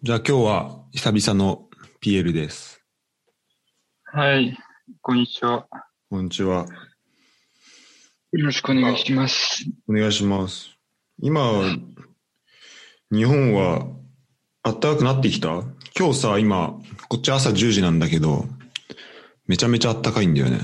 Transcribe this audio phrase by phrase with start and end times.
[0.00, 1.68] じゃあ今日は久々の
[2.00, 2.80] PL です。
[4.04, 4.56] はい、
[5.02, 5.66] こんにちは。
[6.08, 6.68] こんにちは。
[8.30, 9.64] よろしくお願いします。
[9.88, 10.70] お願いします。
[11.20, 11.42] 今、
[13.10, 13.88] 日本は
[14.62, 15.64] 暖かくなってきた？
[15.98, 16.78] 今日さ、今、
[17.08, 18.44] こっち朝10時なんだけど、
[19.48, 20.60] めちゃめちゃ暖かいんだよね。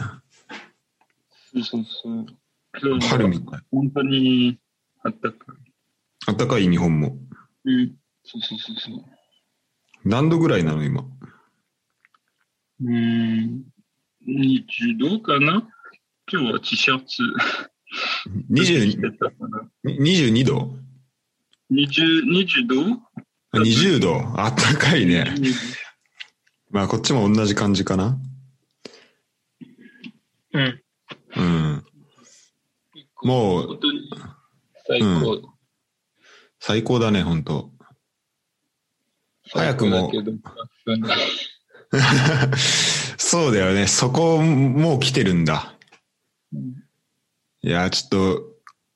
[1.52, 3.00] そうそうそう。
[3.00, 3.60] 春みたい。
[3.72, 4.60] 本当に
[5.02, 5.36] あったか
[6.32, 6.36] い。
[6.36, 7.16] 暖かい日本も。
[7.64, 7.96] うん。
[8.26, 9.04] そうそうそうそう。
[10.04, 11.02] 何度ぐらいなの今？
[12.82, 12.90] うー
[13.46, 13.64] ん。
[14.26, 15.68] 20度かな？
[16.30, 17.04] 今日は T シャツ。
[18.54, 20.76] 着20てたかな22度
[21.70, 22.82] ？20 20度？
[23.52, 25.34] あ ?20 度暖かいね。
[25.36, 25.54] 20
[26.70, 28.18] まあこっちも同じ感じかな。
[30.52, 30.82] うん。
[31.36, 31.84] うん。
[33.22, 33.78] もう
[34.86, 35.52] 最高。
[36.60, 37.73] 最高だね、本当
[39.54, 40.10] 早くも
[43.16, 43.86] そうだよね。
[43.86, 45.74] そこ、もう来てるんだ。
[46.52, 46.84] うん
[47.62, 48.42] いや、ちょっと、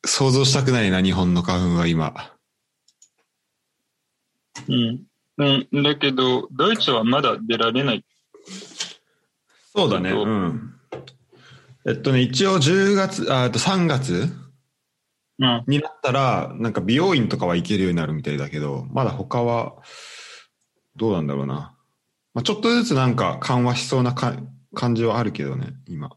[0.05, 2.34] 想像したくないな、日本の花粉は今。
[4.69, 5.03] うん。
[5.39, 5.83] うん。
[5.83, 8.05] だけど、ドイツはまだ出られない。
[9.75, 10.11] そうだね。
[10.11, 10.75] そううん。
[11.87, 14.28] えっとね、一応10月、ああと3月
[15.39, 15.65] うん。
[15.67, 19.77] になったら、なんか美容院とかは行けるようになるみたいだけど、まだ他は、
[20.99, 21.75] どうなんだろうな。
[22.35, 24.37] まあ、ちょっとずつなんか緩和しそうなか
[24.75, 26.11] 感じはあるけどね、今。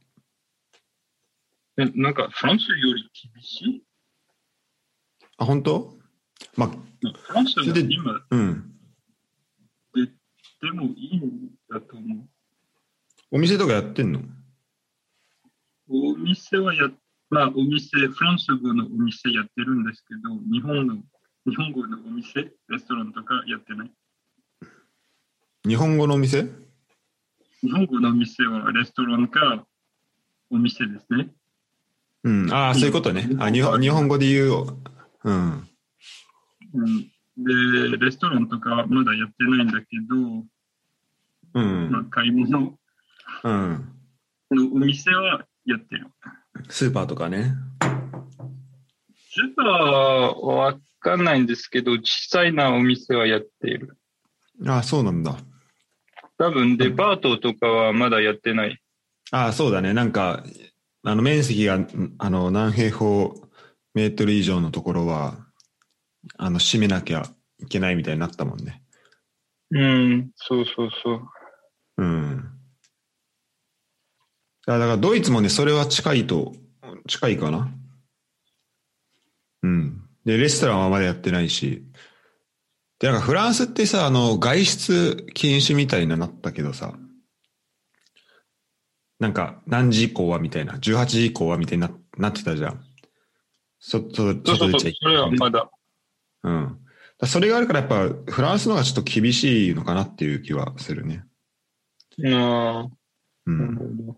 [1.78, 3.84] え、なんか、フランスより厳しい？
[5.38, 5.98] あ、本当？
[6.58, 8.76] まあ、フランスは今うん。
[9.94, 10.08] で
[10.62, 12.28] でもいいんだと思
[13.32, 14.20] お店とかやってんの？
[14.20, 14.26] う。
[15.90, 16.90] お店はや、
[17.30, 20.95] まあ、お店、フランス語のお店やってるんですけど、日本の、
[21.48, 23.92] 日本語のお店、レストランとかやってない。
[25.67, 26.44] 日本語のお店？
[27.62, 29.67] 日本語のお店はレストランか
[30.50, 31.30] お店ですね。
[32.23, 32.52] うん。
[32.52, 33.30] ああ、そういうことね。
[33.39, 34.77] あ、日本日本語で言う。
[35.23, 35.67] うん。
[36.73, 40.16] うん、で、レストランとかまだやってないんだけど、
[41.54, 41.92] うん。
[41.92, 42.73] まあ、買い物
[43.43, 43.89] うん。
[44.49, 46.08] のお店はやってる。
[46.70, 47.54] スーパーとかね。
[49.30, 53.95] スーパーはわかんないんですけど、小さいなお店はやっている。
[54.66, 55.38] ああ、そうなんだ。
[56.42, 58.82] 多分デパートとかはまだやってない。
[59.30, 59.94] ああ、そうだね。
[59.94, 60.44] なんか、
[61.04, 63.36] あの、面積が、んあの、何平方
[63.94, 65.38] メートル以上のところは、
[66.40, 67.28] あの、閉めなきゃ
[67.60, 68.82] いけないみたいになったもんね。
[69.70, 71.22] うん、そうそうそう。
[72.00, 72.50] うん。
[74.66, 76.54] あだから、ドイツもね、それは近いと、
[77.08, 77.72] 近いかな。
[79.62, 80.02] うん。
[80.26, 81.84] で、レストランはまだやってないし。
[83.02, 86.94] で、なんかフランスってさ、あの、外出禁止みたいななったけどさ、
[89.20, 92.84] なんか、何時以降はみたいな、18時以降はみたいにななってたじゃん。
[93.80, 94.72] 外そうそう。
[94.72, 95.72] 出ちゃいそれはまだ。
[96.44, 96.78] うん。
[97.26, 101.23] それがあるからやっぱフランスの方がちょっと厳しいのかなっていう気はするね。
[102.23, 102.90] ああ、
[103.48, 103.52] う。
[103.52, 104.17] なん。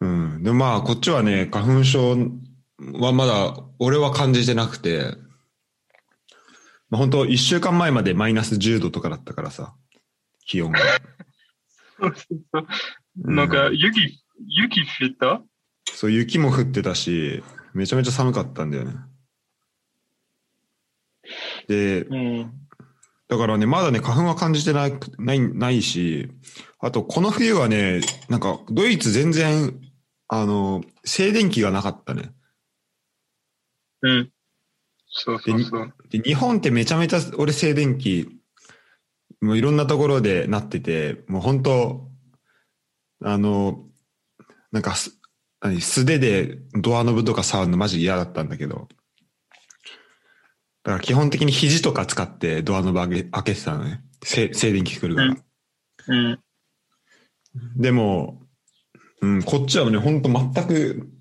[0.00, 0.42] うん。
[0.42, 2.16] でもまあこっちはね、花粉症
[2.94, 5.14] はまだ俺は感じてなくて、
[6.92, 9.74] まあ本当一週間前までマイナス10度とかだったからさ、
[10.44, 10.78] 気温が。
[10.78, 12.66] そうそうそう。
[13.24, 15.42] うんなんか、雪、雪降った？
[15.94, 17.42] そう、雪も降ってたし、
[17.72, 18.94] めちゃめちゃ寒かったんだよね。
[21.66, 22.52] で、うん。
[23.28, 26.30] だからね、まだね、花粉は感じてない、ない、ないし、
[26.78, 29.78] あと、この冬はね、なんか、ドイツ全然、
[30.28, 32.32] あの、静電気がなかったね。
[34.02, 34.32] うん。
[35.12, 35.94] そうそうそう。
[36.10, 38.28] で、日本ってめちゃめちゃ、俺静電気、
[39.40, 42.08] もういろんなところでなってて、もう本当
[43.24, 43.84] あの、
[44.72, 45.20] なんかす、
[45.60, 48.88] 何素手でドアノブとか触るのマジ嫌だったんだけど、
[50.82, 54.02] だから基本的に肘とか使ってドアノブ開け開けてたのね。
[54.24, 55.28] せ静電気来るから。
[55.28, 55.42] うん
[56.08, 56.38] うん。
[57.76, 58.42] でも、
[59.20, 61.11] うん、こっちはね、本当全く、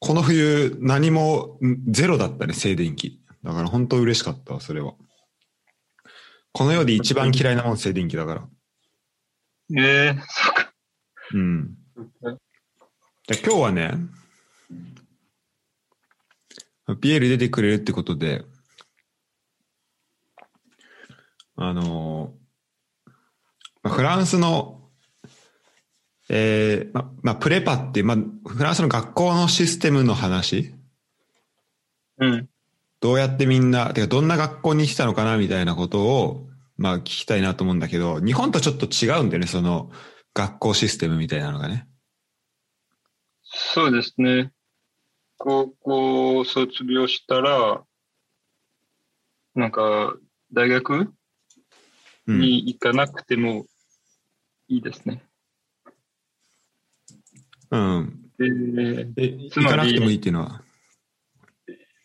[0.00, 3.20] この冬何もんゼロだったね、静電気。
[3.42, 4.94] だから本当嬉しかったわ、それは。
[6.52, 8.48] この世で一番嫌いなもん静電気だから。
[9.76, 10.72] ええそっか。
[11.34, 11.74] うん。
[13.30, 13.92] 今日はね、
[17.00, 18.44] ピエール出てくれるってことで、
[21.56, 22.32] あの
[23.82, 24.77] まあフランスの、
[26.28, 28.16] えーままあ、プレパって、まあ、
[28.46, 30.74] フランスの学校のシステムの話
[32.18, 32.48] うん。
[33.00, 39.90] どうやってみんな、てかどんな学校に来たのかなみたいなことを、まあ聞きたいなと思うんだけど、日本とちょっと違うんだよね、その
[40.34, 41.88] 学校システムみたいなのがね。
[43.42, 44.52] そうですね。
[45.38, 47.84] 高校卒業したら、
[49.54, 50.14] なんか、
[50.52, 51.12] 大学
[52.26, 52.40] うん。
[52.40, 53.66] に行かなくても
[54.68, 55.27] いいですね。
[57.70, 58.30] うん。
[58.38, 60.62] で、え、行つまりかなくてもいいっていうのは？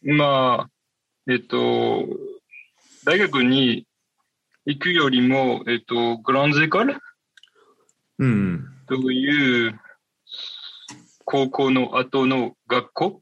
[0.02, 2.06] まあ、えっと、
[3.06, 3.88] 大学に
[4.66, 6.98] 行くよりも、えっと、グランゼカル？
[8.20, 8.66] うん。
[8.88, 9.80] という
[11.26, 13.22] 高校の後の学校？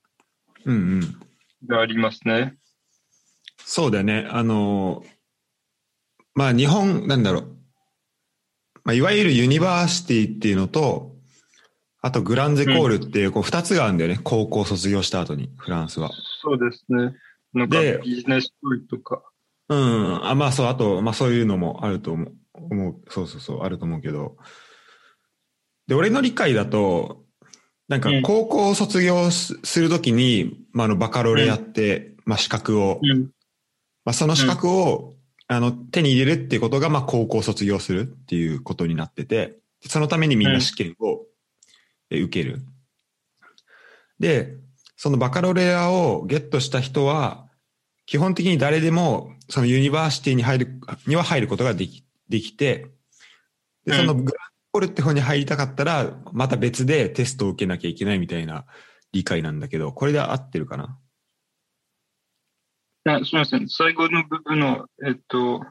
[0.66, 1.02] うんうん。
[1.68, 2.56] がありますね。
[3.64, 4.28] そうだよね。
[4.30, 5.04] あの、
[6.34, 7.58] まあ日本、なんだろう。
[8.84, 11.11] まあ、いわゆるユニバーシティっていうのと、
[12.04, 14.20] あとグランゼコールっていう、こう二つがあるんだよね。
[14.24, 16.10] 高校卒業した後に、フランスは。
[16.42, 17.16] そうですね。
[17.54, 19.22] なんかでビジネススクールとか。
[19.70, 20.26] うん。
[20.28, 22.34] あ、まあそう、あと、まあそういうのもあると思う。
[22.54, 24.36] 思うそうそうそう、あると思うけど。
[25.88, 27.24] で、俺の理解だと、
[27.88, 33.30] なんかうん高校を卒業すするときに、まああのバカロレアって、まあ資格を、うん。
[34.06, 35.14] まあその資格を、
[35.48, 41.31] あの手に入れるっていうことが、まあ高校を卒業するっていうことになってて、そのためにみんな試験をえ
[42.20, 42.62] 受ける。
[44.20, 44.58] で、
[44.98, 47.48] そのバカロレアをゲットした人は、
[48.06, 52.88] 基本的に誰でも、そのユニバーシティに入る、には入ることができ、できて、
[53.86, 54.32] で、うんそのグラン
[54.72, 58.66] コールって方に入りたかったら、また別でテストを受けなきゃいけないみたいな
[59.12, 60.98] 理解なんだけど、これで合ってるかな？
[63.06, 63.68] あすみません。
[63.68, 65.66] 最後の部分の、えっと、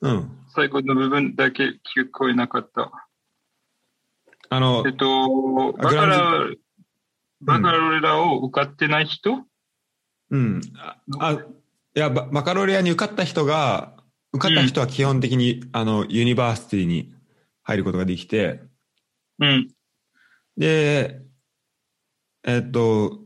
[0.00, 0.30] うん。
[0.54, 3.07] 最後の部分だけ聞こえなかった。
[4.50, 5.24] あのえっ、と、
[5.78, 6.46] あバカグララ、
[7.42, 9.44] バカラレラを受かってない人、
[10.30, 10.60] うん。
[10.76, 11.38] あ、あい
[11.94, 13.96] や、ババカロレアに受かった人が、
[14.32, 17.14] 受かった人は基本的に、あの、ユニバーシティに
[17.62, 18.60] 入ることができて、
[19.38, 19.68] うん。
[20.56, 21.20] で、
[22.44, 23.20] えっと、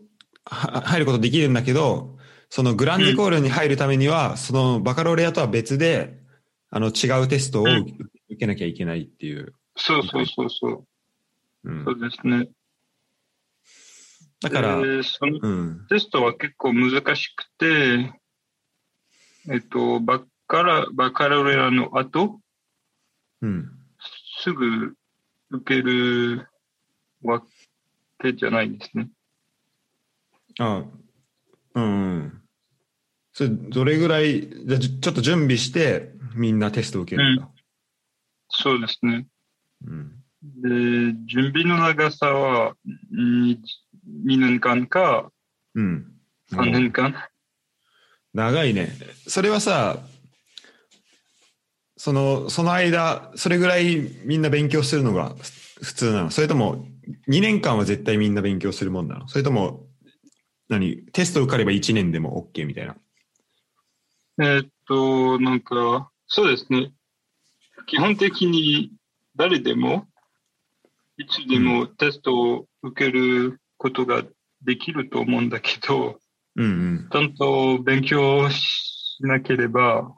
[0.44, 2.18] は入ることできるんだけど、
[2.50, 6.20] そのグランゼコールに入るためには、そのバカロレアとは別で、
[6.70, 9.54] あの、違うテストを受けなきゃいけないっていう。
[9.76, 10.84] そうそうそうそう。
[11.64, 12.48] うんそうですね。
[14.40, 15.86] だから、でそのうん。
[15.88, 18.12] テストは結構難しくて、
[19.50, 22.40] えっと、バカラ、バカラレラの後、
[23.40, 23.70] うん。
[24.42, 24.94] すぐ
[25.50, 26.48] 受ける
[27.22, 27.42] わ
[28.20, 29.08] けじゃないですね。
[30.58, 30.84] あ
[31.74, 32.42] うんうん。
[33.32, 37.48] それ、どれぐらい、じゃあちょっと準備して、みんなテストを受けるんだ。
[38.48, 39.26] そうですね。
[39.86, 40.21] うん。
[40.42, 42.74] で、準備の長さは
[43.14, 43.58] 2,
[44.26, 45.30] 2年間か
[45.74, 46.12] うん。
[46.52, 47.14] 3年間？
[48.34, 48.92] 長いね。
[49.28, 49.98] それはさ、
[51.96, 55.34] その、その間、それぐらいみんな勉強するのが
[55.80, 56.30] 普通なの？
[56.30, 56.86] それとも、
[57.28, 59.28] 2年間は絶対みんな勉強するもんなの？
[59.28, 59.86] それとも、
[60.68, 61.04] 何？
[61.12, 62.96] テスト受かれば1年でも OK みたいな？
[64.40, 66.92] えーっと、なんか、そうですね。
[67.86, 68.90] 基本的に
[69.36, 70.06] 誰でも、
[71.18, 74.22] いつでもテストを受けることが
[74.62, 76.18] できると思うんだけど、
[76.56, 77.08] うんうん。
[77.10, 80.14] ちゃんと勉強しなければ、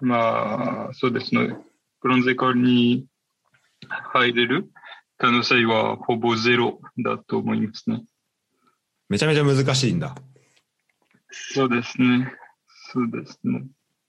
[0.00, 1.56] まあ、そうですね。
[2.00, 3.06] ブロンゼカに
[4.12, 4.70] 入れる
[5.18, 8.04] 可能性はほぼゼロだと思いますね。
[9.08, 10.14] めちゃめちゃ難しいんだ。
[11.30, 12.32] そうですね。
[12.92, 13.64] そうですね。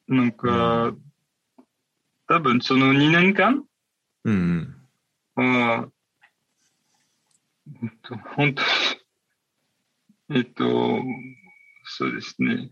[0.08, 0.94] なんか、
[2.28, 3.64] 多分その2年間
[4.24, 4.81] うんうん。
[5.42, 5.90] は、
[7.84, 8.62] えっと、本当
[10.34, 11.02] に、えっと、
[11.84, 12.72] そうですね。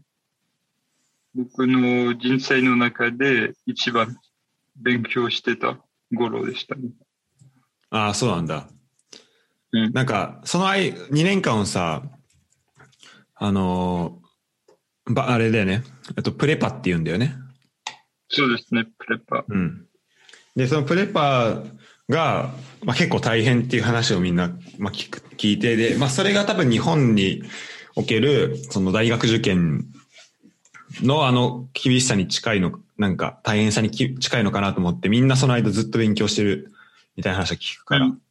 [1.36, 4.18] 僕の人生の中で一番
[4.76, 5.80] 勉強してた
[6.16, 6.90] 頃でしたね。
[7.92, 8.70] ああ、そうなんだ。
[9.72, 12.04] うんなんか、その間、2年間をさ、
[13.36, 15.84] あのーば、あれだよね。
[16.18, 17.36] えっと、プレパって言うんだよね。
[18.30, 19.46] そうですね、プレパ。
[19.48, 19.88] うん。
[20.56, 21.64] で、そのプレパ
[22.10, 27.44] が、まあ、結構大変っていう話をみんな、まあ、聞く、聞いて、で、まあ、それが多分日本に
[27.96, 29.86] おける、その大学受験
[31.02, 36.72] のあの厳しさに近いの、なんか大変さにき近いのかなと思って、みんなその間ずっと勉強してる
[37.16, 38.06] みたいな話を聞くから。
[38.06, 38.22] うん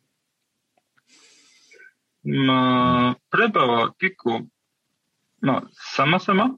[2.25, 4.43] まあ、プレパは結構、
[5.41, 5.63] まあ、
[5.97, 6.57] 様々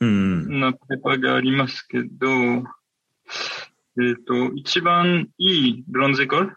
[0.00, 0.12] うんう
[0.48, 0.60] ん。
[0.60, 2.28] なペーパーがありますけど、
[3.98, 6.56] えっ、と、一番いいブロンゼカル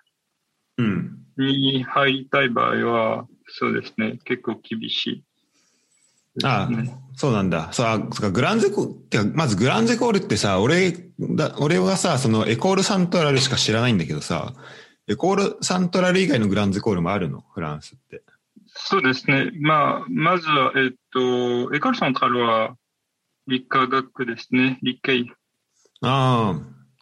[0.78, 1.20] うん。
[1.38, 4.20] に入りたい場合は、そうですね。
[4.26, 5.24] 結構厳しい。
[6.44, 6.70] ああ、
[7.16, 7.74] そうなんだ。
[7.74, 14.54] そか、グランゼコ、てか、まずグランゼコールってさ、俺だ、俺はさ、そのエコールサントラルしか知らないんだけどさ、
[15.08, 17.44] エコールサントラル以外のグランゼコールもあるの？
[17.54, 18.22] フランスって。
[18.68, 19.52] そうですね。
[19.60, 22.76] まあ、まずは、えっと、エコールサントラルは
[23.48, 24.80] 理化学ですね。
[24.84, 25.26] 理系
[26.02, 26.62] ああ、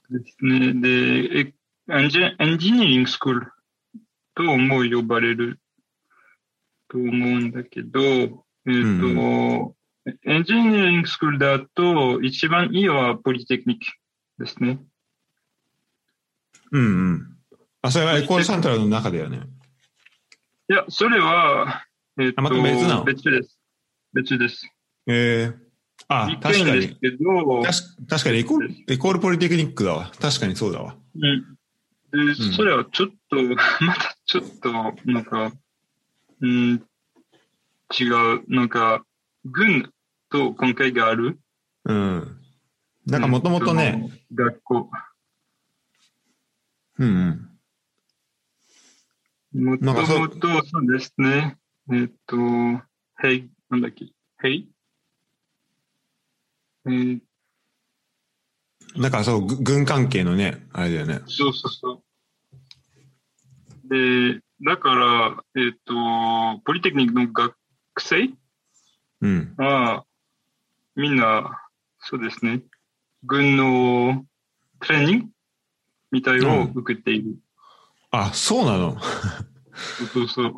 [0.10, 0.74] ですね。
[0.74, 1.54] で、え
[1.90, 3.52] エンジエンジニアリングスクール
[4.36, 5.60] とも呼ばれる
[6.90, 8.36] と思うんだけど、えっ、
[8.66, 9.76] と、
[10.26, 13.86] エンジニアリングスクールだと一番いいはポリテクニック
[14.44, 14.80] ですね。
[16.72, 17.38] うんうん。
[17.82, 19.42] あ、それはエコールサントラルの中だよね。
[20.70, 21.86] いや、それは、
[22.20, 23.04] えっ、と、あまた別なの？
[23.06, 23.58] 別です。
[24.14, 24.70] 別です。
[25.08, 25.67] ええ
[26.08, 26.82] あ、理確かに。
[26.82, 30.12] 系ですけど、確確かにエコール、エコールポリテクニックだわ。
[30.20, 30.96] 確かにそうだわ。
[31.16, 31.58] うん。
[32.12, 33.36] で、それはちょっと、
[33.84, 34.72] またちょっと、
[35.06, 35.52] なんか、
[36.40, 36.84] うん、
[38.00, 39.04] 違う、なんか、
[39.46, 39.92] 軍
[40.30, 41.40] と関係がある？
[41.86, 42.42] うん。
[43.06, 44.90] なんかもともとね、うん、学校。
[47.00, 47.50] うん
[49.54, 49.64] うん。
[49.64, 51.58] もともと、そうですね。
[51.92, 52.36] えっと、
[53.18, 54.70] ヘイ、なんだっけ、ヘイ？
[56.88, 57.20] えー
[58.96, 61.20] なんかそう、ぐ軍関係のね、あれだよね。
[61.28, 62.02] そうそうそ
[63.86, 63.90] う。
[63.90, 65.94] で、だから、えっ、と、
[66.66, 67.56] ポリテクニックの学
[68.00, 68.30] 生
[69.22, 69.54] うん。
[69.58, 70.04] は、
[70.96, 71.62] みんな、
[72.00, 72.64] そうですね、
[73.24, 74.26] 軍の
[74.80, 75.26] トレーニング
[76.12, 77.36] みたいを受けている。
[78.10, 78.98] あ、そうなの？
[80.12, 80.54] そうそう。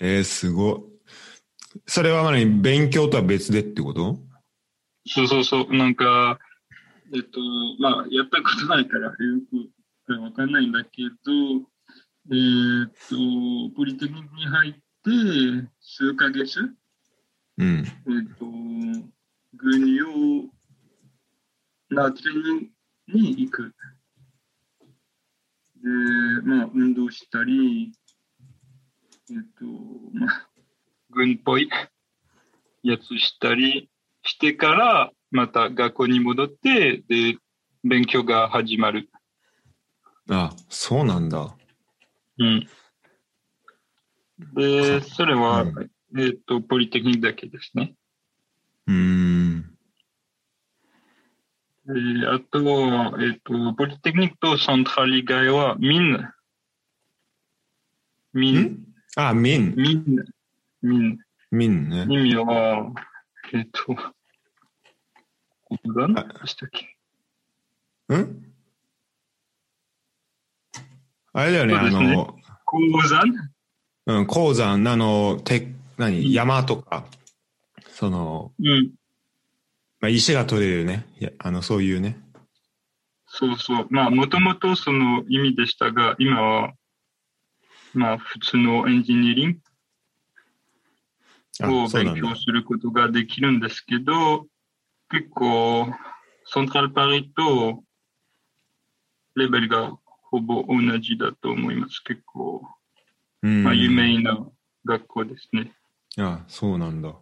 [0.00, 1.80] えー、すごい。
[1.86, 4.18] それは何勉強とは別でってこと？
[5.06, 5.74] そうそうそう。
[5.74, 6.38] なんか、
[7.14, 7.40] えっと、
[7.78, 9.14] まあ、やったことないからよ
[10.06, 11.32] くわかんないんだけど、
[12.30, 12.92] えーっ
[13.70, 16.60] と、ポリテクニックに入って、数ヶ月、
[17.58, 17.78] うん。
[17.78, 17.84] えっ
[18.38, 18.46] と、
[19.54, 20.06] 軍用
[21.90, 22.70] なトレーニン
[23.08, 23.74] グに行く。
[25.82, 25.88] で、
[26.44, 27.92] まあ、運動したり、
[29.30, 29.64] えっと、
[30.14, 30.48] まあ、
[31.10, 31.68] 軍っぽい
[32.82, 33.91] やつしたり
[34.22, 37.36] してから、また学校に戻って、で、
[37.84, 39.10] 勉強が始まる。
[40.30, 41.56] あ、そうなんだ。
[42.38, 42.68] うん。
[44.54, 47.94] で、それは、うえっと、ポリテクニックだけですね。
[48.86, 49.62] うーん。
[51.84, 56.28] であとは、えっと、ポリテクニックとセントラル以外は、ミン。
[58.32, 58.58] ミン。
[58.60, 58.78] ん？
[59.16, 59.74] あ、ミン。
[59.74, 60.16] ミン。
[60.82, 61.18] ミン。
[61.50, 62.06] ミンね。
[62.08, 62.92] 意味は、
[63.54, 63.94] えっと、
[65.84, 66.96] 何でしたっけ？
[68.16, 68.52] ん？
[71.34, 72.78] あれだよね、ねの、鉱
[73.08, 73.22] 山？
[74.06, 75.68] うん、鉱山、あの、て、
[75.98, 77.06] 何、山とか、
[77.90, 78.92] その、うん。
[80.00, 81.06] まあ、石が取れるね。
[81.20, 82.18] いや、あの、そういうね。
[83.26, 83.86] そうそう。
[83.90, 86.72] まあ、もともとその意味でしたが、今は、
[87.94, 89.60] まあ、普通のエンジニアリンあグ
[91.60, 92.34] を勉強。
[92.36, 94.46] することができるんですけど、
[95.10, 95.92] 結構、
[96.46, 97.84] セントラルパリと
[99.36, 99.92] レベルが
[100.30, 102.00] ほぼ同じだと思います。
[102.00, 102.62] 結構、
[103.42, 103.64] うん。
[103.64, 104.46] まあ、有名な
[104.84, 105.72] 学校ですね。
[106.18, 107.14] あ、そうなんだ。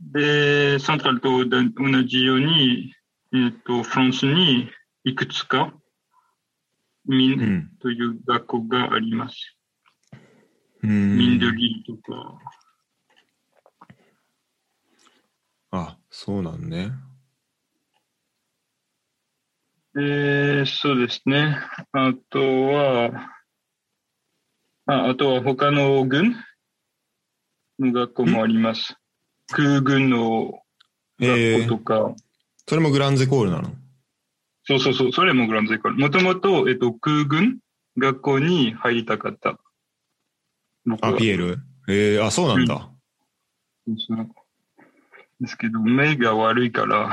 [0.00, 2.94] で、セントラルと同じように、
[3.32, 4.70] えっ、と、フランスに
[5.04, 5.72] いくつか
[7.06, 7.70] ミンうん。
[7.80, 9.56] という学校があります。
[10.82, 11.16] うん。
[11.16, 12.38] ミンドリーとか。
[15.70, 16.92] あ、そうなんね。
[19.94, 21.58] で、そうですね。
[21.92, 23.32] あとは、
[24.86, 26.34] ああとは他の軍？
[27.78, 28.96] の学校もあります。
[29.48, 30.62] 空軍の
[31.20, 32.14] えー学校とか、
[32.66, 33.74] それもグランゼコールなの？
[34.64, 35.98] そうそうそう、それもグランゼコール。
[35.98, 37.58] もともと、えっと、空軍
[37.98, 39.58] 学校に入りたかった。
[40.86, 41.58] 僕あ、はピエール？
[41.88, 42.90] えー、あ、そうなんだ。
[43.98, 44.28] そう
[45.40, 47.10] ですけど、目が悪いから、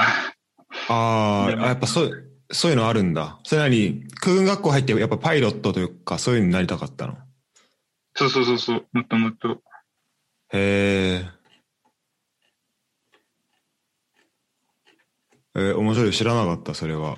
[0.89, 3.39] あーあ、やっぱそう、そういうのあるんだ。
[3.43, 7.17] それなに、空軍学校入って、やっぱパイロットというか、そういうのになりたかったの？
[8.15, 9.61] そうそうそうそう、もともと。
[10.51, 11.29] へえ。
[15.55, 16.11] えー、面白い。
[16.11, 17.17] 知らなかった、それは。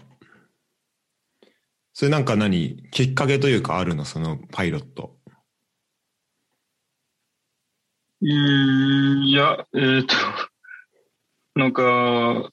[1.94, 2.90] それなんか何？
[2.92, 4.04] きっかけというかあるの？
[4.06, 5.16] そのパイロット。
[8.22, 10.16] いや、えっ、と、
[11.56, 12.50] なんか、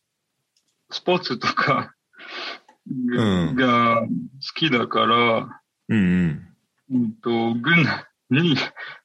[0.90, 1.92] スポーツとか
[2.88, 4.08] んが好
[4.54, 6.48] きだから、うんうん。
[6.90, 7.84] うんと、軍
[8.30, 8.56] に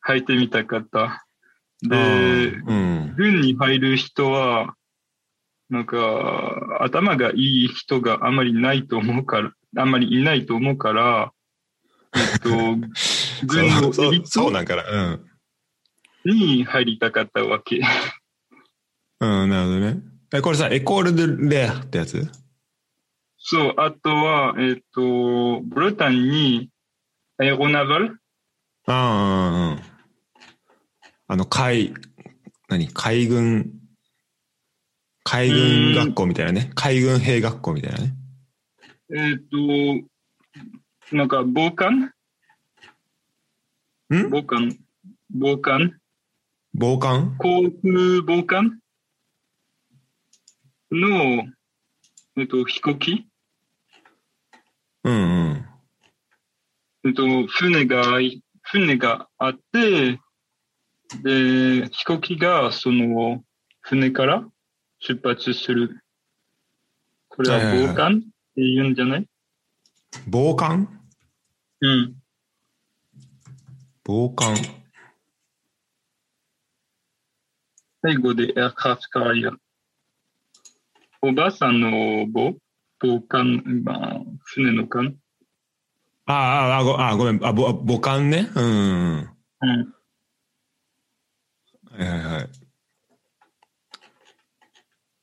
[0.02, 1.26] 入ってみたかった。
[1.82, 3.16] で、うん。
[3.18, 4.76] 軍に入る人は、
[5.70, 11.34] なんか、頭がいい人があまりないと思うから、あんまりいないと思うから、
[12.16, 12.50] えっと、
[13.46, 14.30] 軍のエリート。
[16.26, 17.82] に入りたかったわけ。
[19.20, 20.02] うん、なるほどね。
[20.34, 22.30] え、これさ、エコール・ド・レアってやつ？
[23.38, 26.70] そう、あとは、えっと、ブルタンに、
[27.40, 28.20] エロナバル？
[28.88, 29.80] ああ、うんうん。
[31.28, 31.94] あの、海、
[32.68, 32.90] 何？
[32.90, 33.72] 海軍、
[35.24, 36.72] 海軍学校みたいなね。
[36.76, 38.14] 海軍兵学校みたいなね。
[39.14, 39.38] えっ
[41.10, 42.14] と、なんか、防寒？
[44.14, 44.30] ん？
[44.30, 44.78] 防寒？
[45.34, 46.00] 防寒？
[46.74, 47.38] 防寒？
[47.38, 48.80] 航空防寒？
[50.92, 51.44] の、
[52.38, 53.28] えっと、飛行機？
[55.04, 55.66] うんうん。
[57.06, 58.20] えっと、船が、
[58.62, 60.20] 船があって、
[61.24, 63.44] で、飛行機がその
[63.82, 64.46] 船から
[65.00, 66.04] 出発する。
[67.30, 68.28] これは防寒って
[68.58, 69.28] 言うんじゃない？
[70.28, 70.88] 防寒？
[71.82, 72.16] うん。
[74.04, 74.56] 防寒。
[78.02, 79.52] 最後でエアクラフトカリア。
[81.22, 82.56] おばあさんの防
[83.00, 85.16] 防寒、まあ、船の艦。
[86.26, 87.46] ああ、あごあごめん。
[87.46, 88.50] あ、ぼ母艦ね？
[88.56, 89.30] うんうん。
[91.92, 92.50] はいはいはい。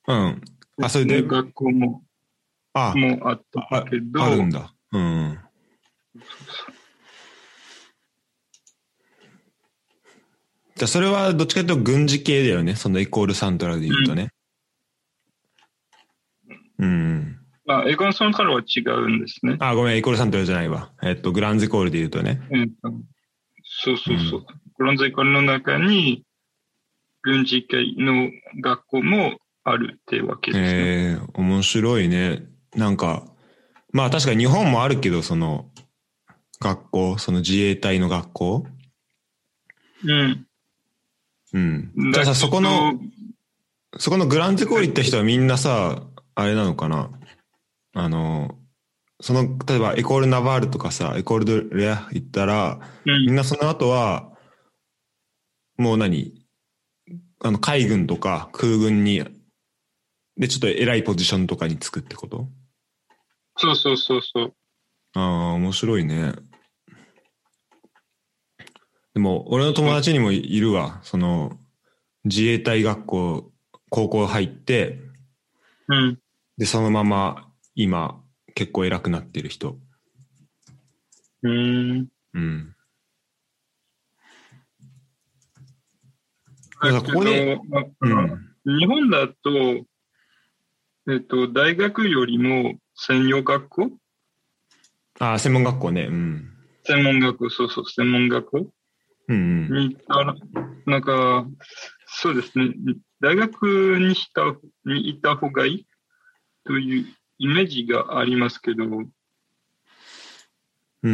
[0.07, 0.41] うん。
[0.83, 2.03] あ、それで、学校も、
[2.73, 4.73] あ、もあったあけど、あるんだ。
[4.91, 5.39] うん。
[10.75, 12.75] じゃあそれはどっちかというと軍事系だよね。
[12.75, 14.31] そのイコールサントラルで言うとね。
[16.79, 17.39] うん。
[17.65, 19.57] まあ、エゴンソンからは違うんですね。
[19.59, 20.91] あ、ごめん、イコールサントラルじゃないわ。
[21.03, 22.41] えっと、グランズイコールで言うとね。
[22.51, 22.91] えっと、
[23.63, 24.45] そうそうそう。
[24.77, 26.23] ブロンズイコールの中に、
[27.21, 28.29] 軍事系の
[28.61, 30.69] 学校もあるってわけですね。
[30.69, 32.43] ええ面白いね。
[32.75, 33.25] なんか、
[33.91, 35.71] まあ確かに日本もあるけど、その、
[36.59, 38.67] 学校、その自衛隊の学校。
[40.03, 40.47] うん。
[41.53, 41.91] うん。
[42.13, 42.93] じゃあさ、そこの、
[43.97, 46.03] そこのグランズコール行った人はみんなさ、
[46.35, 47.09] あれなのかな？
[47.95, 48.59] あの、
[49.21, 54.33] その、例えばエコールナバールとかさ、エコールドレア行ったら、うんみんなその後は、
[55.77, 56.45] もう何
[57.39, 59.23] あの、海軍とか空軍に、
[60.37, 62.49] で、ちょっと偉いポジションとかにつくってこと？
[63.55, 64.53] そうそうそうそう。
[65.13, 66.33] ああ、面白いね。
[69.13, 70.99] でも、俺の友達にもいるわ。
[71.03, 71.57] その、
[72.25, 73.51] 自衛隊学校、
[73.89, 74.99] 高校入って、
[75.87, 76.19] うん。
[76.57, 77.44] で、そのまま
[77.77, 79.77] 今、結構偉くなってる人。
[81.43, 82.07] うん。
[82.33, 82.75] うん。
[86.71, 87.55] だからここで
[87.99, 88.55] うまあん。
[88.65, 89.85] 日本だと、
[91.11, 93.91] えっと、大学よりも専用学校？
[95.19, 96.07] ああ、専門学校ね。
[96.09, 96.49] うん。
[96.83, 98.73] 専門学校、そうそう、専門学校？
[99.27, 99.77] うんうん。
[99.77, 100.35] に行ったら、
[100.85, 101.45] なんか、
[102.07, 102.73] そうですね、
[103.19, 104.43] 大学にした、
[104.85, 105.87] に行った方がいい？
[106.63, 107.05] という
[107.37, 109.09] イメージがありますけど、うん
[111.03, 111.07] う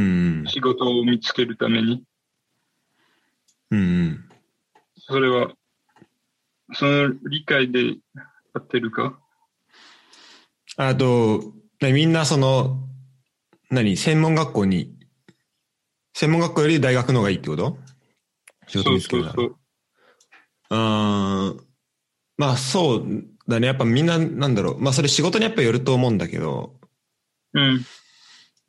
[0.44, 0.46] ん。
[0.48, 2.04] 仕事を見つけるために。
[3.72, 4.30] うんうん。
[4.98, 5.52] それは、
[6.74, 7.98] その理解で
[8.54, 9.20] 合ってるか？
[10.78, 12.88] あと、ねみんなその、
[13.70, 14.96] 何、専門学校に、
[16.14, 17.78] 専門学校より大学の方がいいってこと？
[18.68, 19.58] 仕事そう見つけるならそうそう。
[20.70, 21.64] あー
[22.38, 23.68] まあそうだね。
[23.68, 24.82] やっぱみんな、なんだろう。
[24.82, 26.76] まあそれ仕事にやっぱよると思うんだけど、
[27.54, 27.86] うん。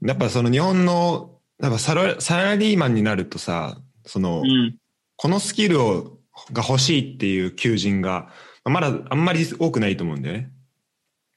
[0.04, 4.76] やっぱその日本の、やっぱサラサラリーマンになるとさ、その、うん。
[5.16, 6.18] このスキルを、
[6.52, 8.30] が欲しいっていう求人が、
[8.64, 10.50] まだあんまり多くないと思うんだよね。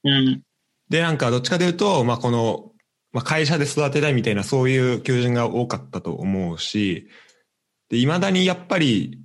[0.03, 0.41] うん。
[0.89, 2.71] で、なんかどっちかというと、まあこの、
[3.11, 7.07] まあ会社で育てたいみたいなそういう求人が多かったと思うし、
[7.89, 9.21] で、未だにやっぱり、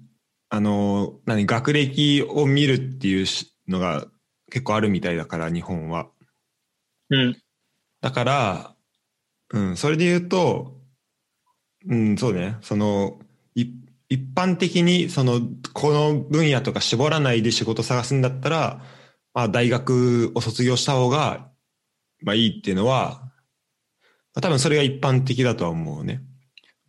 [0.51, 4.07] あの、何、学歴を見るっていうしのが
[4.51, 6.09] 結構あるみたいだから、日本は。
[7.09, 7.37] うん。
[8.01, 8.75] だから、
[9.53, 10.77] うん、それで言うと、
[11.89, 13.19] うん、そうね、その、
[13.55, 13.67] い
[14.09, 15.41] 一般的に、その、
[15.73, 18.83] この分野とか絞らないで仕事探すんだったら、
[19.33, 21.51] まあ、大学を卒業した方が、
[22.23, 23.23] まあ、いいっていうのは、
[24.35, 26.23] まあ、多分それが一般的だとは思うね。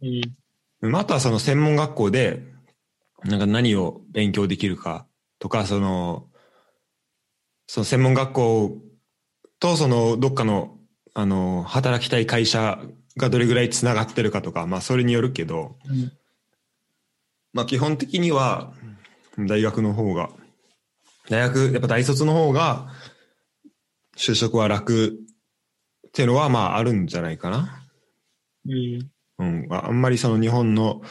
[0.02, 0.92] うん。
[0.92, 2.44] まああとはその専門学校で、
[3.24, 6.28] なんか何を勉強できるかとか、その、
[7.72, 8.82] その専門学校
[9.62, 10.78] とそのどっかの、
[11.14, 12.82] あの、働きたい会社
[13.16, 15.78] がどれぐらいつながってるかとか、まあそれによるけど、
[17.54, 18.74] まあ基本的には
[19.38, 20.32] 大学の方が、
[21.30, 22.90] 大学、やっぱ大卒の方が
[24.18, 25.08] 就職は楽
[26.10, 27.88] っていうのはまああるんじゃないかな。
[28.66, 29.10] うん。
[29.40, 29.68] うん。
[29.70, 31.02] ああんまりその日本の、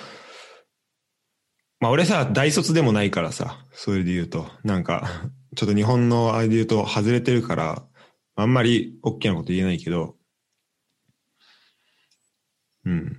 [1.80, 5.08] まあ俺さ、大卒でもないからさ、それで言うと、なんか、
[5.56, 7.82] ちょっと日本のあれで言うと外れてるから、
[8.36, 10.16] あんまり大きなこと言えないけど、
[12.84, 13.16] うん。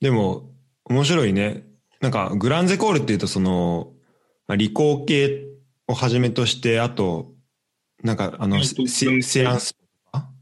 [0.00, 1.66] でも、面白いね。
[2.00, 3.92] なんか、グランゼコールっていうと、その、
[4.46, 5.46] まあ、理工系
[5.88, 7.32] をはじめとして、あと、
[8.04, 9.74] なんか、あの、えっとセセランス、
[10.12, 10.32] あん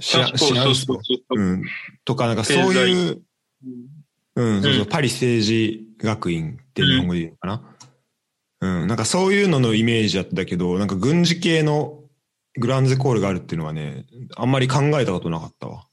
[0.00, 1.40] シアそうシアンスそうそうそう。
[1.40, 1.62] うん。
[2.04, 3.22] とか、なんかそういう、
[4.38, 7.76] うん、そうそう、パリ政治学院って日本語で言うのかな？
[8.60, 12.04] うん、なんかそういうののイメージだったけど、なんか軍事系の
[12.56, 15.86] グランゼコールがあるっていうのはね、あんまり考えたことなかったわ。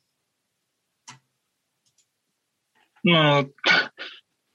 [3.04, 3.46] まあ、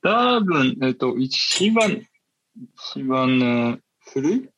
[0.03, 2.03] 多分、えっと、一番、
[2.94, 3.79] 一番の
[4.12, 4.50] 古い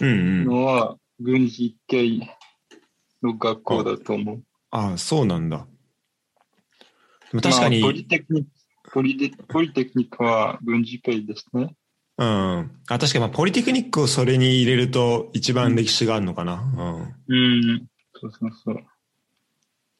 [0.00, 0.44] うんうん。
[0.44, 2.20] のは、軍事系
[3.22, 4.42] の学校だと思う。
[4.70, 5.66] ああ、そうなんだ。
[7.42, 11.74] 確かに、まあ、ポリテクニック、ポリデポリテクニックは軍事系ですね。
[12.16, 12.26] うん。
[12.88, 17.14] あ、確かに、まあ、ポリテクニックをそれに入れると一番歴史があるのかな。
[17.28, 17.36] うん。
[17.36, 17.86] うん。
[18.20, 18.76] そうそうそう。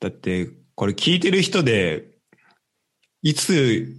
[0.00, 2.08] だって、これ聞いてる人で、
[3.22, 3.94] いつ、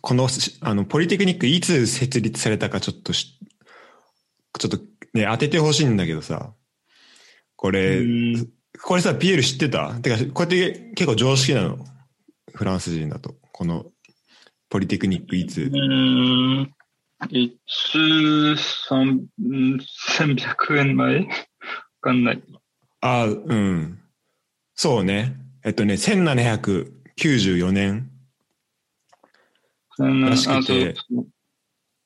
[0.00, 0.28] この、
[0.60, 3.38] あの、ポリテクニックいつ設立されたかちょっとし、
[4.58, 4.78] ちょっと
[5.12, 6.54] ね、当ててほしいんだけどさ、
[7.56, 9.92] これ、うんこれさ、ピエール知ってた？
[10.00, 11.84] てか、こうやって結構常識なの。
[12.54, 13.36] フランス人だと。
[13.52, 13.86] この、
[14.68, 15.62] ポリテクニックいつ？
[15.62, 16.74] うん。
[17.30, 18.56] いつ、
[18.88, 19.26] 三、
[20.16, 21.26] 千百円前わ
[22.00, 22.42] かんない。
[23.00, 24.00] あうん。
[24.74, 25.36] そうね。
[25.64, 28.10] えっとね、1794年。
[29.98, 30.94] ららしくて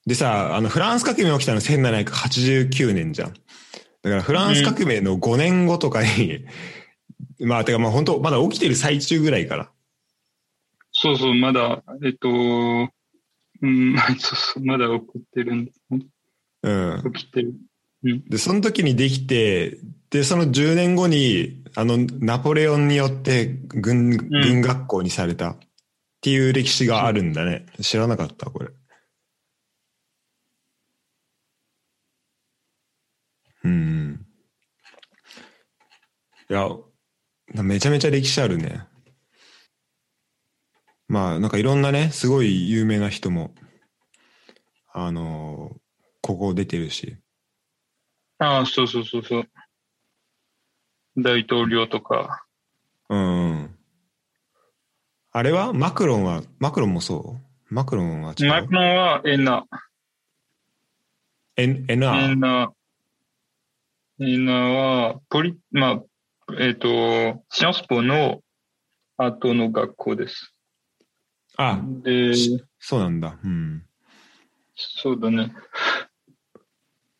[0.06, 3.34] でさ、あの、フランス革命起きたの1789年じゃん。
[4.02, 6.44] だからフランス革命の5年後とかに、
[7.38, 9.71] まあ、てかまあ本当まだ起きてる最中ぐらいから。
[11.02, 16.06] そうそう、まだ、えっと、うん、 そうそう、まだ送ってるんですね。
[16.62, 17.12] うん。
[17.12, 17.54] 起きてる。
[18.28, 19.78] で、その時にできて、
[20.10, 25.58] で、その10年後に、あの、ナポレオンによって軍、軍学校にされたっ
[26.20, 27.66] ていう歴史があるんだね。
[27.80, 28.70] 知らなかった、これ。
[33.64, 34.24] うん。
[36.48, 36.68] いや、
[37.64, 38.91] めちゃめちゃ歴史あるね。
[41.12, 43.54] まあ、なんかいろんなね、すごい有名な人も、
[44.94, 45.76] あの
[46.22, 47.18] ここ出てるし。
[48.38, 49.44] ああ、そうそうそうそう。
[51.18, 52.46] 大統領とか。
[53.10, 53.76] うん。
[55.32, 55.74] あれは？
[55.74, 57.36] マクロンは、マクロンもそ
[57.70, 57.74] う？
[57.74, 58.48] マクロンは違う？
[58.48, 59.66] マクロンはエナ。
[61.58, 62.38] エ NR?
[62.38, 62.72] ナ？
[64.18, 66.02] エナは、ポリ、まあ、
[66.58, 68.40] えっ、と、シアンスポの
[69.18, 70.51] 後の学校です。
[71.56, 73.38] あ、で、しそうなんだ。
[73.44, 73.84] うん。
[74.74, 75.52] そうだね。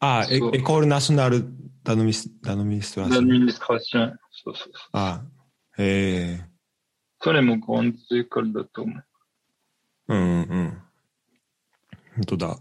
[0.01, 1.45] あ、エエコールナショナル
[1.85, 3.23] ダノミス、ダノミストラダス。
[3.23, 4.19] ミニストラション。
[4.31, 4.73] そうそうそう。
[4.93, 5.23] あ、
[5.79, 6.53] へえ。
[7.21, 9.05] それもゴンゼからだと思う。
[10.09, 10.83] うんうんうん。
[12.17, 12.59] 本当だ。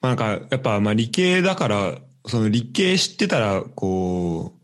[0.00, 4.63] まあなんか、やっぱ、まあ理系だから、その理系知ってたら、こう、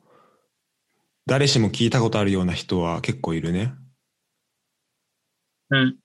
[1.31, 3.73] 誰しも聞いたことあるような人は結構いるね。
[5.71, 5.97] うん。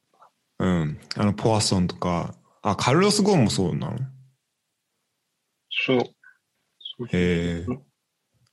[0.60, 1.00] うん。
[1.16, 3.98] あの、ポワソンとか、あ、カルロス・ゴーンもそうなの？
[5.72, 5.98] そう。
[5.98, 6.06] そ
[7.06, 7.66] うへえ。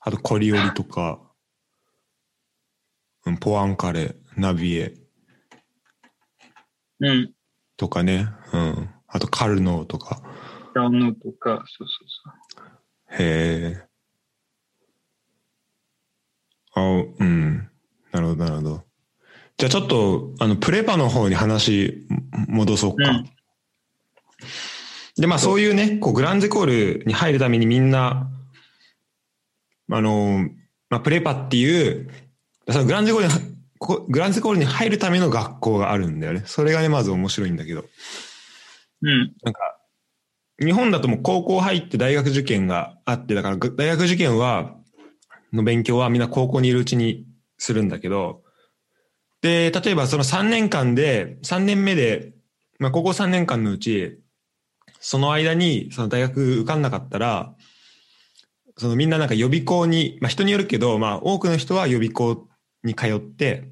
[0.00, 1.20] あと、コリオリとか、
[3.26, 4.94] うん、ポアンカレ、ナビエ
[7.00, 7.34] うん。
[7.76, 8.28] とかね。
[8.54, 8.88] うん。
[9.08, 10.22] あと、カルノーとか。
[10.72, 13.22] ラノとか、そうそうそう。
[13.22, 13.91] へえ。
[16.74, 16.80] あ、
[17.18, 17.68] うん。
[18.12, 18.84] なるほど、なるほど。
[19.58, 22.06] じゃあちょっと、あの、プレパの方に話
[22.48, 23.10] 戻そうか。
[23.10, 23.30] うん
[25.16, 26.66] で、まあそういうね、こう、グランゼコー
[26.98, 28.30] ルに入るためにみんな、
[29.90, 30.48] あの、
[30.88, 32.10] まあプレパっていう、
[32.70, 33.34] そのグランゼコールに、
[33.78, 36.42] こグランゼコールに入るための学校があるんだよね。
[36.46, 37.84] それがね、まず面白いんだけど。
[39.02, 39.32] うん。
[39.42, 39.78] なんか、
[40.58, 44.76] 日本だともう高校入って大学受験があって、だからぐ大学受験は、
[45.52, 47.26] の勉強はみんな高校にいるうちに
[47.58, 48.42] するんだけど、
[49.40, 52.32] で、例えばその3年間で、3年目で、
[52.78, 54.20] まあ高校3年間のうち、
[55.00, 57.54] その間にその大学受かんなかったら、
[58.76, 62.48] そのみんななんか予備校に、まあ人によるけど、まあ多くの人は予備校
[62.84, 63.68] に通って、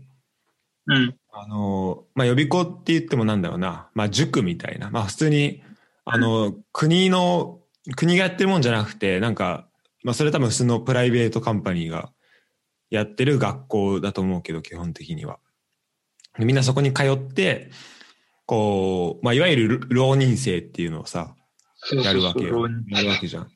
[0.87, 1.17] うん。
[1.33, 5.63] あの、まあ予備校って言ってもなんだろうな、まあ塾みたいな、まあ普通に、
[6.05, 7.61] あの、国の、
[7.97, 9.69] 国がやってるもんじゃなくて、なんか、
[10.03, 12.13] まあそれ多分普通のプライベートカンパニーが
[12.91, 15.39] やってる学校だと思うけど、基本的には。
[16.39, 17.71] でみんなそこに通って、
[18.47, 21.35] こう、まあいわゆる浪人生っていうのをさ、
[21.77, 22.13] そうそうそう。
[22.13, 22.69] やるわけよ。
[22.89, 23.51] やるわけじゃん。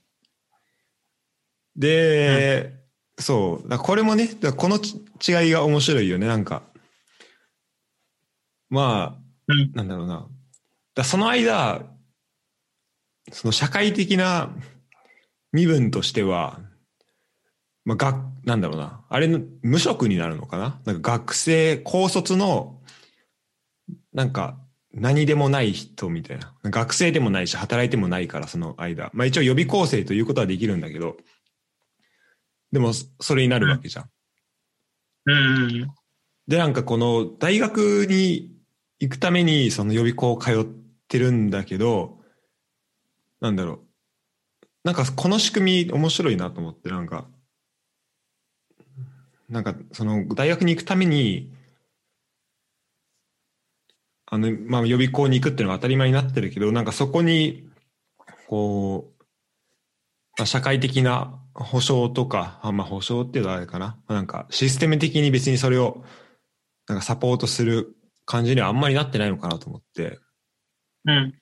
[1.76, 2.74] で、
[3.18, 3.68] そう。
[3.68, 6.62] だからこれもね、このち違いが面白いよね、なんか。
[8.70, 9.72] まあ、うん。
[9.74, 10.26] なんだろうな。
[10.94, 11.86] だその間、
[13.32, 14.54] その社会的な
[15.54, 16.60] 身分としては、
[17.84, 19.04] まあ、学、なんだろうな。
[19.08, 20.80] あれの、無職になるのかな？
[20.84, 22.82] なんか学生、高卒の、
[24.12, 24.58] なんか、
[24.92, 26.54] 何でもない人みたいな。
[26.64, 29.10] 学生でもないし、働いてもないから、その間。
[29.12, 31.16] まあ一応予備校生ということはできるんだけど、
[32.72, 34.10] でも、そそれになるわけじゃん
[35.26, 35.90] うん。
[36.48, 38.56] で、なんかこの大学に
[38.98, 40.64] 行くためにその予備校通っ
[41.08, 42.18] てるんだけど、
[43.40, 43.83] なんだろう。
[44.84, 47.26] なんかこの仕組み面白いなと思って、なんか、
[49.48, 51.50] なんかその大学に行くために、
[54.26, 57.68] あの、まあ予備校に行くっていうのが当たり前になってるけど、なんかそこに、
[58.48, 59.24] こう、
[60.38, 63.98] まあ、社会的な保障とか、あまあ保障っていうのはあれかな。
[64.06, 66.04] まあなんかシステム的に別にそれを
[66.88, 70.18] なんかサポートする感じにはあんまりなってないのかなと思って。
[71.06, 71.34] うん。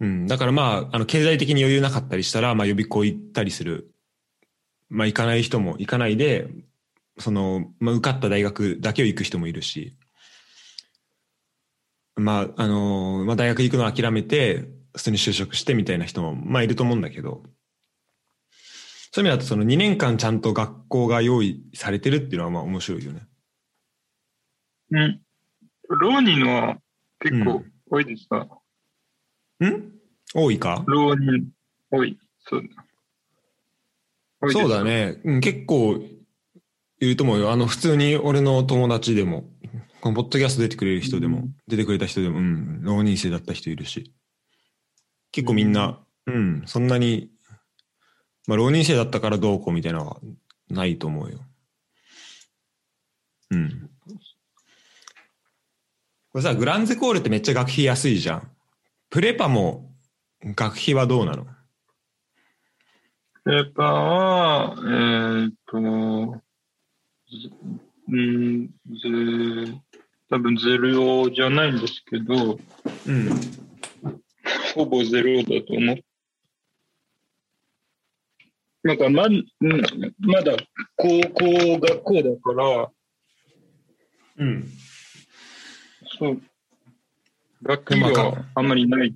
[0.00, 0.26] うん。
[0.26, 3.92] だからまあ、あの、経済的に余裕なかったりしたら、まあ予備校行ったりする。
[4.88, 6.48] まあ行かない人も行かないで、
[7.18, 9.96] その、まあ受かった大学だけを行く人もいるし。
[12.16, 17.42] まあ、あの、まあ大学行くのを諦めて、普通に就職してみたいな人も、まあいると思うんだけど。
[19.12, 23.22] そういう意味だとその2年間ちゃんと学校が用意されてるっていうのはまあ面白いよね。
[24.92, 25.20] うん。
[26.00, 26.78] 浪人は
[27.18, 28.48] 結構多いですか、ん
[30.34, 30.84] 多いか？
[30.86, 31.48] 浪人
[31.90, 32.18] 多い。
[32.44, 32.68] そうだ。
[34.50, 34.82] そうだ。
[34.84, 35.20] ね。
[35.24, 35.96] うん、結構
[37.00, 37.52] いると思うよ。
[37.52, 39.50] あの、普通に俺の友達でも、
[40.00, 44.12] このポッドキャスト出てくれる人でも、うん出てくれた人でも、うん、浪人生だった人いるし。
[45.30, 47.30] 結構みんな、うん、そんなに、
[48.48, 50.20] まあ、浪人生だったからどうこうみたいなのは
[50.68, 51.38] ないと思うよ。
[53.50, 53.90] うん。
[56.32, 58.50] これさ、グランゼコールってめっちゃ学費安いじゃん。
[59.10, 59.92] プレパも
[60.42, 61.44] 学費はどうなの？
[63.44, 66.40] ペーパーは、えーっと、
[67.28, 67.50] ず
[68.08, 68.72] うん、ぜ、
[70.30, 72.60] 多分ゼロじゃないんですけど、
[73.06, 73.30] うん。
[74.74, 76.04] ほぼゼロだと思う。
[78.82, 79.42] なんかま、うん
[80.20, 80.56] まだ
[80.96, 82.90] 高校学校だから、
[84.38, 84.68] うん。
[86.18, 86.40] そう、
[87.62, 89.14] 学費まあはかあんまりない。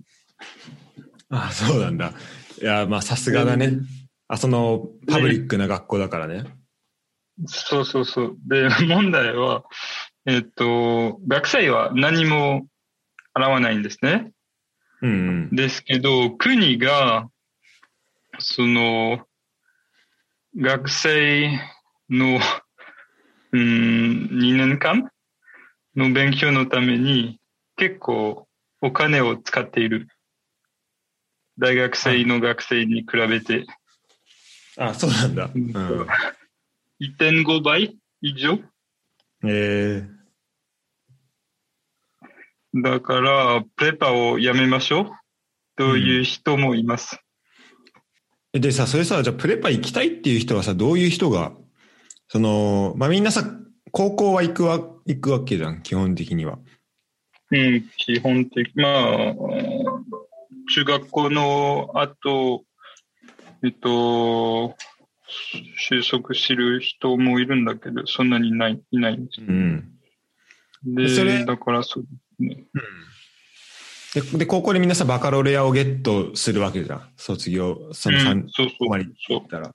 [1.30, 2.12] あそうなんだ。
[2.60, 3.78] いや、まあさすがだね。
[4.28, 6.44] あ、その、パブリックな学校だからね。
[7.46, 8.36] そうそうそう。
[8.46, 9.64] で、 問題は、
[10.26, 12.66] えっと、学生は何も
[13.34, 14.32] 払わないんですね。
[15.02, 15.14] うんう
[15.52, 15.56] ん。
[15.56, 17.28] ですけど、国が、
[18.38, 19.26] その、
[20.56, 21.60] 学生
[22.08, 22.40] の、
[23.52, 23.60] うん、
[24.32, 25.10] 2年間
[25.94, 27.38] の勉強のために
[27.76, 28.46] 結構
[28.80, 30.08] お金を使っている。
[31.58, 33.64] 大学生の学生に比べて、
[34.76, 35.50] あ、そうなんだ。
[35.54, 36.06] うん。
[37.00, 37.96] 1.5倍？
[38.20, 38.58] 以上？
[39.46, 40.08] え
[42.74, 45.10] だから、プレパをやめましょう
[45.76, 47.20] という人もいます。
[48.52, 51.52] ー、でさ、それさ、じゃあプレパ行きたいっていう人はさ、どういう人が、
[52.28, 53.44] その、まあみんなさ、
[53.92, 56.58] 高校は行くわ、行くわけじゃん、基本的には。
[57.54, 58.72] うん、基本的。
[58.74, 59.34] まあ、
[60.74, 62.64] 中学校の後、
[63.62, 64.76] えっと、
[65.90, 69.40] 就職する人もいるんだけど、そんなにない、いないんです。
[69.40, 69.90] うん。
[70.84, 72.64] で、それだからそうですね。
[74.32, 77.08] で、で、高校でみんなさ、バカロレアをゲットするわけじゃん。
[77.16, 79.74] 卒業、そのう3ん、そうそうこまでそう行ったら。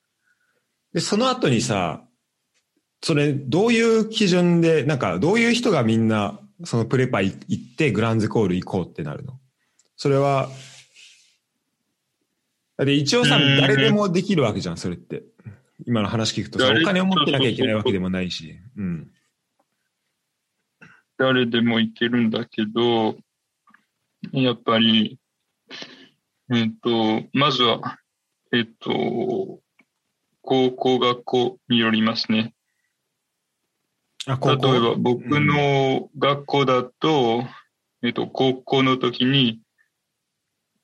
[0.93, 2.05] で、その後にさ、
[3.01, 9.39] それ、どういう基準で、なんか、どういう人がみんな、そのプレパ行って、グランズコール行こうってなるの
[9.95, 10.49] それは、
[12.77, 15.23] で、一応さ、うん誰でもできるわけじゃん、それって。
[15.85, 18.59] 今の話聞くとさ、誰お金を持ってなきゃいけないわけでもないし。
[18.77, 19.11] うん。
[21.17, 23.17] 誰でもいけるんだけど、
[24.31, 25.19] やっぱり、
[26.53, 27.99] えっと、まずは、
[28.53, 29.59] えっと、
[30.41, 32.53] 高校学校によりますね。
[34.27, 37.43] あ、例えば僕の学校だと、
[38.03, 39.61] えっと、高校の時に、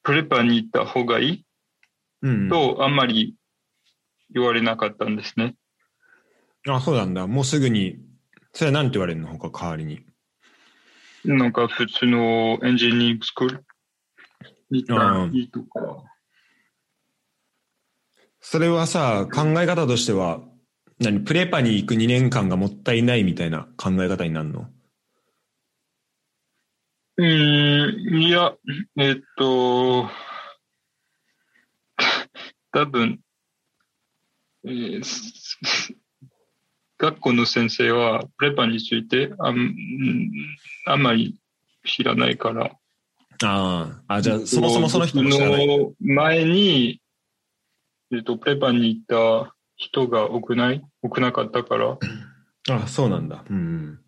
[0.03, 1.45] プレパに行った方がいい？
[2.21, 2.49] うん。
[2.49, 3.35] と、あんまり
[4.31, 5.55] 言われなかったんですね。
[6.67, 7.27] あ、そうなんだ。
[7.27, 7.99] もうすぐに、
[8.53, 9.27] それは何て言われるの？
[9.37, 10.05] 他代わりに。
[11.23, 13.65] なんか普通のエンジニアスクール？
[14.69, 16.03] に行ったらいいとか。
[18.39, 20.41] それはさ、考え方としては、
[20.99, 24.67] 何プレパに行く2年間がもったいないみたいな考え方になるの？
[27.17, 28.53] うーん、いや、
[28.97, 30.09] えっと、
[32.71, 33.19] 多分、
[34.65, 35.93] えーす
[36.97, 40.31] 学校の先生はプレパについてあんうん
[40.87, 41.37] あんまり
[41.85, 42.71] 知らないから。
[43.43, 47.01] ああ、あ、じゃあそもそもその人の前に、
[48.13, 49.01] えっと、プレパに行っ
[49.45, 50.83] た人が多くない？
[51.01, 51.97] 多くなかったから？
[52.69, 53.43] あそうなんだ。
[53.49, 53.99] うん。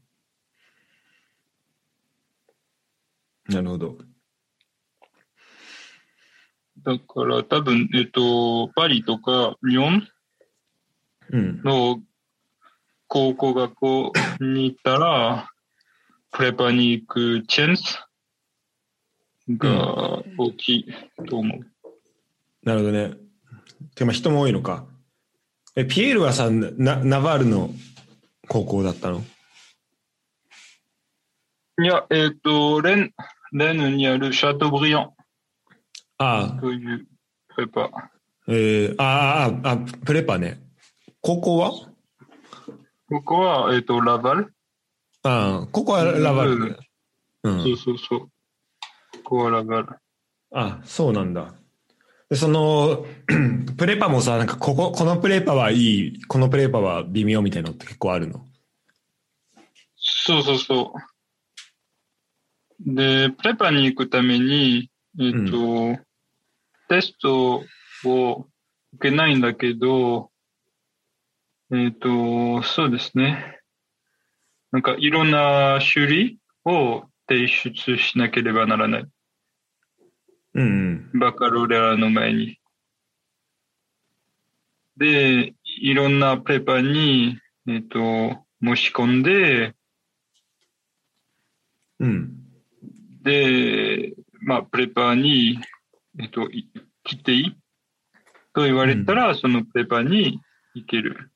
[3.49, 3.97] なるほど。
[6.84, 10.08] だから多分、えっと、パリとか日本？
[11.32, 11.62] うん。
[11.63, 12.01] の
[13.08, 15.49] 高校学校に行ったら、
[16.32, 18.03] プレパに行くチャンス？
[19.49, 20.93] が大きい
[21.30, 21.60] と思う。
[22.63, 23.15] なるほどね。
[23.95, 24.86] てかまあ人も多いのか。
[25.80, 27.70] え、ピエールはさ、ナナバールの
[28.48, 29.22] 高校だったの？
[31.80, 33.13] いや、えっ、と、レン、
[33.52, 35.12] レンヌにあるシャトブリアン
[36.18, 37.06] ああ、という
[37.54, 37.92] プレパ。
[38.48, 40.60] えー、あーあー、あ、プレパね。
[41.22, 41.72] 高校は？
[43.08, 44.52] ここは、えっ、と、ラバル、
[45.22, 46.78] ああ、ここはラバルね。
[47.44, 47.63] うん。
[47.63, 48.20] そうそうそう。
[48.20, 48.30] こ
[49.24, 49.90] こはラバル。
[50.56, 51.54] あ、そうなんだ。
[52.30, 53.06] で、その、
[53.78, 58.46] プレパもさ、なんかここ、このプレパはいい、このプレパは微妙みたいなのって結構あるの？
[59.96, 60.94] そうそうそ
[62.86, 62.96] う。
[62.96, 66.00] で、プレパに行くために、えっ、と、
[66.90, 67.63] テスト
[68.06, 68.48] を
[68.94, 70.30] 受けないんだけど、
[71.72, 73.60] えっ、と、そうですね。
[74.72, 79.06] なんかいろんな種類を提出しなければならない。
[80.58, 82.60] うんバカロレアの前に。
[84.98, 89.76] で、いろんなプレパに、えっ、と、申し込んで、
[92.00, 92.10] うん。
[92.10, 92.34] うん。
[93.24, 95.60] で、まあ、プレパーに、
[96.20, 96.67] えっと、い
[97.04, 97.58] 来ていい？
[98.54, 100.39] と言われたら、そのプレパーに
[100.74, 101.32] 行ける。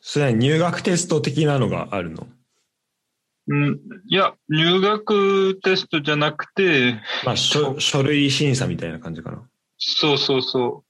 [0.00, 2.26] それは入学テスト的なのがあるの？
[3.48, 9.42] うん、いや、入学テストじゃなくて、まあ、書書類審査みたいな感じかな。
[9.78, 10.84] そうそうそ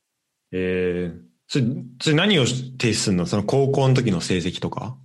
[0.52, 1.64] えー、それ、
[2.00, 3.26] それ何を提出するの？
[3.26, 4.96] その高校の時の成績とか？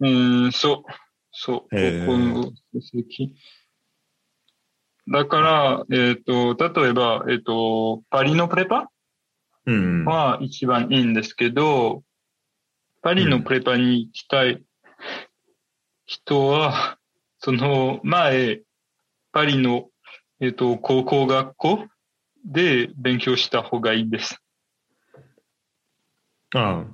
[0.00, 0.08] う。
[0.08, 0.92] うん、そう、
[1.32, 3.30] そう、高校の成績。
[5.10, 8.90] だから、えっ、と、例えば、えっ、と、パリのプレパ
[9.64, 10.04] うん。
[10.04, 12.02] は一番いいんですけど、
[13.00, 14.62] パリのプレパに行きたい
[16.08, 16.96] 人は、
[17.38, 18.62] その前、
[19.30, 19.90] パリの、
[20.40, 21.84] えっと、高校学校
[22.46, 24.42] で勉強した方がいいです。
[26.54, 26.84] ああ。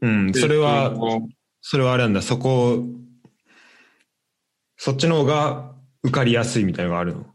[0.00, 1.28] うん、それは、えっと
[1.60, 2.82] それはあれなんだ、そこ、
[4.78, 7.26] そっちの方が受かりやすいみたいなのがあるの？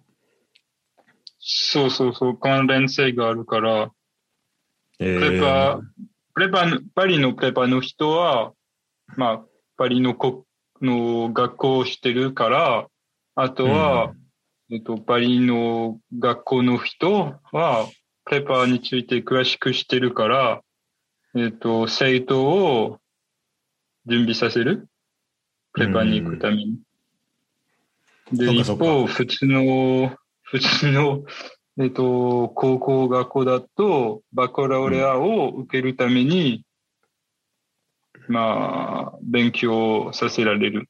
[1.37, 3.91] そうそうそう、関連性があるから、
[4.99, 5.79] えプレパ、
[6.33, 8.53] プレパの、パリのプレパの人は、
[9.15, 9.41] まあ、
[9.77, 10.47] パリのこ
[10.83, 12.87] の学校をしてるから、
[13.35, 14.13] あとは、
[14.71, 17.89] えっと、パリの学校の人は、
[18.25, 20.61] プレパについて詳しくしてるから、
[21.35, 22.99] えっと、生徒を
[24.05, 24.87] 準備させる？
[25.73, 26.79] プレパに行くために。
[28.31, 31.23] で、一そっかそっか方、普通の、普通の、
[31.79, 36.63] えっと、高校学校だと、バカラオレアを受けるために、
[38.27, 40.89] まあ、勉強させられる。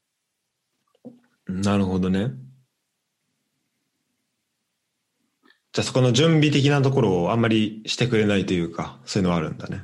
[1.48, 2.32] なるほどね。
[5.72, 9.84] じゃあそこの準備的なところをあんまりしてくれないというか、そういうのはあるんだね。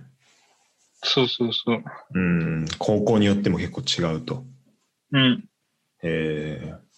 [1.04, 1.84] そうそうそう。
[2.14, 4.44] うん、高校によっても結構違うと。
[5.12, 5.46] うん。
[6.04, 6.90] えー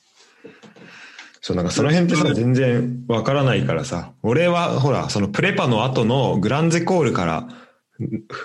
[1.41, 7.47] そう、なんかその辺ってさ、全然わからないからさ、俺はほら、そのプレパの後のグランゼコールから、あ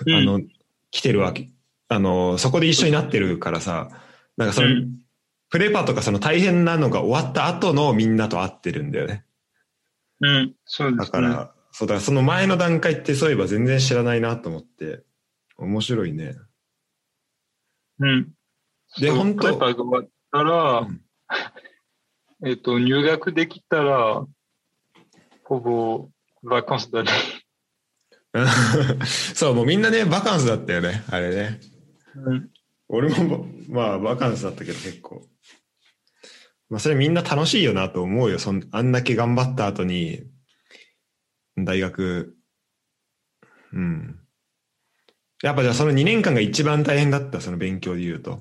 [0.05, 0.41] の、
[0.89, 1.51] 来てるわけ。
[1.89, 3.89] あの、そこで一緒になってるからさ、
[4.37, 4.99] なんかその、うん
[5.49, 9.23] プレパとかその大変なのが終わった後のみんなと会ってるんだよね。
[10.19, 10.53] うん。
[10.65, 11.05] そうですね。
[11.05, 15.03] だから、そうだからその前の段階ってそういえば全然知らないなと思って、
[15.57, 16.35] 面白いね。
[17.99, 18.33] うん。
[18.99, 19.47] で本当？
[19.47, 21.01] ペーパーが終わったら、うん
[22.45, 24.25] えっと、入学できたら、
[25.43, 26.09] ほぼ、
[26.43, 27.09] バカンスだね。
[29.33, 31.76] そう、もうみんなね、バカンスだったよね、あれね。
[32.25, 32.49] うん。
[32.89, 35.27] 俺も、まあ、バカンスだったけど結構。
[36.69, 38.39] まあ、それみんな楽しいよなと思うよ。
[38.39, 40.23] そんあんだけ頑張った後に、
[41.57, 42.35] 大学、
[43.73, 44.19] うん。
[45.43, 48.39] やっぱじゃあその2年間が一番大変だった、その勉強で言うと。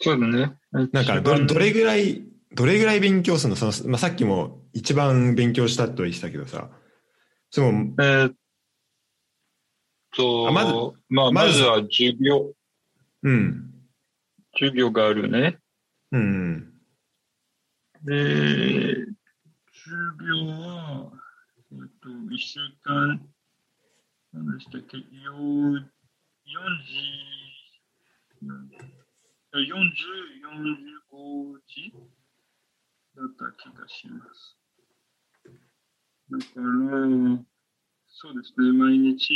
[0.00, 0.56] そうだね。
[0.92, 2.22] なんかど、どれぐらい、
[2.52, 3.56] どれぐらい勉強するの？
[3.56, 6.70] その、まあ、さっきも一番勉強したと言ってたけどさ。
[7.50, 7.68] その、
[7.98, 8.34] えーっ
[10.18, 10.74] と、あまず
[11.08, 12.52] まあ、まずは授業、
[13.22, 13.72] うん。
[14.54, 15.58] 授業があるね。
[16.10, 16.74] うん。
[18.02, 19.06] で、
[19.72, 21.12] 授業は、
[21.70, 23.20] えっと、一週間、
[24.32, 25.82] 何でしたっけ、よ、4
[26.82, 28.58] 時、
[29.52, 29.62] 40、
[31.14, 31.94] 45時
[33.16, 34.56] だった気がします。
[36.30, 36.64] だから、
[38.08, 39.32] そうですね、毎日、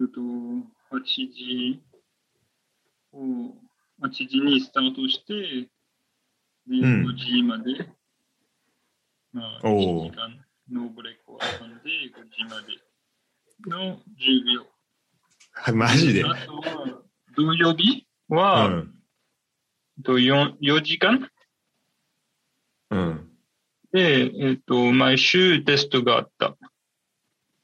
[0.00, 1.82] えっと、8時
[3.12, 3.54] を、
[4.02, 5.68] 8時にスタートして、
[6.68, 7.88] で、うん5時まで、
[9.32, 12.78] まあ、おー1時間のブレイクを遊んで、5時まで
[13.66, 14.66] の授業。
[15.74, 16.24] マジで？
[16.24, 17.02] あとは、
[17.34, 18.94] 土曜日うは、ん。
[19.98, 21.28] えっと 4, 4時間？
[22.90, 23.30] うん。
[23.90, 26.56] で、えっと、毎週テストがあった。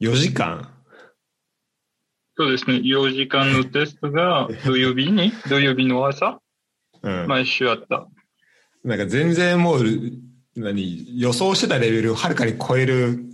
[0.01, 0.74] 4時間？
[2.37, 6.41] そうですね、4時間のテストが 土曜日に、土曜日の朝、
[7.03, 7.27] うん。
[7.29, 8.09] 毎週あった。
[8.83, 9.85] なんか全然もう、
[10.57, 13.25] 何、予想してたレベルをはるかに超える、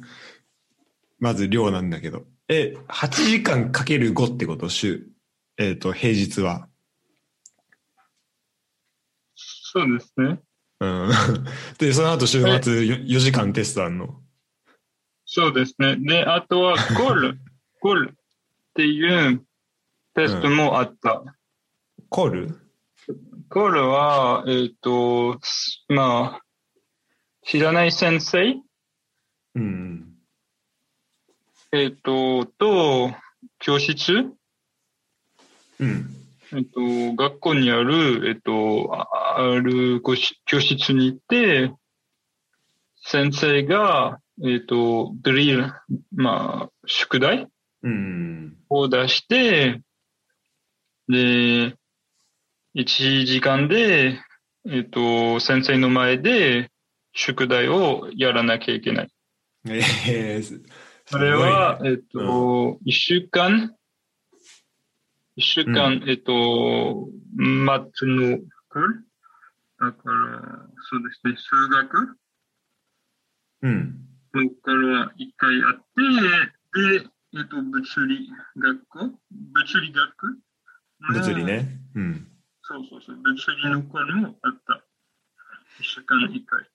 [1.19, 2.27] まず量なんだけど。
[2.49, 4.69] え、8時間かける5ってこと？
[4.69, 5.07] 週。
[5.57, 6.69] えっ、と、平日は。
[9.35, 10.41] そうですね。
[10.81, 11.11] うん。
[11.79, 14.21] で、その後週末4時間テストあんの？
[15.27, 15.97] そうですね。
[15.97, 17.39] で、あとは、ゴール、
[17.81, 18.17] ゴール
[18.81, 19.45] っていう
[20.15, 21.23] テストもあった。
[22.09, 22.59] コール？
[23.51, 25.39] ゴールは、えっ、と、
[25.89, 26.43] まあ、
[27.45, 28.57] 知らない先生？
[29.55, 30.15] うん。
[31.73, 33.13] えっ、と、と、
[33.59, 34.33] 教室？
[35.79, 36.17] うん。
[36.55, 36.81] えっと、
[37.17, 40.01] 学校にある、えっと、あある
[40.47, 41.71] 教室に行って、
[43.03, 45.71] 先生が、えっと、ドリル、
[46.15, 47.41] まあ、宿題？
[47.41, 47.51] うん。
[48.69, 49.81] を出して、
[51.09, 51.77] で、
[52.75, 54.19] 1時間で、
[54.67, 56.71] えっと、先生の前で
[57.13, 59.09] 宿題をやらなきゃいけない。
[59.67, 59.83] え
[60.39, 60.61] えす
[61.07, 63.75] それは、えっと、一週間、
[65.37, 68.39] 一週間、えっと、マッツの
[69.81, 72.17] だから、そうですね、数学？
[73.63, 74.07] うん。
[74.35, 78.87] のから一回あって、で、えっと、物理学？
[78.89, 80.39] 校物理学？
[81.01, 81.45] の物理。
[81.45, 81.79] ね。
[81.95, 82.27] うん。
[82.63, 84.83] そうそうそう、物理の子もあった。
[85.79, 86.61] 一週間一回。
[86.61, 86.67] で、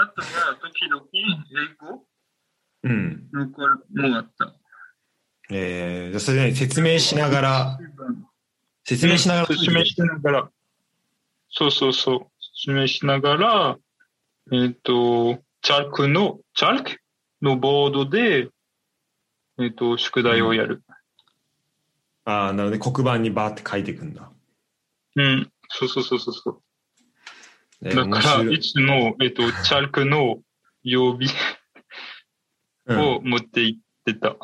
[0.00, 2.06] あとは、時々、英語？
[2.84, 3.28] うん。
[3.32, 4.54] の子もあった。
[5.50, 7.78] えー、じゃあそれね、説明しながら、
[8.84, 10.50] 説明しながら、説明しながら、
[11.50, 12.26] そうそうそう、
[12.56, 13.76] 説明しながら、
[14.52, 16.98] えっ、と、チャルクの、チャルク？
[17.42, 18.48] のボードで、
[19.62, 20.82] えっ、と、宿題をやる。
[22.24, 24.30] ああ、なので黒板にバーって書いていくんだ。
[25.16, 26.62] うん、そうそうそうそうそう。
[27.84, 30.40] えーだから、いつも、えっ、と、 チャルクの
[30.82, 31.28] 曜日
[32.86, 34.36] うんを持って行ってた。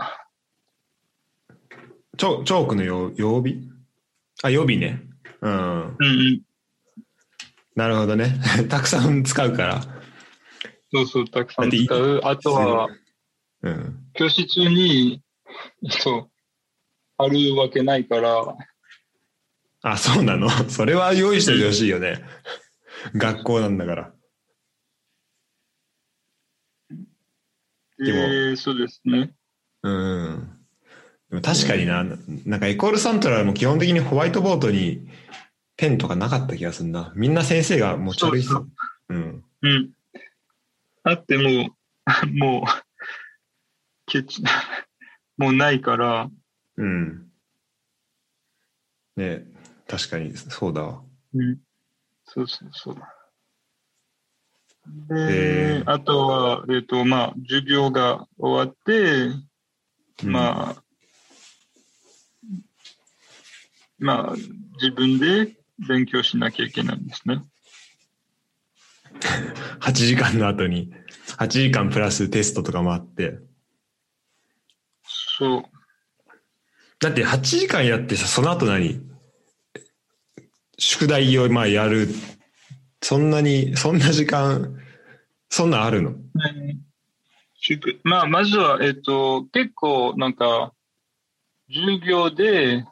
[2.16, 3.68] チョチョークの曜曜日？
[4.42, 5.02] あ、曜日ね。
[5.40, 5.52] うん。
[5.52, 6.42] うんうん。
[7.76, 8.40] なるほどね。
[8.68, 9.80] たくさん使うから。
[10.92, 12.20] そうそう、たくさん使う。
[12.24, 12.88] あとは、
[13.62, 14.07] うん。
[14.18, 15.22] 教室に、
[15.84, 16.28] えっと、
[17.18, 18.56] あるわけないから、
[19.82, 20.50] あ、そうなの？
[20.68, 22.24] それは用意しておいてほしいよね。
[23.14, 24.12] 学校なんだから。
[26.90, 29.30] でもでそうですね。
[29.84, 30.50] うん。
[31.30, 32.04] でも確かにな、
[32.44, 35.08] なんかエコールサントラルも基本的にホワイトボードに
[35.76, 37.12] ペンとかなかった気がするな。
[37.14, 38.54] みんな先生が持ち歩いてた。
[38.54, 38.68] そう
[39.10, 39.44] うん。
[39.62, 39.90] うん。
[41.04, 41.76] あっても、
[42.34, 42.87] もう、
[44.08, 44.42] ケチ、
[45.36, 46.30] もうないから、
[46.76, 47.28] うん。
[49.16, 49.44] ね
[49.86, 51.02] 確かにそうだわ。
[51.34, 51.58] うん。
[52.24, 52.96] そうそうそう。
[55.08, 59.30] で、あとは、えっ、と、まあ、授業が終わって、
[60.24, 60.82] まあ、
[63.98, 64.34] まあ、
[64.80, 65.56] 自分で
[65.88, 67.42] 勉強しなきゃいけないんですね。
[69.80, 70.92] 8時間の後に、
[71.38, 73.47] 8時間プラステストとかもあって。
[75.38, 75.62] そう。
[77.00, 79.00] だって8時間やってさ、その後何？
[80.78, 82.08] 宿題をまあやる。
[83.00, 84.76] そんなに、そんな時間、
[85.48, 86.14] そんなんあるの？
[88.02, 90.72] まあ、まずは、えっ、と、結構、なんか、
[91.68, 92.84] 授業で、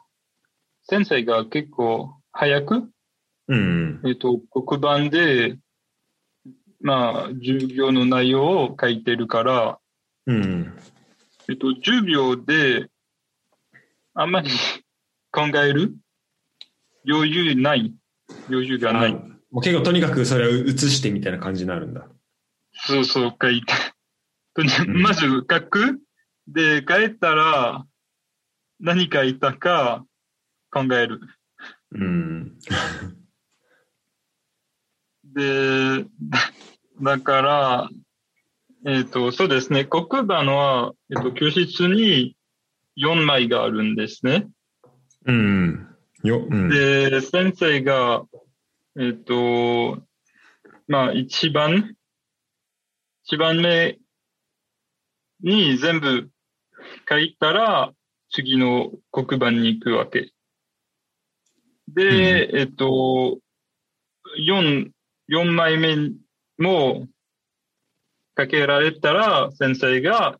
[0.83, 2.89] 先生が結構早く、
[3.47, 4.01] うん。
[4.05, 5.57] えっ、と、黒板で、
[6.79, 9.79] まあ、授業の内容を書いてるから、
[10.27, 10.77] うん。
[11.49, 12.89] えっと、10秒で、
[14.13, 14.49] あんまり
[15.31, 15.95] 考える？
[17.07, 17.93] 余裕ない？
[18.49, 19.13] 余裕がない？
[19.13, 22.07] もう結構とにかくそれを映してみたいな感じになるんだ。
[22.73, 23.73] そうそう、書いて。
[24.53, 26.01] とにうんまず書く。
[26.47, 27.85] で、書いたら、
[28.79, 30.05] 何書いたか
[30.71, 31.21] 考える。
[31.91, 32.59] うん。
[35.23, 36.05] で、
[37.01, 37.89] だから、
[38.85, 39.85] えっ、と、そうですね。
[39.85, 42.35] 黒板は、えっ、と、教室に
[42.97, 44.47] 4枚があるんですね。
[45.25, 45.87] うん。
[46.23, 46.69] よ、うん。
[46.69, 48.23] で、先生が、
[48.99, 50.01] えっ、と、
[50.87, 51.95] まあ、一番、
[53.23, 53.97] 一番目
[55.41, 56.29] に全部
[57.09, 57.91] 書いたら、
[58.29, 60.31] 次の黒板に行くわけ。
[61.87, 63.39] で、えっ、と、
[64.37, 64.91] 四、
[65.27, 66.11] 四枚目
[66.57, 67.07] も
[68.37, 70.37] かけられたら、先生が、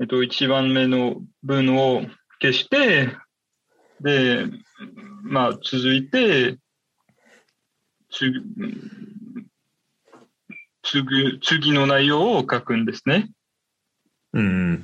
[0.00, 2.00] えっ、と、一番目の文を
[2.40, 3.14] 消して、
[4.00, 4.46] で、
[5.22, 6.56] まあ、続いて、
[8.10, 8.40] 次、
[10.82, 13.30] 次、次の内容を書くんですね。
[14.32, 14.82] うん。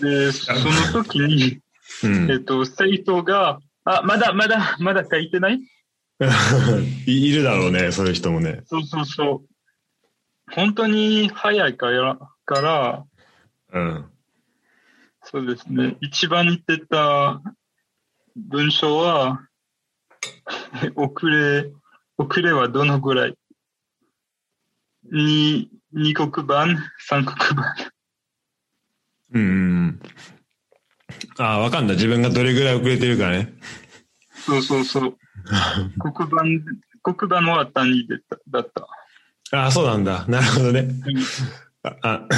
[0.00, 1.58] で、その時に、
[2.04, 2.30] うん。
[2.30, 5.60] えっと、生徒が、あ、まだ、まだ、まだ書いてない？
[7.06, 8.62] いいるだろうね、そういう人もね。
[8.66, 9.50] そうそうそう。
[10.54, 13.04] 本当に早いから、から、
[13.72, 14.10] うん。
[15.22, 15.96] そうですね。
[16.00, 17.40] 一番似てた
[18.36, 19.46] 文章は、
[20.96, 21.70] 遅れ、
[22.16, 23.36] 遅れはどのぐらい？
[25.12, 26.66] 二、二黒板、
[26.98, 27.92] 三黒板。
[29.32, 29.46] うんう
[29.86, 30.00] ん。
[31.38, 31.94] ああ、わかんだ。
[31.94, 33.54] 自分がどれぐらい遅れてるかね。
[34.34, 35.16] そうそうそう。
[35.98, 36.64] 黒板、
[37.02, 38.08] 黒板は単位
[38.48, 38.86] だった。
[39.52, 40.24] ああ、そうなんだ。
[40.28, 40.80] なるほどね。
[40.80, 40.94] うん
[41.82, 42.28] あ、あ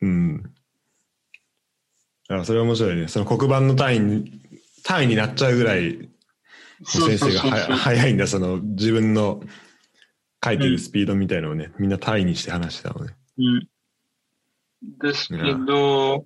[0.00, 0.54] うん。
[2.28, 3.08] あそれ面白いね。
[3.08, 4.40] その黒板の単位に、
[4.84, 6.08] 単位になっちゃうぐらい、
[6.84, 7.40] 先生が
[7.76, 8.26] 早いんだ。
[8.26, 9.42] その自分の
[10.44, 13.14] 書いてるスピードみたいのをね、みんな単位にして話してたのね。
[13.38, 13.68] うん。
[15.00, 16.24] ですけど、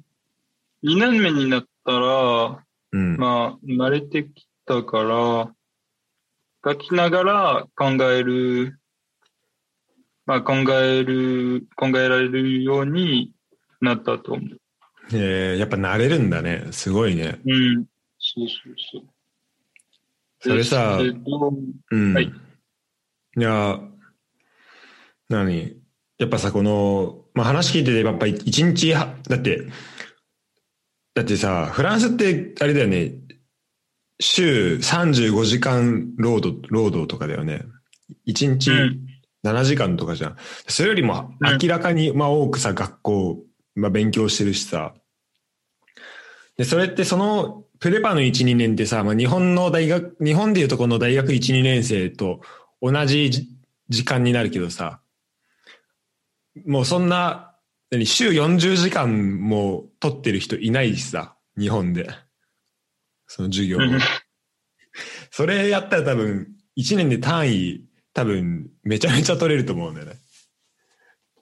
[0.83, 3.17] 2年目になったら、うん。
[3.17, 5.55] まあ、慣れてきたから、
[6.65, 8.80] 書きながら考える、
[10.31, 13.33] まあ考える、考えられるように
[13.81, 14.61] なったと思う。
[15.13, 16.69] えー、やっぱ慣れるんだね。
[16.71, 17.41] すごいね。
[17.45, 17.85] うん。
[18.21, 19.03] そうそうそう。
[20.39, 21.01] それさ
[21.91, 22.15] うん。
[22.15, 22.33] はい
[23.37, 23.81] いや、
[25.29, 25.77] 何？
[26.19, 29.67] やっぱさ、この、まあ、話聞いてて、やっぱ一日は、だって、
[31.15, 33.15] だってさ、フランスって、あれだよね、
[34.21, 37.65] 週35時間労働、労働とかだよね。
[38.25, 39.10] 一日うん。
[39.45, 40.37] 7時間とかじゃん。
[40.69, 43.39] それよりもうん明らかに、まあ多くさ、学校、
[43.75, 44.95] まあ勉強してるしさ。
[46.57, 52.41] で、それってその、プレパの1、2年ってさ、まあ日本の大学、日本でいうとこの大学1、2年生と
[52.83, 53.49] 同じじ
[53.89, 55.01] 時間になるけどさ、
[56.67, 57.55] もうそんな、
[57.91, 62.09] 何、週40時間も取ってる人いないしさ、日本で。
[63.27, 63.79] その授業
[65.31, 70.17] それやったら多分、1年で単位、多分、めちゃめちゃ取れると思うんだよね。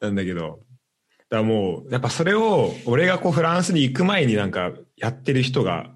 [0.00, 0.60] なんだけど、
[1.30, 5.90] だからもう、やっぱそれを、俺がこうフランスに行く前になんかやってる人が、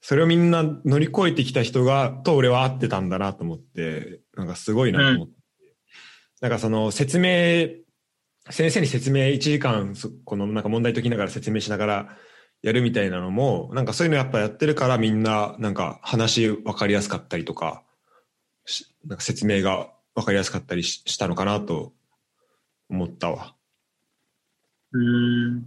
[0.00, 5.34] それをみんな乗り越えてきた人が、と俺は会ってたんだなと思って、なんかすごいなと思って。
[6.40, 7.70] なんかその説明、
[8.50, 9.94] 先生に説明1時間、
[10.24, 12.18] このなんか問題解きながら説明しながら
[12.60, 17.82] やるみたいなのも、なんかそういうのやっぱやってるからみんななんか話分かりやすかったりとか、
[19.06, 21.92] なんか説明が分かりやすかったりししたのかなと
[22.88, 23.54] 思ったわ。
[24.92, 25.62] うん。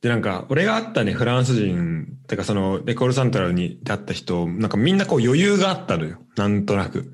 [0.00, 6.18] で、なんか、俺が会ったね、フランス人、てかその、レコールサントラルに出会った人、なんかみんなこう余裕があったのよ。
[6.36, 7.12] なんとなく。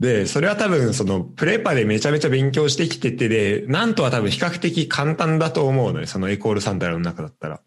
[0.00, 6.08] で、それは多分そのプレパでめちゃめちゃ勉強してきててで、なんとは多分比較的簡単だと思うのよ。
[6.08, 7.60] そのエコールサンタラの中だったら。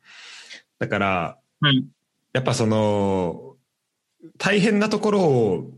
[0.80, 1.88] だから、うん。
[2.34, 3.56] やっぱその、
[4.38, 5.72] 大変なところを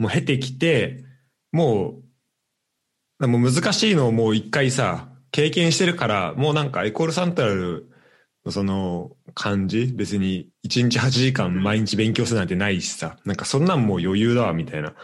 [0.00, 1.04] もう経てきて、
[1.52, 2.00] も
[3.20, 7.90] う、もう難しいのをもう一回さ、経験してるから、もうなんかエコールサンタラル
[8.46, 14.94] のその感じ、別に1日8時間毎日勉強するなんてないしさ、なんかそんなんもう余裕だわみたいな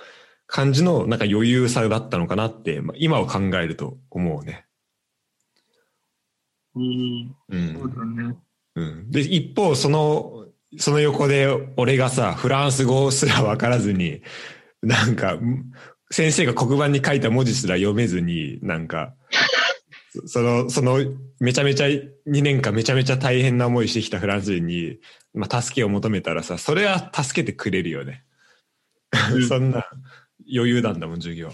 [0.46, 4.64] 感じのなんか余裕さだったのかなって、まあ今を考えると思うね。
[6.74, 7.36] うん。
[7.50, 7.78] うん。
[7.78, 8.36] そうだね。
[8.76, 9.10] うん。
[9.10, 10.46] で、一方、その、
[10.78, 14.22] その横で俺がさ、フランス語すらわからずに、
[14.86, 15.38] なんか、
[16.10, 19.14] 先生が黒板に書いた文字すら読めずに、なんか、
[20.12, 20.98] そその、その、
[21.40, 24.98] めちゃめちゃ、2年間めちゃめちゃ大変な思いしてきたフランス人に、
[25.34, 28.24] まあ、助けを求めたらさ、それは助けてくれるよね。
[29.32, 29.86] うん そんな
[30.52, 31.52] 余裕なんだもん、授業。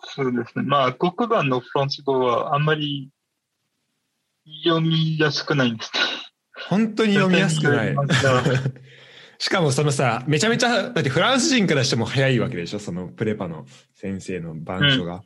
[0.00, 0.64] そうですね。
[0.64, 3.10] まあ、黒板のフランス語はあんまり
[4.64, 6.00] 読みやすくないんですね。
[6.68, 7.94] 本当に読みやすくない。
[9.38, 15.22] しかもそのさ、めちゃめちゃ、だってフランス人からしても早いわけでしょそのプレパの先生の板書が。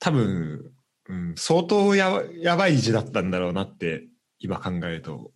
[0.00, 0.72] 多分、
[1.08, 4.06] うん、相当ややばい字だったんだろうなって
[4.38, 5.32] 今考えると。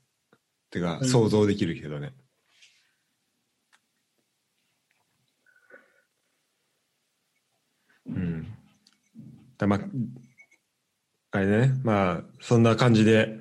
[0.70, 2.14] てか、うん想像できるけどね。
[8.07, 8.46] うん。
[9.59, 9.80] だまあ、
[11.32, 13.40] あれね、まあ、そんな感じで、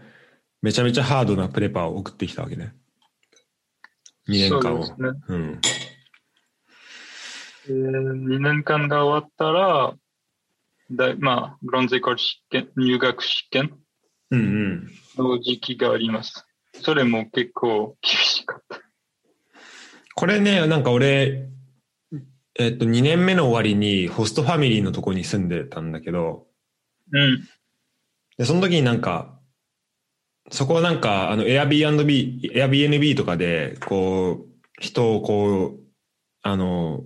[0.62, 2.76] めちゃめちゃハードなプレパを送ってきたわけね。
[4.32, 4.84] 2年間を。
[4.86, 5.19] そうですね。
[5.27, 5.61] うん。
[7.67, 9.93] えー、2年間が終わったら、
[10.91, 13.77] だまあ、ブロンズエコール試験、入学試験
[14.32, 14.91] うんうん。
[15.17, 16.45] の時期があります。
[16.73, 18.82] それも結構厳しかった。
[20.15, 21.49] これね、なんか俺、
[22.59, 26.47] えっと、2年目の終わりにホストファミリーのとこに住んでたんだけど、
[27.13, 27.47] うん。
[28.38, 29.39] で、その時になんか、
[30.49, 35.79] そこはなんか、あの、Airbnb、Airbnb とかで、こう、人をこう、
[36.41, 37.03] あの、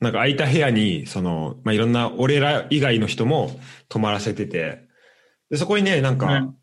[0.00, 4.84] なんか空いた部屋に、その、まあ、いろんな、俺ら以外の人も泊まらせてて、
[5.50, 6.56] で、そこにね、なんか、うん。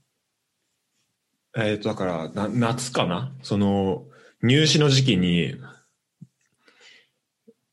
[1.58, 3.34] えっ、と、だから、な、夏かな？
[3.42, 4.06] その、
[4.44, 5.56] 入試の時期に、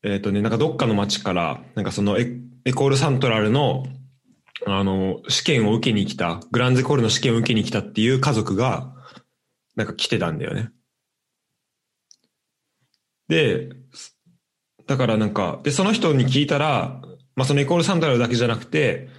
[0.03, 2.27] えっ、とね、なんかどっかの町から、なんかそのエ、
[2.65, 3.85] エコールサントラルの、
[4.65, 8.93] あの、試験を受けに来た、グランゼコールの試験を受けに来たっていう家族が、
[9.75, 10.71] なんか来てたんだよね。
[13.27, 13.69] で、
[14.87, 17.01] だからなんか、で、その人に聞いたら、
[17.35, 19.09] まあそのエコールサントラルだけじゃなくて、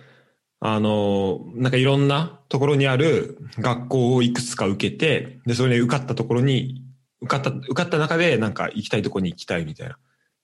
[0.60, 6.82] あの、なんかいろんなところにある学校をいくつか受けて、で、それで受かったところに、
[7.20, 9.98] 受かった、受かった中でなんか行きたいところに行きたいみたいな。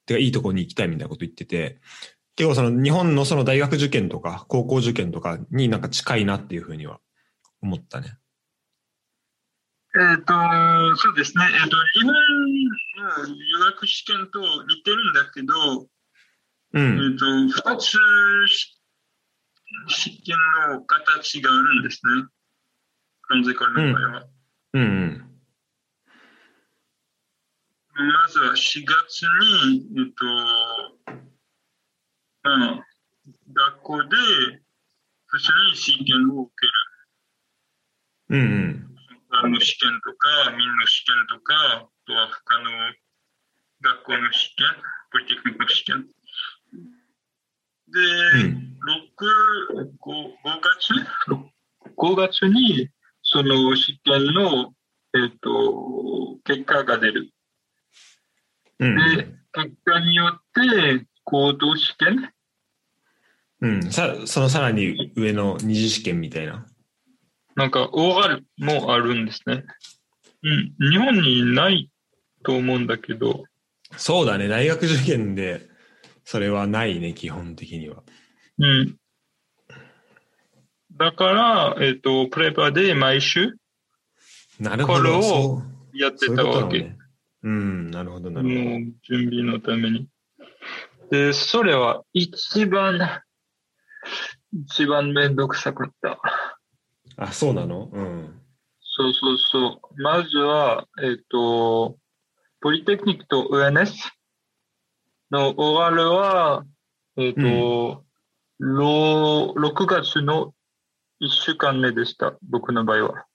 [0.05, 1.79] てか、いいところに行きたいみたいなこと言ってて、
[2.35, 6.99] 結構その日本のその大学受験とか高校受験とかになんか近いなっていうふうには
[7.61, 8.17] 思ったね。
[9.97, 10.33] えっ、と、
[10.97, 11.45] そうですね。
[11.45, 15.87] えっ、と、日本の入学試験と似てるんだけど、う
[16.73, 17.15] えん。
[17.15, 17.97] っ、と、二つ
[18.47, 18.75] し
[19.87, 20.35] 試験
[20.69, 22.27] の形があるんですね。
[23.21, 24.27] クロンゼカルの場合は。
[24.73, 25.31] うんうん。
[27.93, 29.21] まずは4月
[29.69, 30.94] に、えっ、と、
[32.45, 32.85] まあ、
[33.53, 34.09] 学校で
[35.25, 36.51] 普通に試験を受
[38.29, 38.37] ける。
[38.37, 38.95] うんうん。
[39.31, 42.69] あの試験とか、民の試験とか、あとは他の
[43.81, 44.67] 学校の試験、
[45.11, 46.07] ポリテクニックの試験。
[47.87, 47.99] で、
[48.41, 48.77] うん。
[48.85, 50.93] 6、5, 5月
[51.97, 52.89] ?5 月に、
[53.23, 54.71] その試験の、
[55.15, 57.31] えっ、と、結果が出る。
[58.77, 62.34] うんで、結果によって、行動試験
[63.61, 63.91] うん。
[63.91, 66.65] さ、そのさらに上の二次試験みたいな。
[67.55, 69.63] なんか OR もあるんですね。
[70.43, 70.89] うん。
[70.91, 71.89] 日本にない
[72.43, 73.45] と思うんだけど、
[73.97, 74.47] そうだね。
[74.47, 75.61] 大学受験で、
[76.23, 78.03] それはないね、基本的には。
[78.57, 78.97] うん。
[80.97, 83.57] だから、えっ、と、プレパで毎週
[84.59, 84.99] なるほど。
[84.99, 85.61] これを
[85.93, 86.53] やってたわけ。
[86.53, 86.97] ことなのね。
[87.43, 88.59] うん、なるほど、なるほど。
[89.03, 90.07] 準備のために。
[91.11, 92.99] で、それは一番、
[94.53, 96.19] 一番めんどくさかった。
[97.17, 97.89] あ、そうなの？
[97.91, 98.41] うん。
[98.81, 100.01] そうそうそう。
[100.01, 101.97] まずは、えっ、と、
[102.61, 103.93] ポリテクニックと UNS
[105.31, 106.65] の OR は、
[107.17, 108.05] えっ、と、
[108.59, 110.53] ろ6月の
[111.21, 112.35] 1週間目でした。
[112.49, 113.25] 僕の場合は。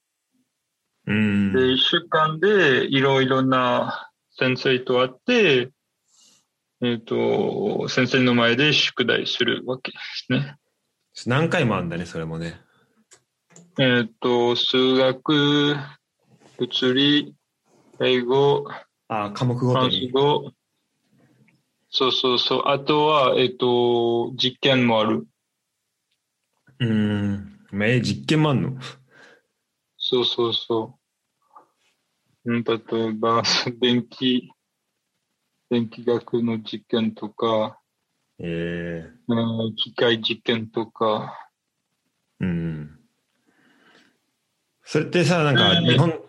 [1.07, 1.53] うん。
[1.53, 5.71] で、1週間でいろいろな先生と会って、
[6.83, 10.55] えっ、と、先生の前で宿題するわけですね。
[11.25, 12.59] 何回もあんだね、それもね。
[13.79, 15.75] えっ、と、数学、
[16.57, 17.35] 物理、
[17.99, 18.65] 英語、
[19.07, 20.09] ああ、科目ごとに。
[20.11, 20.51] 語。
[21.89, 22.63] そうそうそう。
[22.67, 25.27] あとは、えっ、と、実験もある。
[26.79, 27.59] うーん。
[27.71, 28.77] まあえ、実験もあんの？
[29.97, 30.97] そうそうそ
[32.45, 32.53] う。
[32.53, 33.43] うん、例えば、
[33.79, 34.49] 電気、
[35.69, 37.80] 電気学の実験とか、
[38.43, 41.37] ええうん機械実験とか。
[42.39, 42.99] うん。
[44.83, 46.19] それってさ、なんか、うん日本、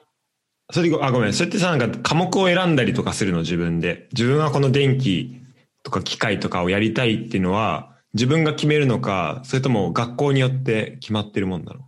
[0.71, 1.33] それあ、ごめん。
[1.33, 4.09] それってさ、なんか科目を選んだりとかするの、自分で。
[4.13, 5.41] 自分はこの電気
[5.83, 11.81] とか機械とかをやりたいっていうのは、自分が決めるのか、それとも学校によって決まってるもんなの？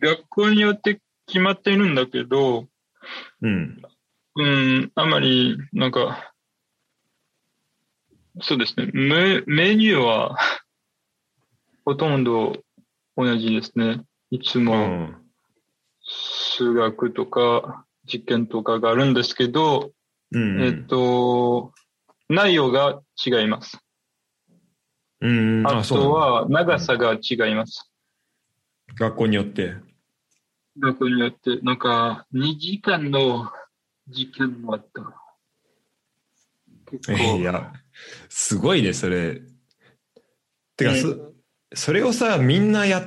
[0.00, 2.68] 学校によって決まっているんだけど、
[3.40, 3.82] うん。
[4.36, 6.34] うん、あまり、なんか、
[8.40, 8.90] そうですね。
[8.92, 10.36] メメニューは、
[11.84, 12.62] ほとんど
[13.16, 14.04] 同じですね。
[14.30, 15.30] いつうもん。
[16.02, 19.92] 数学とか実験とかがあるんですけど、
[20.32, 20.62] うん。
[20.62, 21.72] えっと、
[22.28, 23.78] 内容が違います。
[25.20, 25.66] うん。
[25.66, 27.90] あとは長さが違います。
[28.98, 29.76] 学校によって。
[30.78, 33.50] 学校によって、なんか、2時間の
[34.08, 35.02] 実験もあった。
[36.90, 37.72] 結い構、や、
[38.28, 39.40] すごいね、それ。
[40.76, 41.32] てか、うんそ、
[41.74, 43.02] それをさ、みんなやっ、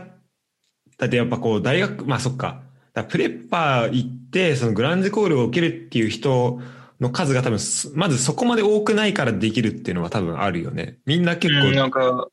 [0.98, 2.64] だってやっぱこう、大学、まあそっか。
[2.94, 6.60] だプレッパー行って、そのグランジコールを受けるっていう人
[7.00, 11.00] の数が多分す、まずそこまで多くないからできるっていうのは多分あるよね。
[11.06, 12.28] みんな結うん、な構、んか、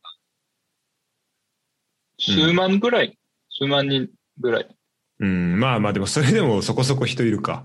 [2.18, 3.18] 数万ぐらい、
[3.50, 4.08] 数万人
[4.40, 4.76] ぐらい。
[5.18, 7.64] うん、まあまあでもそれでもそこそこ人いるか。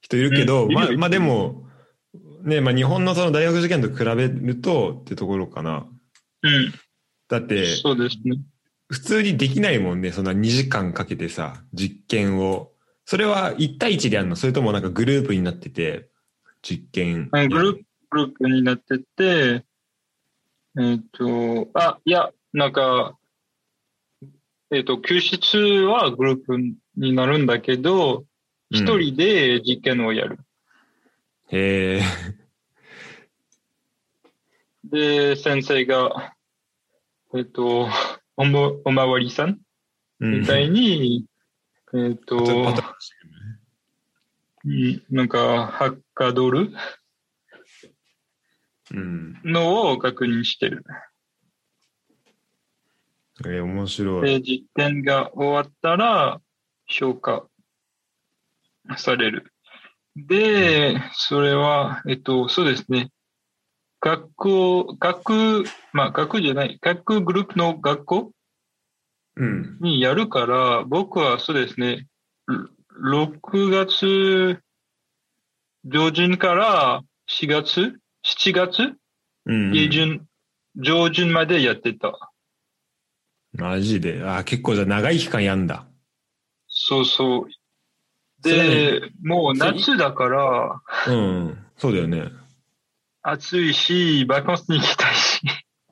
[0.00, 1.63] 人いるけど、うんまあまあでも、
[2.44, 5.86] ね、まあ日本のその大学受験と比べるとってところかな。
[6.42, 6.72] うん、
[7.28, 8.38] だって、そうですね。
[8.88, 10.12] 普通にできないもんね。
[10.12, 12.70] そんな2時間かけてさ、実験を。
[13.06, 14.36] それは1対1でやるの？
[14.36, 16.10] それともなんかグループになってて、
[16.62, 17.28] 実験。
[17.32, 19.64] あグループ、グループになってて、
[20.78, 23.16] えっ、と、あ、いや、なんか、
[24.70, 26.58] えっ、と、救出はグループ
[26.96, 28.24] になるんだけど、
[28.70, 30.40] 一人で実験をやる。
[31.50, 32.02] へえ。
[34.84, 36.34] で、先生が、
[37.34, 37.88] えっ、と、
[38.36, 39.60] おも、おまわりさん
[40.20, 41.26] うんみたいに、
[41.92, 42.82] えっ、と、ちょっと
[45.10, 46.72] なんか、はっかどる
[48.92, 49.40] うん。
[49.44, 50.84] のを確認してる。
[53.46, 54.28] えー、面白い。
[54.28, 56.40] で、実験が終わったら、
[56.86, 57.48] 評価
[58.96, 59.53] される。
[60.16, 63.10] で、それは、えっと、そうですね。
[64.00, 68.32] 学校、学、まあ、学じゃない、学グループの学校
[69.36, 69.78] うん。
[69.80, 72.06] にやるから、僕はそうですね、
[73.02, 74.60] 6月
[75.84, 78.96] 上旬から4月、7月
[79.46, 79.72] うん。
[79.72, 80.26] 下旬、
[80.76, 82.32] 上旬までやってた。
[83.52, 84.22] マジで。
[84.22, 85.86] あー結構じゃあ長い期間やんだ。
[86.68, 87.48] そうそう。
[88.50, 91.58] で、もう夏だから、うん。
[91.76, 92.30] そうだよね。
[93.22, 95.40] 暑いし、バカンスに行きたいし。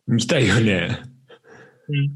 [0.07, 1.03] 行きたいよね。
[1.89, 2.11] うん、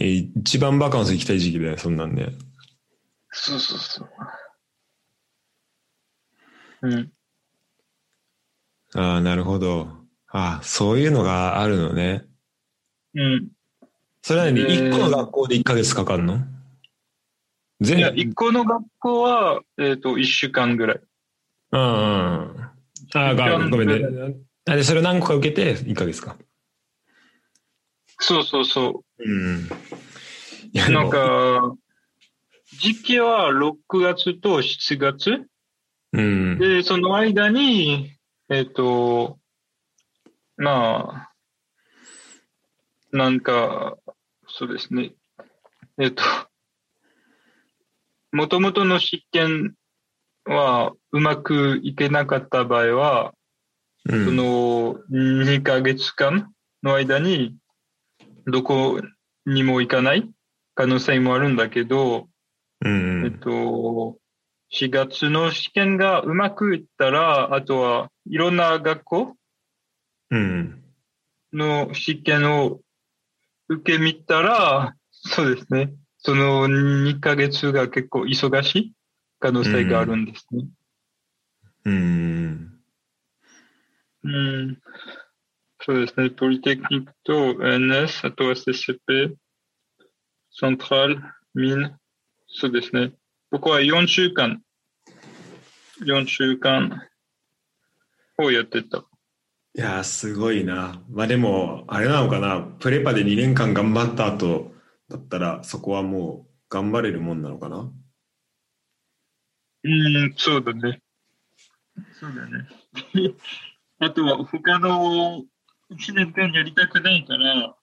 [0.00, 2.32] えー一番バカンス行きたい時期だよ、そんなんね。
[3.30, 4.08] そうそうそう。
[6.82, 7.12] うん。
[8.94, 9.88] ああ、なるほど。
[10.28, 12.24] ああ、そういうのがあるのね。
[13.14, 13.48] うん。
[14.22, 16.40] それなのに、えー一個の学校で1ヶ月かかるの？
[17.82, 21.00] 全いや、一個の学校は、えっ、と、一週間ぐらい。
[21.72, 22.70] うんうん。
[23.14, 24.44] ああ、がごめんね。
[24.66, 26.36] あで、それを何個か受けて1ヶ月か。
[28.18, 29.68] そうそうそうう。
[30.74, 31.74] なんでも、か、
[32.78, 35.46] 時期は6月と7月。
[36.12, 36.58] うん。
[36.58, 38.12] で、その間に、
[38.48, 39.38] えっ、と、
[40.56, 43.98] まあ、なんか、
[44.46, 45.14] そうですね。
[45.98, 46.22] えっ、と、
[48.32, 49.74] もともとの実験
[50.46, 53.34] はうまくいけなかった場合は、
[54.04, 56.52] うんその2ヶ月間
[56.82, 57.54] の間に
[58.46, 59.00] どこ
[59.46, 60.28] にも行かない
[60.74, 62.28] 可能性もあるんだけど、
[62.84, 64.18] うんえっと、
[64.72, 69.36] 4月の試験がうまくいったら、あとはいろんな学校
[70.30, 70.82] うん。
[71.52, 72.80] の試験を
[73.68, 75.92] 受けみたら、そうですね。
[76.24, 78.92] その2ヶ月が結構忙しい
[79.40, 80.66] 可能性があるんですね。
[81.84, 82.78] うん。
[84.22, 84.78] うん。
[85.80, 86.30] そうですね。
[86.30, 87.32] ポリテクニックと
[87.64, 89.34] NS、あと SCP、
[90.52, 91.20] セントラル、
[91.54, 91.96] ミン。
[92.46, 93.14] そうですね。
[93.50, 94.62] 僕は4週間、
[96.04, 97.02] 4週間
[98.38, 98.98] をやってた。
[99.74, 101.02] いやー、すごいな。
[101.10, 102.60] まあでも、あれなのかな。
[102.60, 104.71] プレパで2年間頑張った後
[105.12, 107.92] だったら、そこはもう頑張れるもんなのかな？
[109.84, 111.02] うん、そうだね。
[112.18, 112.66] そうだね。
[113.98, 115.44] あとは他の
[115.90, 117.76] 1年間やりたくないから、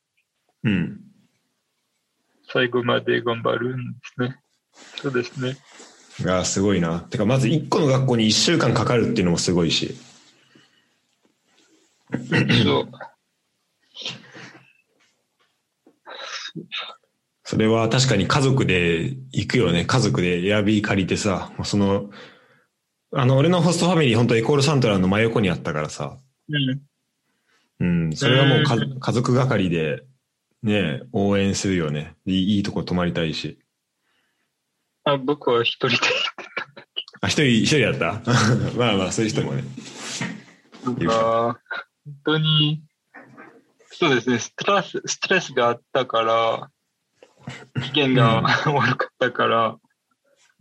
[0.64, 1.02] うん。
[2.52, 4.42] 最後まで頑張るんですね。
[5.02, 5.58] そうですね。
[6.20, 7.00] いやー、すごいな。
[7.00, 9.96] てか、まず1個の学校に1週間かかるっていうのもすごいし。
[12.64, 12.92] そう。
[17.50, 19.84] それは確かに家族で行くよね。
[19.84, 22.12] 家族でエアビー借りてさ、その、
[23.12, 26.20] あの、俺のホストファミリー、本当エコールサントラの真横にあったからさ。
[26.47, 28.06] うん。
[28.06, 30.04] うん、それはもうか、うん家族係で、
[30.62, 32.14] ね、応援するよね。
[32.28, 33.58] いいいいとこ泊まりたいし。
[35.04, 35.95] あ僕は一人で
[37.22, 38.22] あ、一人、一人やった？
[38.78, 39.64] まあまあ、そういう人もね。
[40.86, 41.60] なんか、
[42.06, 42.84] 本当に、
[43.89, 46.70] そうですね、ストレス、ストレスがあったから、
[47.93, 48.41] 機嫌が
[48.72, 49.78] 悪かったから、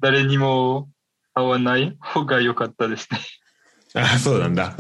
[0.01, 0.89] 誰にも
[1.34, 3.20] 会わない方が良かったですね。
[3.95, 4.76] あ、そうなんだ。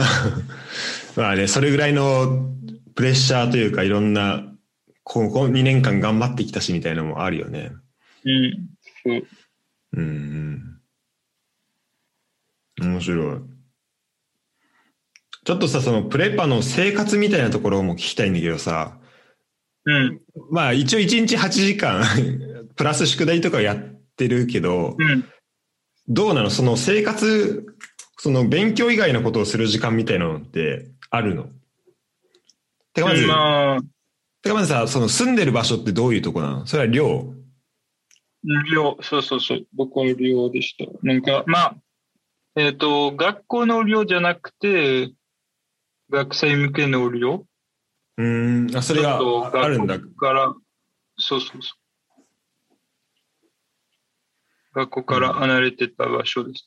[1.16, 2.50] まあね、それぐらいの
[2.94, 4.44] プレッシャーというか、いろんな、
[5.02, 7.72] ここ2年間頑張ってきたしみたいなのもあるよね。
[8.24, 8.68] うん。
[9.04, 9.26] そう。
[9.94, 10.80] うん
[12.78, 12.92] うん。
[12.92, 13.38] 面白い。
[15.44, 18.97] ちょっとさ、そのプレパの生活みたいなところも聞きたいんだけどさ、
[19.88, 20.20] うん。
[20.50, 22.04] まあ一応1日8時間、
[22.76, 23.78] プラス宿題とかやっ
[24.16, 25.24] てるけど、うん。
[26.08, 26.50] どうなの？
[26.50, 27.66] その生活、
[28.18, 31.48] その勉強以外のことをする時間みたいなのってあるの？
[32.92, 33.80] てかまず、まあ、
[34.42, 36.66] てかまずさ、その住んでる場所ってどういうとこなの？
[36.66, 37.34] それは寮？
[38.72, 40.84] 寮、そうそうそう、僕は寮でした。
[41.02, 41.76] なんか、まあ、
[42.56, 45.10] えっ、と、学校の寮じゃなくて、
[46.10, 47.46] 学生向けの寮
[48.18, 49.98] うーん、あ、それがあるんだ。
[49.98, 50.52] から、
[51.16, 52.22] そうそうそう。
[54.74, 56.66] 学校から離れてた場所です。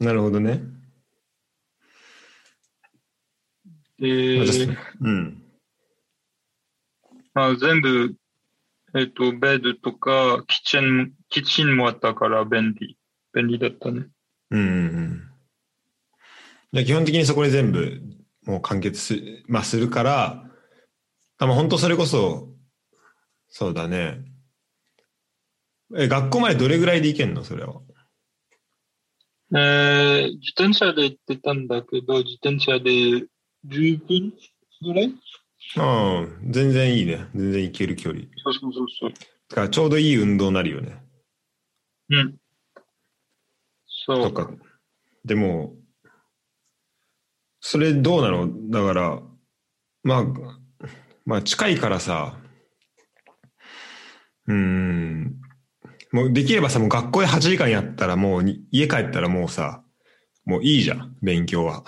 [0.00, 0.60] なるほどね。
[3.98, 5.42] でまあじゃあうん。
[7.34, 8.14] まあ、全部、
[8.96, 12.96] えっ、と、ベッドとか、キッチン、キッチンもあったから便利。
[13.32, 14.06] 便利だったね。
[14.50, 14.64] うんう
[16.80, 18.02] ん基本的にそこで全部
[18.48, 20.50] もう完結す,、まあ、するから、
[21.36, 22.48] あまあ、本当それこそ、
[23.50, 24.24] そうだね。
[25.94, 27.44] え、学校までどれぐらいで行けんの？
[27.44, 27.82] それは。
[29.54, 32.90] えー、自転車で行ってたんだけど、自転車で
[33.66, 34.32] 10分
[34.82, 35.14] ぐらい？
[35.76, 37.26] ああ、全然いいね。
[37.34, 38.24] 全然行ける距離。
[38.44, 39.10] そうそうそうそう。
[39.12, 41.02] だからちょうどいい運動になるよね。
[42.10, 42.36] うん。
[43.86, 44.32] そう。
[44.32, 44.50] とか。
[45.24, 45.74] でも、
[47.60, 48.70] それどうなの？
[48.70, 49.20] だから、
[50.02, 50.24] まあ、
[51.24, 52.38] まあ近いからさ、
[54.46, 55.36] うーん、
[56.12, 59.82] もうできればさ、もう学校で8時間やったらもうに家帰ったらもうさ、
[60.44, 61.84] もういいじゃん、勉強は。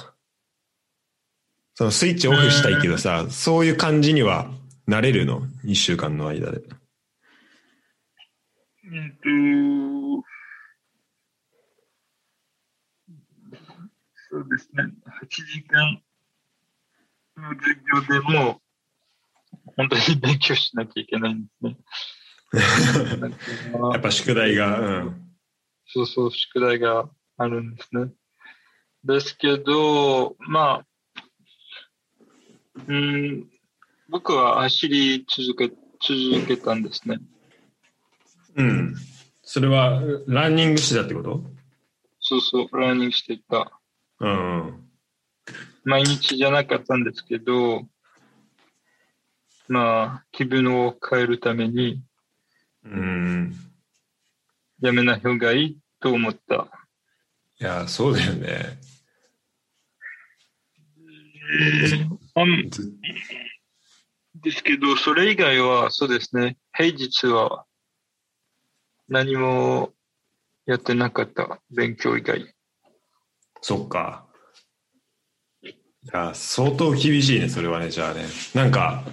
[1.74, 4.50] そのスイッチオフしたいけどさ、そういう感じには
[4.86, 6.58] なれるの ?1 週間の間で。
[6.58, 6.60] う
[8.90, 9.10] ん
[10.20, 10.26] と、
[14.30, 14.84] そうですね。
[15.22, 16.00] 8時間
[17.36, 18.62] の授業でも、
[19.76, 21.76] 本当に勉強しなきゃいけないんですね。
[23.92, 25.36] やっぱ宿題が、うん。
[25.86, 28.12] そうそう、宿題があるんですね。
[29.02, 31.24] ですけど、まあ、
[32.86, 33.50] うん、
[34.08, 37.18] 僕は走り続け、続けたんですね。
[38.54, 38.94] うん。
[39.42, 41.50] それは、ランニングしてたってこと？
[42.20, 43.79] そうそう、ランニングしていた。
[44.20, 44.90] うん。
[45.84, 47.86] 毎日じゃなかったんですけど、
[49.68, 52.02] まあ、気分を変えるために、
[52.84, 53.54] うん。
[54.80, 56.68] やめない方がいいと思った。
[57.60, 58.78] いや、そうだよね。
[62.34, 62.70] あん
[64.34, 67.64] ですけど、それ以外は、そうですね、平日は
[69.08, 69.92] 何も
[70.66, 72.54] やってなかった、勉強以外。
[73.62, 74.26] そっか。
[75.62, 75.68] い
[76.12, 78.24] や、相当厳しいね、それはね、じゃあね。
[78.54, 79.04] なんか、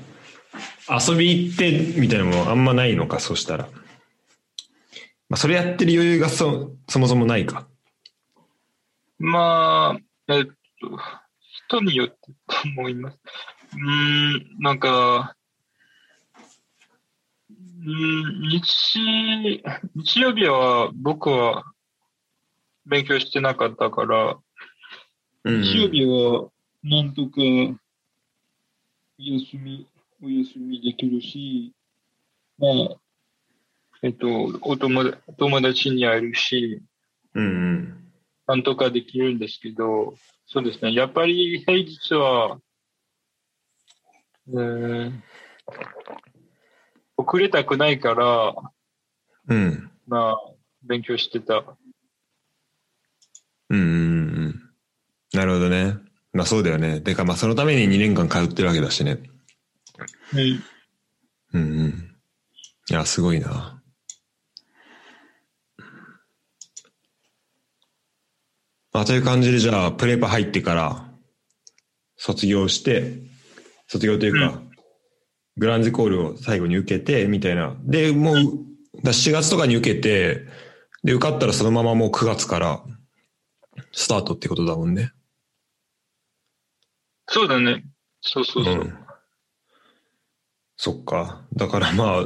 [0.89, 3.67] 遊び行ってみたいなのもあんまないのか、そしたら。
[5.29, 7.67] まあ、それやってる余裕がそ、そもそもないか。
[9.19, 10.53] まあ、えっと、
[11.67, 13.19] 人によってと思います。
[13.73, 15.35] うん、なんか、
[17.49, 18.99] うん日、
[19.95, 21.65] 日曜日は僕は
[22.87, 24.37] 勉強してなかったから、
[25.43, 26.49] うん日曜日は
[26.83, 27.41] なんとか
[29.19, 29.87] お休み、
[30.21, 31.73] お休みできるし、
[32.57, 32.97] まあ、
[34.01, 34.27] えっと、
[34.61, 36.81] お友友達に会えるし、
[37.33, 38.11] うんうん。
[38.45, 40.15] なんとかできるんですけど、
[40.47, 40.93] そうですね。
[40.93, 42.59] やっぱり平日は、
[44.49, 45.11] えー、
[47.17, 48.55] 遅れたくないから、
[49.47, 49.91] うん。
[50.07, 50.37] まあ、
[50.83, 51.76] 勉強してた。
[53.69, 53.89] うんうんう
[54.49, 54.61] ん。
[55.33, 55.97] なるほどね。
[56.33, 57.01] まあそうだよね。
[57.01, 59.19] てかまあそのために2年間通ってるわけだしね。
[60.33, 60.63] うん。
[61.53, 62.11] うんうん。
[62.89, 63.81] いや、すごいな。
[68.93, 71.07] まあという感じでじゃあ、プレパ入ってから、
[72.15, 73.19] 卒業して、
[73.87, 74.61] 卒業というか、
[75.57, 77.75] グランジコールを最後に受けて、みたいな。
[77.83, 78.35] で、もう、
[79.03, 80.47] だ7月とかに受けて、
[81.03, 82.83] で、受かったらそのままもう9月から、
[83.91, 85.11] スタートってことだもんね。
[87.27, 87.85] そうだね。
[88.21, 88.75] そうそうそう。
[88.75, 88.97] ん。
[90.75, 91.45] そっか。
[91.53, 92.25] だからまあ、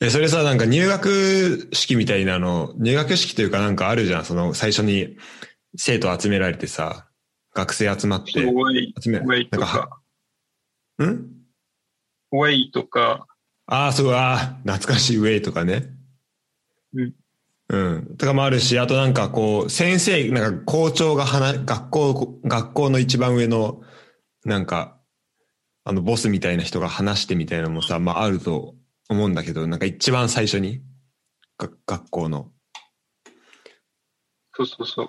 [0.00, 4.24] え、それさ、なんか入学式みたいなの、入学式というかなんかあるじゃん。
[4.24, 5.16] その最初に
[5.76, 7.08] 生徒集められてさ、
[7.54, 9.58] 学生集まって集め、なんか
[10.98, 11.46] か、ん？
[12.32, 13.26] ウェイとか、
[13.66, 15.88] ああ、そう、ああ、懐かしいウェイとかね。
[16.94, 17.14] うん。
[17.68, 18.16] うん。
[18.16, 23.82] とかもあるし、あとなんかこう、先生、なんか校長が話、学校、学校の一番上の、
[24.44, 25.00] なんか、
[25.84, 28.76] あの、ボスみたいな人が話してみたいなのもさ、まああると
[29.08, 30.82] 思うんだけど、なんか一番最初に、
[31.58, 32.52] が学校の。
[34.54, 35.08] そうそうそう。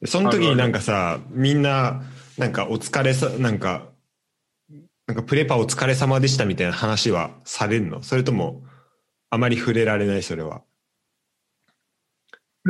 [0.00, 2.02] でその時になんかさ、みんな、
[2.38, 3.88] なんかお疲れさ、なんか、
[5.06, 8.02] なんかプレパお疲れ様でしたみたいな話はされるの？
[8.02, 8.62] それとも、
[9.30, 10.22] あまり触れられない？
[10.22, 10.62] それは。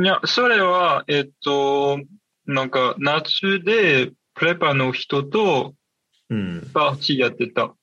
[0.01, 1.99] いや、それは、えっと、
[2.45, 5.75] なんか、夏で、プレパの人と
[6.29, 6.71] うん。
[6.73, 7.75] パーティーやってた。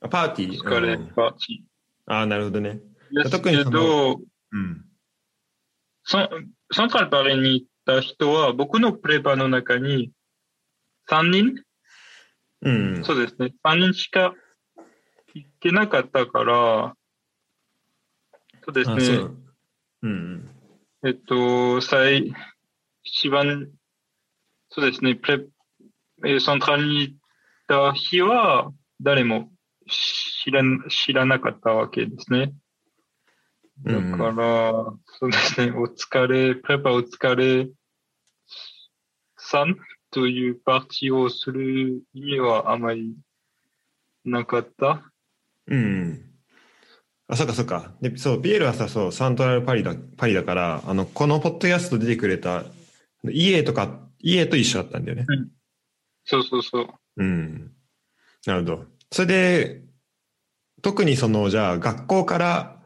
[0.00, 0.60] あパーティー？
[0.60, 1.62] お疲れうんパーティ
[2.06, 2.80] ああ、なるほどね。
[3.12, 3.24] ー。
[3.24, 4.20] ですけど、
[4.52, 4.84] うん。
[6.04, 6.18] そ
[6.72, 10.10] サントラルパレに行った人は、僕のプレパの中に、
[11.10, 11.62] 3人？
[12.62, 13.04] うん。
[13.04, 13.52] そうですね。
[13.62, 14.34] 3人しか
[15.34, 16.94] 行ってなかったから、
[18.64, 19.45] そうですね。
[20.02, 20.08] う。
[20.08, 20.50] ん。
[21.04, 22.32] えっと、最、
[23.04, 23.70] 一番、
[24.70, 25.44] そうですね、プレ、
[26.24, 27.14] えーサントラルに行っ
[27.68, 29.50] た日は、誰も
[29.86, 32.52] 知ら、知らなかったわけですね。
[33.84, 34.72] だうんから、
[35.18, 37.68] そうですね、お疲れ、プレパお疲れ
[39.36, 39.76] さん
[40.10, 43.14] というパーティーをする意味はあまり
[44.24, 45.12] なかった。
[45.66, 46.25] うん。
[47.28, 47.94] あ、そっかそっか。
[48.00, 52.64] で、そう、ピエールはさ、そう、サントラルパリだ、パリだから、あの、このポッドキャスト出てくれた、
[53.24, 55.26] イエとか、イエと一緒だったんだよね。
[56.24, 56.88] そうそうそう。
[57.16, 57.72] うん。
[58.46, 58.84] なるほど。
[59.10, 59.82] それで、
[60.82, 62.80] 特にその、じゃあ、学校から、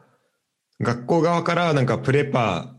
[0.79, 2.75] 学校側から、なんか、プレパ、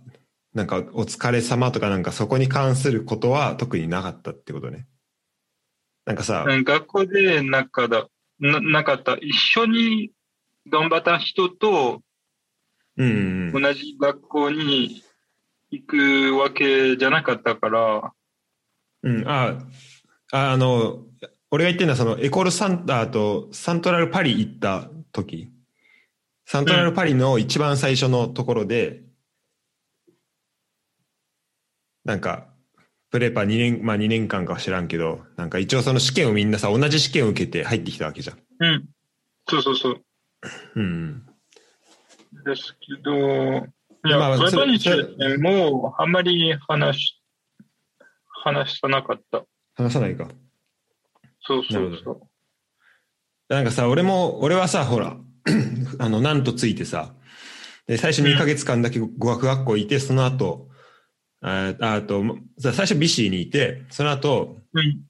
[0.54, 4.86] なんか、お疲れ様とか、なんか、そこに関することは特になかったってことね。
[6.04, 8.08] なんかさ、うん学校でなかだ
[8.40, 9.14] ななかった。
[9.14, 10.10] 一緒に
[10.68, 12.02] 頑張った人と
[12.96, 13.62] うん、うん。
[13.62, 15.02] 同じ学校に
[15.70, 18.12] 行くわけじゃなかったから、
[19.02, 19.58] うん、あ、
[20.32, 21.04] ああの、
[21.50, 25.50] 俺が言ってるのはそのエコールサンタとサントラルパリ行った時、
[26.46, 29.02] サントラルパリの一番最初のところで、
[32.04, 32.48] なんか、
[33.10, 38.38] プレパ2年、まあ2年間かは知らんけど、なんか一応その試験をみんなさ、同じ試験を受けて入ってきたわけじゃん。
[38.58, 38.88] うん。
[39.48, 40.02] そうそうそう。
[40.74, 41.26] うん。
[42.44, 43.12] ですけど、
[44.04, 47.22] いや、まあプレパにつそれいてもあんまり話し、
[48.44, 49.44] 話さなかった。
[49.74, 50.28] 話さないか。
[51.42, 52.20] そうそうそう。
[53.48, 55.16] なんかさ、俺も、俺はさ、ほら、
[55.98, 57.14] あの、なんとついてさ、
[57.86, 60.68] で、最初2ヶ月間だけ語学学校いて、その後、
[61.40, 62.22] あああと、
[62.58, 65.02] さ最初ビシーにいて、その後、うん。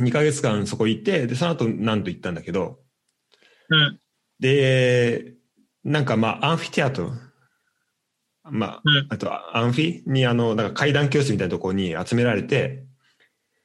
[0.00, 2.80] 2ヶ月間そこいて、で、その後なんと行ったんだけど、
[3.70, 4.00] うん。
[4.40, 5.34] で、
[5.84, 7.12] なんかまあ、アンフィテアト、
[8.44, 9.06] まあ、うん。
[9.10, 10.02] あと、アンフィ？
[10.06, 12.84] に、あの、なんか階段教室みたいなところに集められて、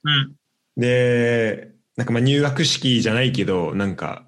[0.04, 0.36] うん。
[0.76, 4.26] で、なんかまあ入学式じゃないけど、なんか、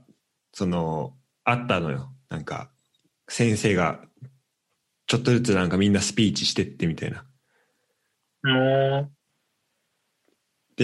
[0.53, 2.13] その、あったのよ。
[2.29, 2.71] なんか、
[3.27, 4.01] 先生が
[5.07, 7.25] ちょっとずつなんかみんなスピーチしてってみたいな。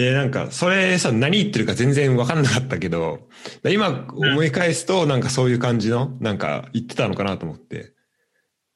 [0.00, 3.28] で、なんか、それさ、何言ってるか全然わかんなかったけど、
[3.64, 7.92] 今思い返すと、なんかそういう感じの、なんか言ってたのかなと思って、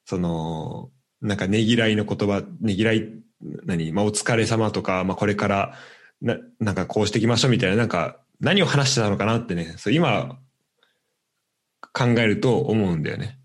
[0.05, 0.91] その、
[1.21, 3.09] なんかねぎらいの言葉、ねぎらい、
[3.65, 5.73] 何、まあお疲れ様とか、まあこれから、
[6.21, 10.37] な、なんかこうしていきましょうみたいな、なんか何を話してたのかなってね、そう今
[11.93, 13.39] 考えると思うんだよね。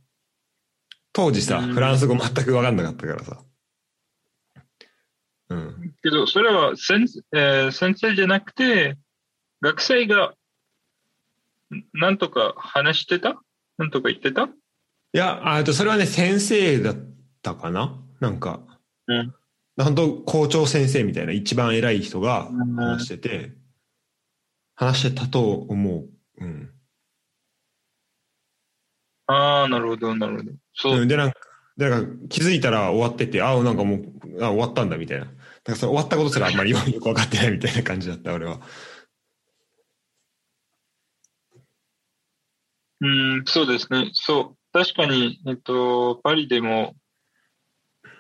[1.13, 3.43] 当時さ、うんフランス語全くわかんなかったからさ。
[5.51, 5.82] うん。
[6.03, 8.97] う、けど、それは先,、えー先生じゃなくて、
[9.61, 10.35] 学生が、
[11.73, 13.41] んなんとか話してた？
[13.79, 14.45] なんとか言ってた？
[14.45, 14.49] い
[15.13, 16.97] や、ああとそれはね、先生だっ
[17.43, 17.99] たかな？
[18.21, 18.61] なんか、
[19.07, 19.35] うん。
[19.79, 23.53] 本当校長先生みたいな一番偉い人が話してて、
[24.75, 26.05] 話してたと思
[26.39, 26.45] う。
[26.45, 26.71] うん。
[29.29, 30.53] ああ、なるほど、なるほど。
[30.75, 31.05] そうう。
[31.05, 31.39] んで、なんか、
[31.79, 35.27] でなんか気づいたら終わってて、ああ、なんかもう、あ終わったんだみたいな。
[35.65, 38.61] なんかその終わったことすらあんまりよ よく分かってないみたいな感じだった、俺は。
[43.01, 43.07] う
[43.41, 44.11] ん、そうですね。
[44.13, 44.59] そう。
[44.73, 46.95] 確かに、えっと、パリでも、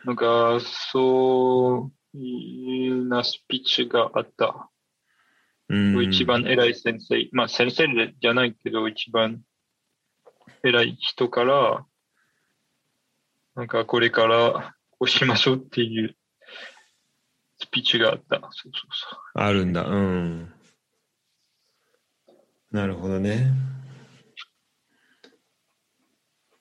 [0.05, 0.59] なんか、
[0.90, 4.68] そういうなスピーチがあった。
[5.68, 6.05] うん。
[6.05, 7.86] 一番偉い先生、まあ先生
[8.20, 9.43] じゃないけど、一番
[10.64, 11.86] 偉い人から、
[13.55, 16.16] なんかこれからこうしましょうっていう
[17.62, 18.40] スピーチがあった。
[18.40, 20.52] そうそうそあるんだ、うん。
[22.72, 23.52] なるほどね。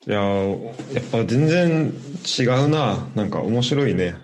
[0.08, 1.94] いやー、やっぱ全然
[2.40, 3.08] 違うな。
[3.16, 4.16] なんか面白いね。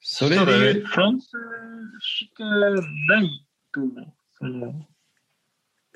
[0.00, 1.28] それでフランス
[2.00, 4.14] しかないと思う。
[4.38, 4.86] その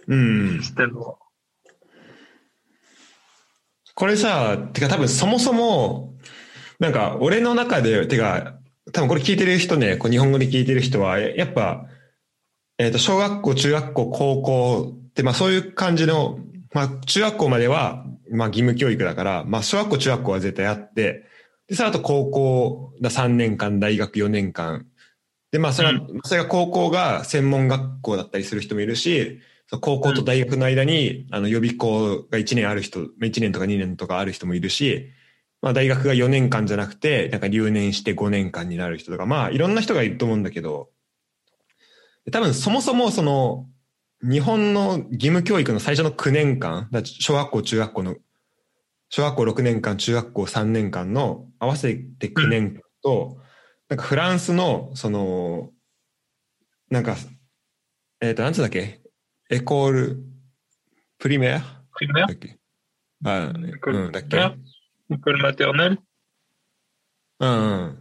[0.06, 0.68] うんシ。
[0.68, 1.16] ステムは。
[3.94, 6.14] これさ、てか多分そもそも、
[6.78, 8.56] なんか俺の中で、てか、
[8.92, 11.86] 多分これ聞いてる人ね、こう日本語で聞いてる人は、ややっぱ、
[12.78, 16.38] えっ、と、小学校、中学校、高校って、まあそういう感じの、
[16.72, 21.24] まあ中学校までは、まあ義務教育だから、まあ小学校、中学校は絶対あって、
[21.68, 24.86] で、その後高校だ3年間、大学4年間。
[25.50, 29.40] で、まあそれは、うそれが高校が専門学校だったりする人もいるし、
[29.80, 35.10] 高校と大学の間に、あの予備校が1年ある人、まあ1年とか2年とかある人もいるし、
[35.66, 40.90] まあ大学が4年間じゃなくて、なんか留年して5年間になる人とか、まあいろんな人がいると思うんだけど、
[42.30, 43.66] 多分そもそもその、
[44.22, 48.14] 日本の義務教育の最初の9年間、だ小学校、中学校の、
[49.08, 53.38] 小学校6年間、中学校3年間の合わせて9年間と、
[53.88, 55.70] なんかフランスの、その、
[56.90, 57.16] なんか、
[58.20, 59.00] えっ、と、なんつうんだっけ？
[59.50, 60.22] エコール、
[61.18, 61.60] プリメア？
[61.96, 62.26] プリメア？
[62.28, 62.56] だっけ？
[63.24, 64.65] あ、うん、だっけ？
[65.08, 66.00] エコルマテルネル？
[67.38, 67.98] うんうん。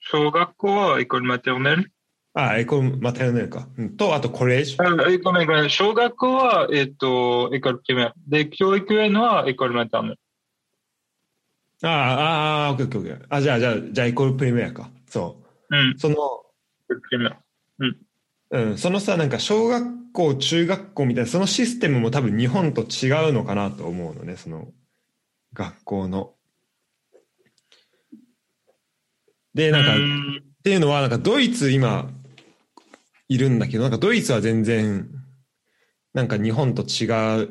[0.00, 1.90] 小学校はエコルマテルネル？
[2.34, 3.66] あ、エコールマテルネルか。
[3.78, 4.76] うんと、あとコレージ？
[4.78, 5.70] あえごめんごめん。
[5.70, 8.12] 小学校は、えっ、と、エコルプリメア。
[8.26, 10.18] で、教育園はエコルマテルネル。
[11.82, 13.26] ああ、ああ、オッケーオッケーオッケー。
[13.30, 14.90] あ、じゃあ、じゃあ、じゃあ、エコールプリメアか。
[15.06, 15.76] そう。
[15.76, 15.98] うん。
[15.98, 16.16] その、
[16.88, 17.38] プリメア。
[18.50, 24.68] うん、そのさ、なんか小学校、中学校みたいな、そのシステムも多分日本と違うのかなと思うのね、その、
[25.52, 26.34] 学校の。
[29.54, 32.10] で、なんか、っうんていうのは、なんかドイツ今、
[33.28, 35.08] いるんだけど、なんかドイツは全然、
[36.14, 37.46] なんか日本と違っ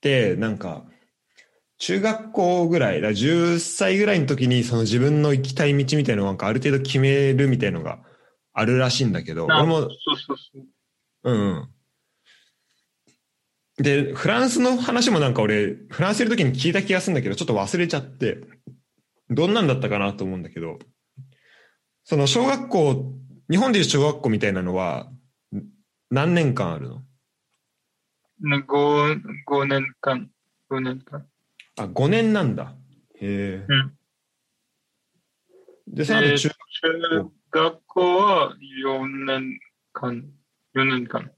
[0.00, 0.84] て、なんか、
[1.78, 8.00] 中学校ぐらい、だから10歳ぐらいの時にその自分の行きたい道みたいなのをなんかある程度決めるみたいのが
[8.52, 9.90] あるらしいんだけど、あ俺もそう
[10.26, 11.32] そうそう。
[11.32, 11.68] うん。
[13.78, 18.40] で、フランスの話もなんか俺、フランスいる時に聞いた気がするんだけど、ちょっと忘れちゃって、
[19.30, 20.78] どんなんだったかなと思うんだけど、
[22.02, 23.14] その小学校、
[23.50, 25.10] 日本でいう小学校みたいなのは、
[25.54, 25.62] ん
[26.10, 27.02] 何年間あるの？
[28.40, 30.30] ね、5, 5年間。
[30.70, 31.26] 5年間。
[31.76, 32.74] あ、5年なんだ。
[33.20, 33.64] へえ。
[33.68, 33.94] うん。
[35.86, 36.50] で、その中
[37.50, 39.60] 学校は4年
[39.92, 40.24] 間。
[40.74, 41.30] 4年間。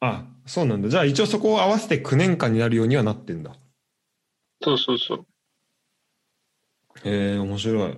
[0.00, 0.88] あ、そうなんだ。
[0.88, 3.52] じゃあ一応そこを合わせて9年間になるようにはなってんだ。
[4.62, 5.26] そうそうそう。
[7.04, 7.96] へえ、面白い。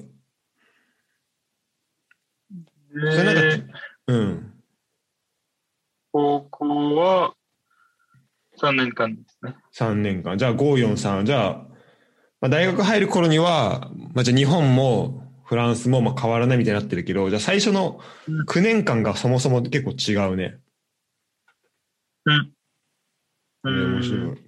[2.92, 3.64] それなんでか、
[4.08, 4.52] うん。
[6.12, 7.34] 高校は
[8.58, 9.56] 3年間ですね。
[9.72, 10.38] 3年間。
[10.38, 11.24] じゃあ543。
[11.24, 11.52] じゃあ、
[12.40, 18.00] まあ、大学入る頃には、まあ、じゃあ日本もフランスもまあ変わらないみたいになってるけど、じゃあ最初の
[18.48, 20.58] 9年間がそもそも結構違うね。
[22.26, 22.52] うん。
[23.64, 24.42] えー面白い。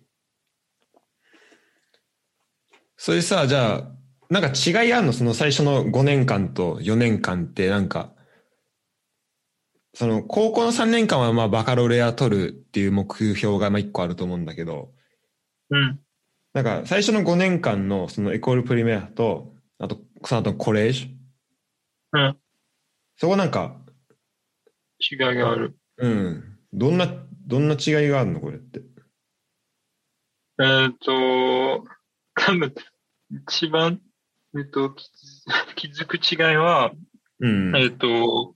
[2.96, 3.92] それさ、じゃあ、
[4.28, 5.12] なんか違いあんの？
[5.12, 8.12] その最初の5年間と4年間ってなんか、
[9.94, 14.92] その高校の3年間はまあバカロレア取るっていう目標がまあ1個あると思うんだけど、
[15.70, 16.00] うん。
[16.52, 22.36] なんか最初の5年間のそのエコールプリメアと、あとその後のコレージュ、うん。
[23.16, 23.80] そこなんか、
[25.00, 25.76] 違いがある。
[25.98, 27.06] うん、どんな、
[27.48, 28.82] どんな違いがあるのこれって？
[30.60, 31.84] えっ、と、
[32.34, 32.74] 多分、
[33.30, 34.00] 一番、
[34.56, 36.92] えっ、と、気づ 気づく違いは、
[37.40, 37.76] うん。
[37.76, 38.54] えっ、と、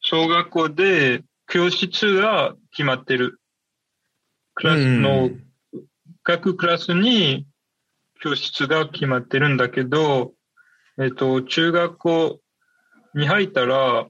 [0.00, 3.40] 小学校で教室が決まってる。
[4.54, 5.46] クラスの、うん
[6.24, 7.48] 各クラスに
[8.20, 10.34] 教室が決まってるんだけど、
[11.00, 12.40] えっ、と、中学校
[13.14, 14.06] に入ったら、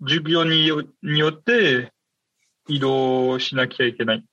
[0.00, 1.92] 授業によによって
[2.68, 4.24] 移動しなきゃいけない。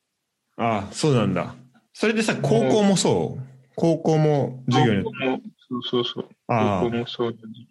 [0.57, 1.55] ああ、そうなんだ。
[1.93, 3.41] それでさ、高校もそう？
[3.75, 5.03] 高校も授業に。
[5.03, 6.29] 高校もそうそうそう。
[6.47, 7.67] 高校もそうだね。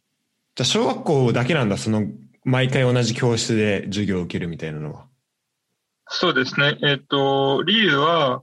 [0.55, 2.06] じゃあ小学校だけなんだ、その、
[2.44, 5.06] 毎回同じ教室で授業を受けるみたいなのは。
[6.09, 6.78] そうですね。
[6.82, 8.43] えっ、と、理由は、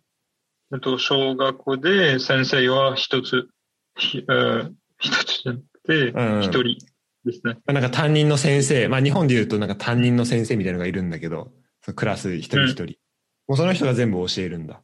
[0.72, 3.50] えっ、と、小学校で先生は一つ、
[3.98, 6.64] ひえー一つじゃなくて、うん一人
[7.26, 7.54] ですね。
[7.66, 11.52] まあなんか担任の先生、まあ日本で言うとなんか担任の先生みたいなのがいるんだけど、
[11.94, 12.98] クラス一人一人。
[13.48, 14.82] もうその人が全部教えるんだ。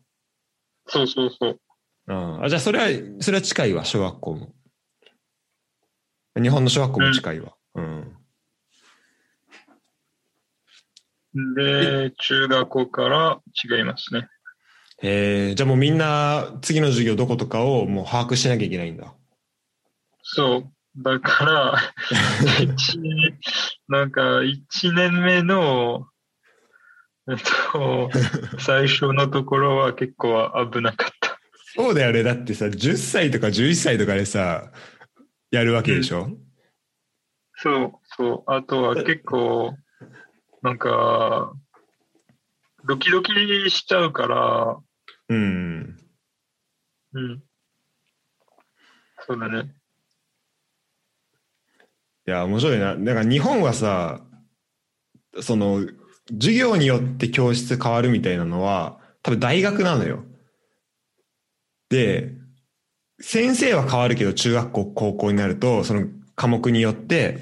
[0.87, 1.59] そうそうそう。
[2.07, 2.87] うん、あじゃあそれは、
[3.21, 4.53] それは近いわ、小学校も。
[6.41, 7.53] 日本の小学校も近いわ。
[7.75, 8.17] うん。
[11.55, 13.39] で、中学校から
[13.77, 14.27] 違いますね。
[15.01, 19.13] へえ、じゃあもうみんな次の授業どことかをもう把握しなきゃいけないんだ。
[20.21, 20.71] そう。
[20.97, 21.75] だから、
[23.87, 26.07] なんか、一年目の、
[27.29, 27.37] えっ
[27.71, 28.09] と、
[28.59, 31.39] 最初のところは結構危なかった。
[31.75, 32.23] そうだよね。
[32.23, 34.71] だってさ、10歳とか11歳とかでさ、
[35.51, 36.29] やるわけでしょ、
[37.55, 38.51] そう、そう。
[38.51, 39.75] あとは結構、
[40.63, 41.53] なんか、
[42.85, 43.31] ドキドキ
[43.69, 44.77] しちゃうから、
[45.29, 45.97] うん。
[47.13, 47.43] うん。
[49.27, 49.75] そうだね。
[52.27, 52.95] いや、面白いな。
[52.95, 54.21] だから日本はさ、
[55.41, 55.85] その、
[56.29, 60.23] 授業によって教室変わるみたいなのは、多分大学なのよ。
[61.89, 62.33] で、
[63.19, 67.39] 先生は変わるけど、中学校、高校になると、その科目によって、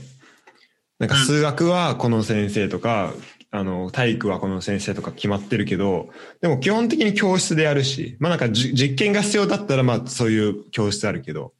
[0.99, 3.13] なんか数学はこの先生とか、
[3.51, 6.09] あの、体育はこの先生とか決まってるけど、
[6.41, 11.53] でも基本的に教室でやるし、まあなんかじ実験が必要だったら、まあそういう教室あるけど、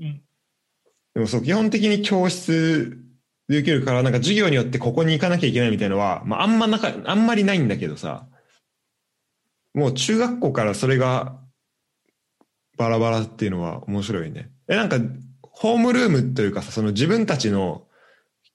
[0.00, 0.20] うん。
[1.14, 2.98] でもそう、基本的に教室
[3.48, 8.26] で受けるから、なんか授業によってここに行かなきゃいけないみたいのは、まああんまなか、あんまりないんだけどさ、
[9.74, 11.38] もう中学校からそれが
[12.76, 14.50] バラバラっていうのは面白いね。
[14.68, 14.98] え、なんか、
[15.42, 17.86] ホームルームというかさ、その自分たちの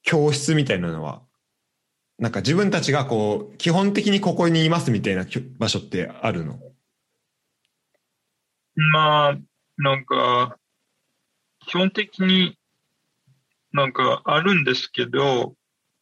[0.02, 1.22] 教室みたいなのは、
[2.18, 5.24] なんか自分たちがこう、基本的にここにいますみたいな
[5.58, 6.58] 場所ってあるの？
[8.92, 9.38] まあ、
[9.78, 10.58] なんか、
[11.66, 12.58] 基本的に
[13.72, 15.54] なんかあるんですけど、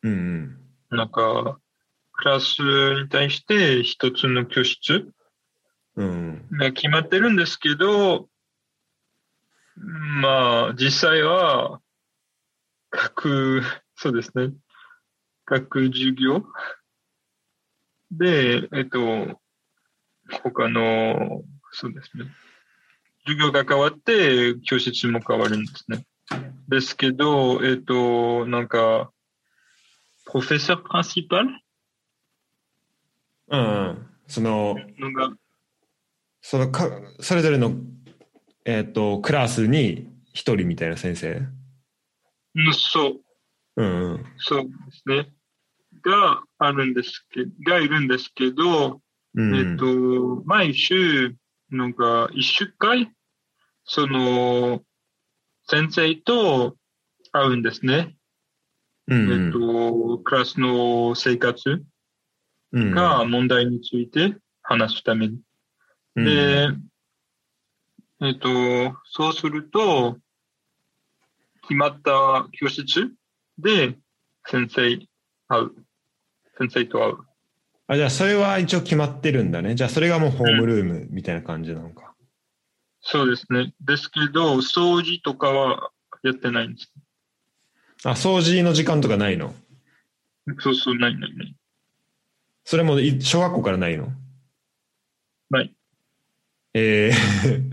[0.03, 0.59] うん
[0.91, 0.97] うん。
[0.97, 1.59] なんか、
[2.13, 2.59] クラス
[3.03, 5.13] に対して一つの教室
[5.97, 6.49] うん。
[6.53, 8.29] が決まってるんですけど、
[9.77, 11.81] まあ、実際は、
[12.91, 13.63] 各、
[13.97, 14.53] そうですね、
[15.45, 16.45] 各授業
[18.11, 19.41] で、えっと、
[20.43, 21.43] 他の、
[21.73, 22.25] そうですね、
[23.27, 26.07] 授業が変わって、教室も変わるんですね。
[26.69, 29.11] ですけど、えっと、なんか、
[30.27, 31.49] プロフェッサープランシパル
[33.49, 34.07] うんうん。
[34.27, 34.77] その、
[36.43, 36.91] そのか、
[37.21, 37.75] それぞれの、
[38.65, 41.41] えっ、と、クラスに一人みたいな先生？
[42.55, 43.21] うんそう、
[43.77, 44.25] うんうん。
[44.39, 45.33] そうですね。
[46.03, 49.01] があるんですけど、がいるんですけど、
[49.35, 51.35] うん、えっと、毎週、
[51.71, 53.11] なんか、一週間、
[53.85, 54.83] その、
[55.69, 56.77] 先生と
[57.33, 58.17] 会うんですね。
[59.07, 61.85] うんうん、えっと、クラスの生活
[62.73, 65.41] うんが問題について話すために。
[66.17, 66.69] うんで、
[68.21, 68.49] えっと、
[69.05, 70.19] そうすると、
[71.63, 73.13] 決まった教室
[73.59, 73.97] で
[74.47, 74.99] 先生
[75.49, 75.71] 会う。
[76.59, 77.17] 先生と会う。
[77.87, 79.75] あ、じゃあそれは一応決まってるんだね。
[79.75, 82.08] じゃあそれがもうホームルームみたいな感じなのか。
[83.01, 83.73] そうですね。
[83.81, 85.91] ですけど、掃除とかは
[86.23, 86.93] やってないんです。
[88.05, 89.55] あ、掃除の時間とかないの？
[90.61, 91.57] そうそう、ないないない。
[92.65, 94.09] それもい小学校からないの？
[95.51, 95.75] ない。
[96.75, 97.13] ええ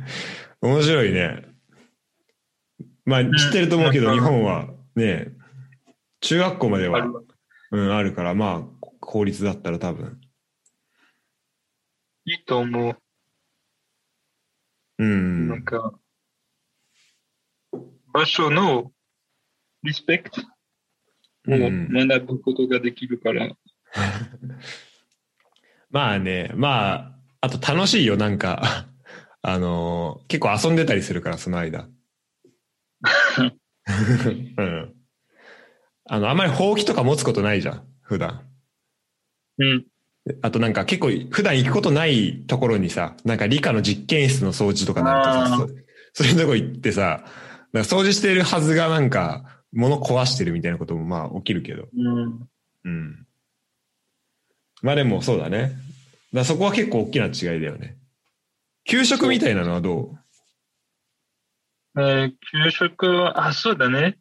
[0.61, 1.45] 面白いね。
[3.05, 5.33] まあ、ん知ってると思うけど、日本はね、
[6.21, 7.05] 中学校までは、
[7.71, 10.19] うん、あるから、まあ、公立だったら多分。
[12.25, 12.97] いいと思う。
[14.97, 15.47] うん。
[15.49, 15.93] なんか、
[18.13, 18.91] 場所の
[19.83, 20.45] リスペクトを
[21.47, 23.49] うん学ぶことができるから。
[25.91, 28.87] まあね、まあ、あと楽しいよ、なんか、
[29.41, 31.87] あのー結構遊んでたりするから、その間。
[34.57, 34.95] うん。
[36.07, 38.49] あの、あんまりほうきとか持つことないじゃん、普段。
[39.57, 39.85] うん。
[40.41, 45.67] あとなんか結構普段行くことないところにさ、なんか理科の実験室の掃除とかなるとさ、
[46.13, 47.25] そそういうとこ行ってさ、
[47.73, 51.87] なんか掃除してるはずがなんか物壊してるみたいなこともまあ起きるけど。
[51.95, 52.49] うん。
[52.85, 53.27] うん。
[54.81, 55.73] まあでもそうだね。
[56.33, 57.97] だそこは結構大きな違いだよね。
[58.83, 60.15] 給食みたいなのはど
[61.95, 62.01] う？
[62.01, 64.17] えー給食は、あ、そうだね。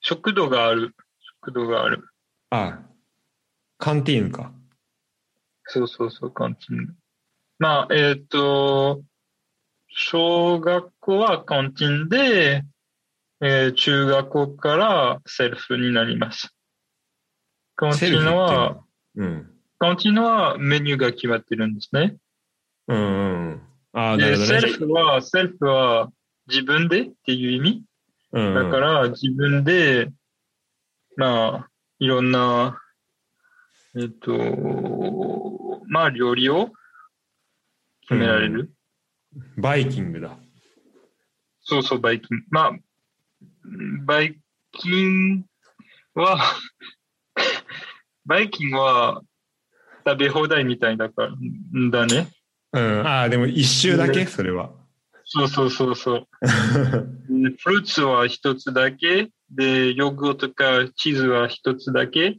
[0.00, 0.94] 食堂がある。
[1.42, 2.04] 食堂がある。
[2.50, 2.80] あ、
[3.78, 4.52] カンティーヌか。
[5.68, 6.96] そうそうそう、カンテン。
[7.58, 9.02] まあ、えっ、と、
[9.88, 12.64] 小学校はカンテンで、
[13.40, 16.52] えー中学校からセルフになります。
[17.76, 18.82] カンティーは、
[19.14, 19.50] うん。
[19.78, 22.16] カンティーンはメニューが決まってるんですね。
[22.88, 23.62] うんうん。
[23.92, 24.60] ああ、なで、るほどね。
[24.60, 26.10] セルフは、セルフは
[26.48, 27.84] 自分でっていう意味？
[28.32, 30.10] うんうん、だから自分で、
[31.16, 31.68] まあ、
[31.98, 32.80] いろんな、
[33.96, 36.70] えっと、まあ、料理を
[38.02, 38.72] 決められる？
[39.56, 40.36] バイキングだ。
[41.60, 42.44] そうそう、バイキング。
[42.50, 42.72] まあ、
[44.04, 44.38] バイ
[44.72, 45.40] キン
[46.14, 46.38] グは、
[48.26, 49.22] バイキングは
[50.06, 51.30] 食べ放題みたいだから、
[51.80, 52.28] んだね。
[52.72, 53.06] うん。
[53.06, 54.20] ああ、でも一周だけ？
[54.20, 54.70] ねそれは。
[55.24, 56.28] そうそうそうそう。
[56.42, 59.30] でフルーツは一つだけ。
[59.50, 62.38] で、ヨーグルトかチーズは一つだけ。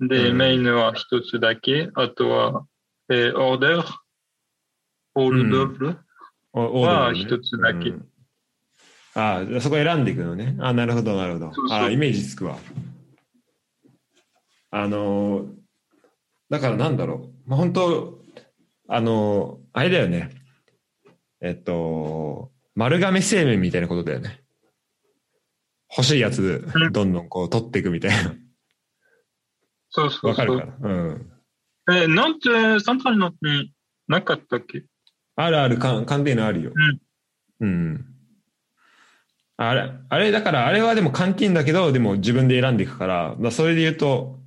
[0.00, 1.90] で、うんメインは一つだけ。
[1.94, 2.66] あとは、
[3.08, 3.94] えーオーダー、
[5.14, 5.98] オールドブル。
[6.52, 8.08] おは一つだけうん
[9.14, 10.56] ああ、そこ選んでいくのね。
[10.60, 11.52] ああ、なるほど、なるほど。
[11.54, 12.58] そうそうああ、イメージつくわ。
[14.70, 15.54] あのー
[16.48, 17.50] だからなんだろう。
[17.50, 18.20] まあ、本当
[18.88, 20.30] あのーあれだよね。
[21.40, 24.42] えっと、丸亀製麺みたいなことだよね。
[25.90, 28.10] 欲しいやつう、んどんどんこう取っていくみたい
[29.96, 30.32] そうそな。
[30.32, 30.56] うそう。
[30.56, 30.88] わかるかな？
[30.88, 31.32] うん。
[31.90, 32.48] えー、なんて、
[32.80, 33.72] サントリーノに
[34.08, 34.84] なかったっけ？
[35.36, 36.72] あるある、カンカンテーヌあるよ。
[37.60, 37.68] うん。
[37.68, 38.06] うん。
[39.56, 44.38] あれ、あれ、だから、あれはでもカンティーンだけど、でも自分で選んでいくから、まあ、それで言うと、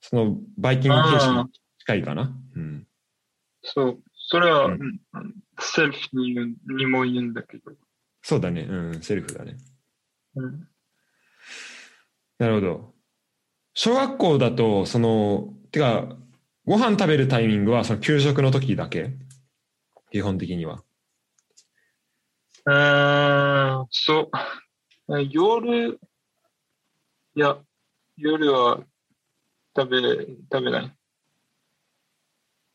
[0.00, 1.44] その、バイキング形式に
[1.78, 2.32] 近いかな？
[2.56, 2.86] うん。
[3.62, 3.98] そう。
[4.12, 5.00] それは、うんうん
[5.62, 7.72] セルフに言うにも言うんだけど。
[8.22, 8.62] そうだね。
[8.62, 9.58] うん、セルフだね。
[10.34, 10.66] うん、
[12.38, 12.94] なるほど。
[13.82, 16.14] 小学校だと、その、てか、
[16.66, 19.14] ご飯食べるタイミングは、その給食の時だけ？
[20.12, 20.82] 基本的には。
[22.66, 24.30] うーんそ
[25.08, 25.18] う。
[25.18, 25.98] え夜、
[27.34, 27.56] いや、
[28.18, 28.80] 夜は
[29.74, 30.94] 食べ、食べない。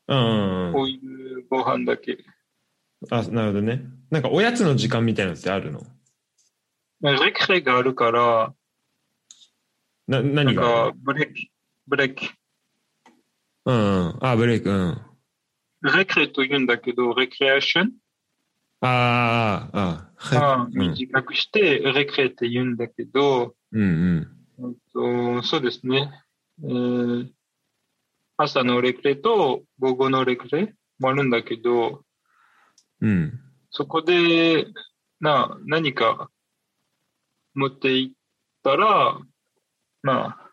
[0.08, 0.74] うん。
[0.74, 1.00] こうい
[1.40, 2.18] うご飯だけ。
[3.12, 3.84] あ、なるほどね。
[4.10, 5.84] なんか、おやつの時間みたいなのってあるの？
[7.02, 8.56] レクレがあるから、
[10.08, 10.84] な、なん何が？
[10.84, 11.52] あるか、ブレーキ、
[11.88, 12.30] ブレーキ。
[13.66, 14.18] うんうん。
[14.22, 15.02] あ、ブレイク、うん。
[15.82, 17.92] レクレと言うんだけど、レクレーション
[18.82, 24.28] ああ、ああ、短くして、レクレって言うんだけど、うん
[24.60, 24.76] うん。
[24.94, 26.12] と、そうですね。
[26.64, 27.30] えー
[28.38, 30.76] 朝のレクレと午後のレクレ？
[31.00, 32.04] もあるんだけど、
[33.00, 33.40] うん。
[33.70, 34.68] そこで、
[35.22, 36.30] な、何か
[37.54, 38.12] 持っていっ
[38.62, 39.18] たら、
[40.06, 40.52] まあ、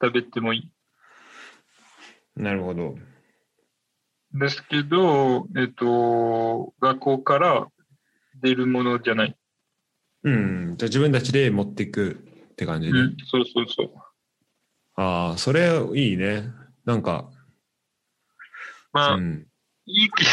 [0.00, 2.40] 食べてもいい。
[2.40, 2.94] なるほど。
[4.32, 7.66] ですけど、えっと、学校から
[8.40, 9.36] 出るものじゃない。
[10.22, 10.76] うん。
[10.76, 13.00] じゃあ自分たちで持っていくって感じね。
[13.00, 13.92] うん、そうそうそう。
[14.94, 16.44] ああ、それいいね。
[16.84, 17.28] なんか、
[18.92, 19.48] まあ、うん。
[19.86, 20.30] いいけど、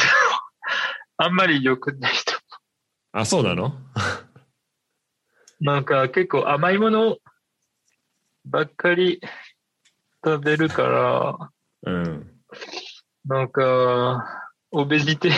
[1.17, 2.19] あんまり良くないと。
[3.11, 3.73] あ、そうなの？
[5.59, 7.17] なんか結構甘いもの
[8.45, 9.21] ばっかり
[10.23, 12.31] 食べるから、うん。
[13.25, 15.31] なんか、オベジテ、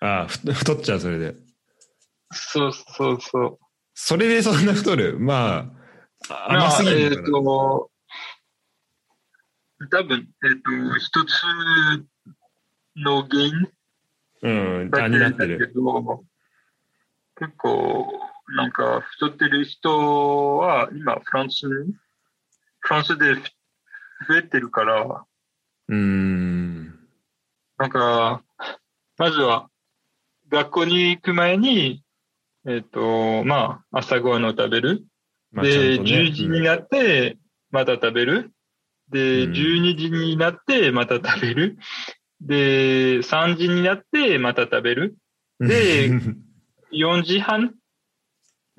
[0.00, 1.34] ああ、ふ太っちゃう、それで。
[2.32, 3.58] そうそうそう。
[3.94, 5.18] それでそんな太る？
[5.18, 5.72] ま
[6.28, 7.44] あ、あ甘すぎまあえっ、るのかな。
[7.44, 7.90] と、
[9.90, 11.42] 多分、えっ、と、一つ
[12.96, 13.68] の原因
[14.42, 14.48] う
[14.84, 14.90] ん。
[14.92, 15.72] あ、だけになってだける。
[15.74, 16.24] ど、
[17.38, 18.12] 結構、
[18.48, 21.94] なんか太ってる人は今フランスに、
[22.80, 23.34] フランスで
[24.28, 25.24] 増えてるから、
[25.88, 26.98] うーん。
[27.78, 28.42] なんか、
[29.18, 29.68] まずは
[30.48, 32.02] 学校に行く前に、
[32.66, 35.04] えっ、と、まあ、朝ごはんを食べる。
[35.52, 37.38] まあちゃで、んとね10時になって、
[37.70, 38.52] また食べる。
[39.10, 41.78] で、うん12時になって、また食べる。
[42.40, 45.16] で、3時になって、また食べる。
[45.58, 46.10] で
[46.92, 47.74] 4時半うん。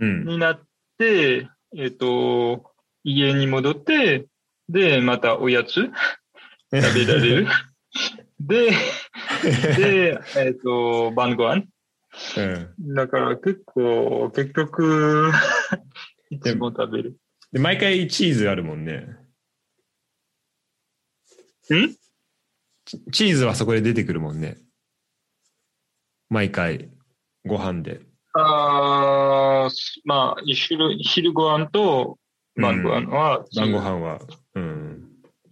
[0.06, 0.61] になっ
[0.98, 2.64] て、えっ、と、
[3.03, 4.28] 家に戻って、
[4.69, 5.91] で、またおやつ食
[6.72, 7.48] べられる。
[8.40, 8.72] で、
[9.78, 11.64] で、えっ、と、晩ご飯。
[12.38, 12.95] うん。
[12.95, 15.32] だから結構、結局、
[16.30, 17.18] いつも食べる。
[17.52, 19.18] で、毎回チーズあるもんね。
[21.74, 21.95] ん？
[22.86, 24.57] チチーズはそこで出てくるもんね。
[26.30, 26.90] 毎回、
[27.45, 28.02] ご飯で。
[28.34, 32.18] あーまあ、昼、昼ご飯と
[32.56, 34.19] 晩ご飯は、晩ご飯は。
[34.56, 35.10] うん。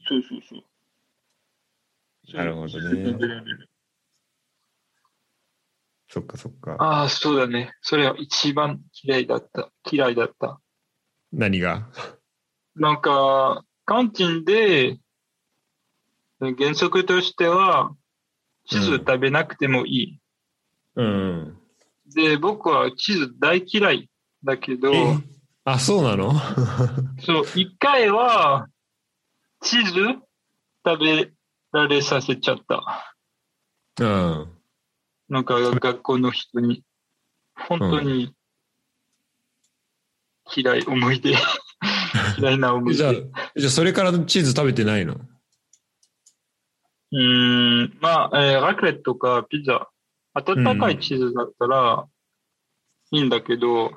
[0.07, 0.61] そうそうそう。
[2.35, 3.17] なるほどね
[6.07, 6.75] そっかそっか。
[6.79, 7.73] ああ、そうだね。
[7.81, 9.71] それは一番嫌いだった。
[9.91, 10.59] 嫌いだった。
[11.31, 11.87] 何が？
[12.75, 14.97] なんか、カンチンで、
[16.39, 17.95] 原則としては、
[18.67, 20.19] チーズ食べなくてもいい。
[20.95, 21.59] うん。
[22.15, 24.09] で、僕はチーズ大嫌い
[24.43, 25.17] だけど、え
[25.65, 26.31] あ、そうなの？
[27.25, 28.67] そう、一回は、
[29.61, 29.93] チーズ
[30.85, 31.31] 食べ
[31.71, 33.15] られさせちゃった。
[33.99, 34.51] うん。
[35.29, 36.83] なんか学校の人に、
[37.55, 38.33] 本当に
[40.55, 41.35] 嫌い思い出、
[42.39, 43.21] 嫌いな思いじゃあ出。、
[43.57, 45.15] じゃあそれからチーズ食べてないの？
[47.11, 49.89] うーん、まあ、えーラクレットとかピザ、
[50.35, 52.05] 温かいチーズだったら
[53.11, 53.91] いいんだけど、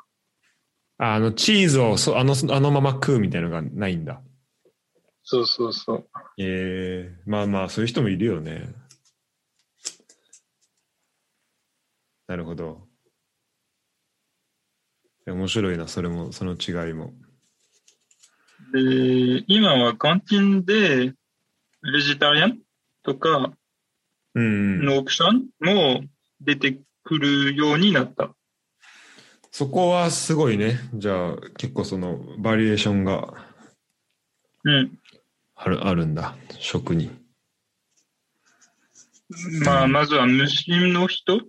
[0.98, 4.22] ああの、チーズをそあのあのまま食うみたいのがないんだ。
[5.24, 6.08] そうそうそう。
[6.38, 8.68] ええまあまあ、そういう人もいるよね。
[12.28, 12.86] なるほど。
[15.26, 17.12] 面白いな、それも、その違いも。
[18.72, 21.14] で、今はカンティンで、
[21.82, 22.58] ベジタリアン
[23.02, 23.52] とか。
[24.34, 26.04] のオプションも
[26.40, 28.34] 出てくるようになった。
[29.50, 30.78] そこはすごいね。
[30.94, 33.34] じゃあ、結構その、バリエーションが
[34.64, 34.98] うん。
[35.54, 37.10] あるあるんだ、食に。
[39.64, 41.40] まあ、まずはムスリムの人？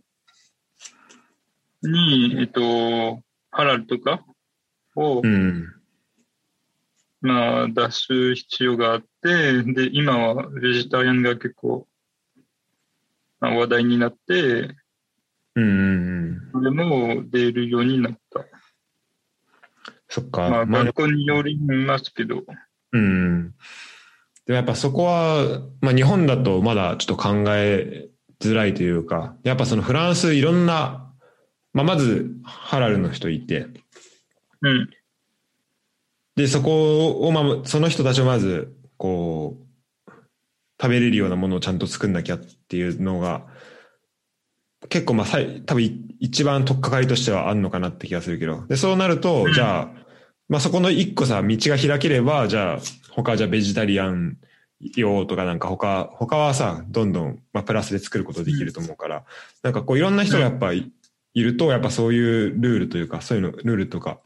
[1.81, 3.21] に、えっと、
[3.51, 4.25] ハラルとか？
[4.95, 5.73] を、うん。
[7.21, 11.87] まあ、出す必要があって、で、今はベジタリアンが結構、
[13.39, 14.75] まあ、話題になって、
[15.55, 15.79] うんうんう
[16.37, 16.51] ん。
[16.51, 18.45] それも出るようになった。
[20.07, 20.49] そっか。
[20.49, 22.43] まあ、まあ学校によりますけど、
[22.91, 23.51] うん。
[24.45, 28.09] でもやっぱそこは、まあ日本だとまだちょっと考え
[28.39, 31.11] づらいというか、やっぱそのフランスいろんな、
[31.73, 33.67] まあまずハラルの人いて、
[34.61, 34.89] うん、
[36.39, 39.57] で、そこを、まあ、その人たちをまず、こ
[40.07, 40.11] う、
[40.81, 43.45] 食べれるようなものをちゃんと作んなきゃっていうのが、
[44.87, 48.65] 結構まあ、さい多分い一番取っかかりとしてはあんのかなって気がするけど。
[48.67, 49.89] で、そうなると、うんじゃあ、
[50.47, 52.79] まあそこの一個さ、道が開ければ、じゃあ、
[53.11, 54.37] 他じゃあベジタリアン
[54.95, 59.25] 用とかなんか他、他はさ、どんどん、まあプラスで作ることできると思うから、
[59.63, 60.91] なんかこういろんな人がやっぱい
[61.33, 64.19] いると、やっぱそういうルールというか、そういうの、ルールとか、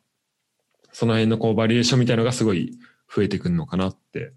[0.92, 2.78] その辺のこうバリエーションみたいのがすごい
[3.14, 4.34] 増えてくるのかなって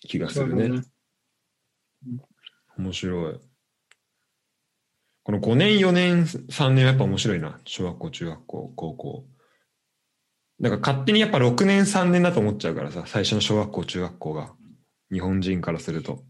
[0.00, 0.82] 気がするね。
[2.76, 3.40] 面白い。
[5.26, 7.58] この5年、4年、3年はやっぱ面白いな。
[7.64, 9.26] 小学校、中学校、高校。
[10.60, 14.54] なんか勝手にやっぱ6年、3年だと思っちゃうからさ、最初の小学校、中学校が。
[15.10, 16.22] 日本人からすると。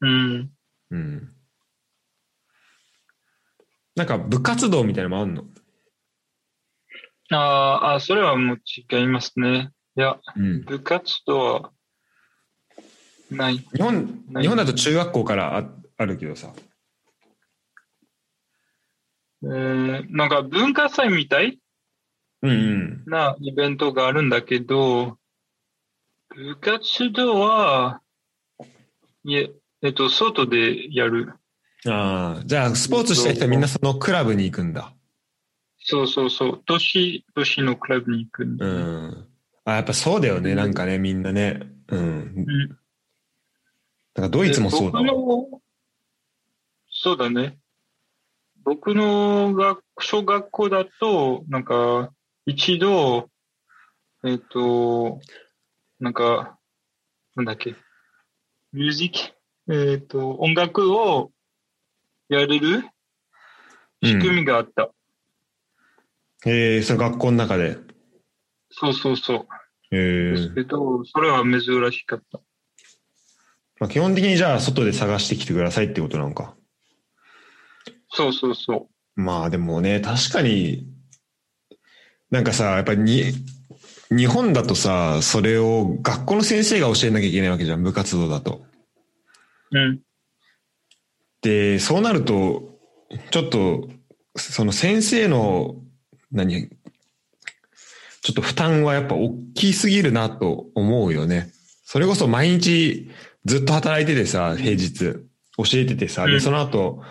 [0.00, 0.50] うん。
[0.90, 1.34] うん。
[3.96, 5.44] なんか部活動みたいなのもあんの？
[7.32, 9.72] あーあ、それはもう違いますね。
[9.98, 10.64] いや、うん。
[10.64, 11.72] 部活動は
[13.30, 13.58] ない。
[13.58, 16.54] 日本、日本だと中学校からああるけどさ。
[19.42, 21.58] えー、なんか文化祭みたい。
[23.06, 25.18] なイベントがあるんだけど、
[26.34, 28.00] 部活動は、
[29.24, 29.50] いえ、
[29.82, 31.34] えっと、外でやる。
[31.86, 34.94] ああ、じゃあスポーツしたい人はみんなそのクラブに行くんだ。
[35.82, 36.62] そうそうそう。
[36.66, 38.66] 都市、都市のクラブに行くんだ。
[38.66, 39.28] うん。
[39.64, 41.60] あ、やっぱそうだよね、なんかね、みんなね。
[41.88, 42.00] うん。
[42.00, 42.04] う
[42.40, 42.80] ん
[44.14, 45.14] なんかドイツもそうだでわ。
[45.14, 45.60] 僕の
[46.90, 47.58] そうだね。
[48.70, 52.12] 僕の学小学校だと、なんか、
[52.46, 53.28] 一度、
[54.22, 55.18] えっ、と、
[55.98, 56.56] なんか、
[57.34, 57.74] なんだっけ、
[58.72, 59.34] ミュージッ
[59.66, 61.32] ク、えっ、と、音楽を
[62.28, 62.84] やれる
[64.04, 64.92] 仕組みがあった。
[66.46, 67.76] えー、その学校の中で？
[68.70, 69.46] そうそうそう。
[69.90, 71.60] えーですけど、それは珍
[71.90, 72.38] しかった。
[73.80, 76.54] まあ、基本的にじゃあ外で探してきてくださいってことなのか。
[78.12, 80.86] そうそうそまあでもね、確かに、
[82.30, 83.32] なんかさ、やっぱりに、
[84.10, 88.64] 日本だとさ、それを学校の先生が教えなきゃいけないわけじゃん、部活動だと。
[89.72, 89.78] う。
[89.78, 90.00] うん。
[91.42, 92.78] で、そうなると、
[93.30, 93.88] ちょっと、
[94.36, 95.76] その先生の、
[96.32, 96.68] 何、
[98.22, 101.50] ちょっと負担はやっぱ大きすぎるなと思うよね。
[101.84, 103.10] それこそ毎日
[103.44, 104.98] ずっと働いててさ、平日、
[105.56, 107.02] 教えててさ、で、うんその後、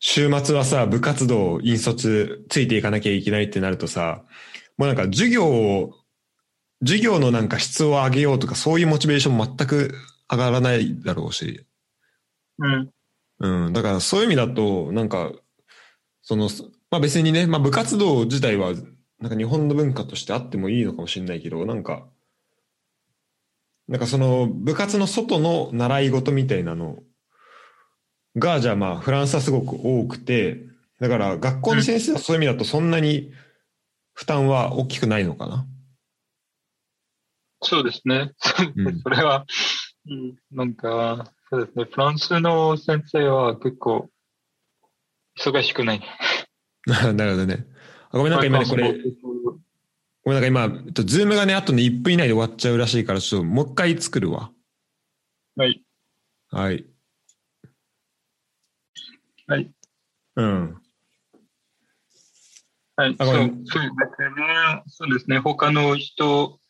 [0.00, 4.24] 週末はさ、部活動、引率ついていかなきゃいけないってなるとさ、
[4.76, 5.94] もうなんか授業を、
[6.80, 9.94] 授業のなんか質を上げようとか、そういうモチベーションも全く
[10.30, 11.66] 上がらないだろうし。
[12.58, 12.90] うん。
[13.40, 13.72] うん。
[13.72, 15.32] だからそういう意味だと、なんか、
[16.22, 16.48] その、
[16.90, 18.74] まあ別にね、まあ部活動自体は、
[19.20, 22.08] なんか日本の文化としてあってもいいのかもしれないけど、なんか、
[23.88, 26.98] なんかその部活の外の習い事みたいなの
[28.36, 30.60] が、じゃあまあフランスはすごく多くて、
[31.00, 33.32] だから学校の先生はそういう意味だとそんなに
[34.12, 35.66] 負担は大きくないのかな？
[37.62, 38.32] そうですね。
[38.76, 39.46] うんそれは、
[40.08, 41.84] うん、なんか、そうですね。
[41.90, 44.08] フランスの先生は結構、
[45.38, 46.00] 忙しくない。
[46.86, 47.66] なるほどね。
[48.10, 48.94] あごめんなんか今ね、これ、
[50.24, 54.52] ごめんなんか今、とズームがね、あとね、1分以内で終わっちゃうらしいから、ちょっともう一回作るわ。
[55.56, 55.84] はい。
[56.50, 56.86] はい。
[59.48, 59.70] はい。
[60.36, 60.82] うん。
[62.96, 63.16] はい。
[63.16, 63.28] そう、
[63.64, 65.38] そうだから、そうですね。
[65.38, 66.60] 他の人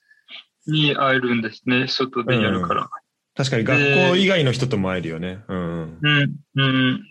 [0.68, 1.88] に会えるんですね。
[1.88, 2.88] 外でやるから。
[3.34, 5.42] 確かに学校以外の人とも会えるよね。
[5.48, 5.98] うん。
[6.00, 6.36] うん。
[6.54, 6.62] う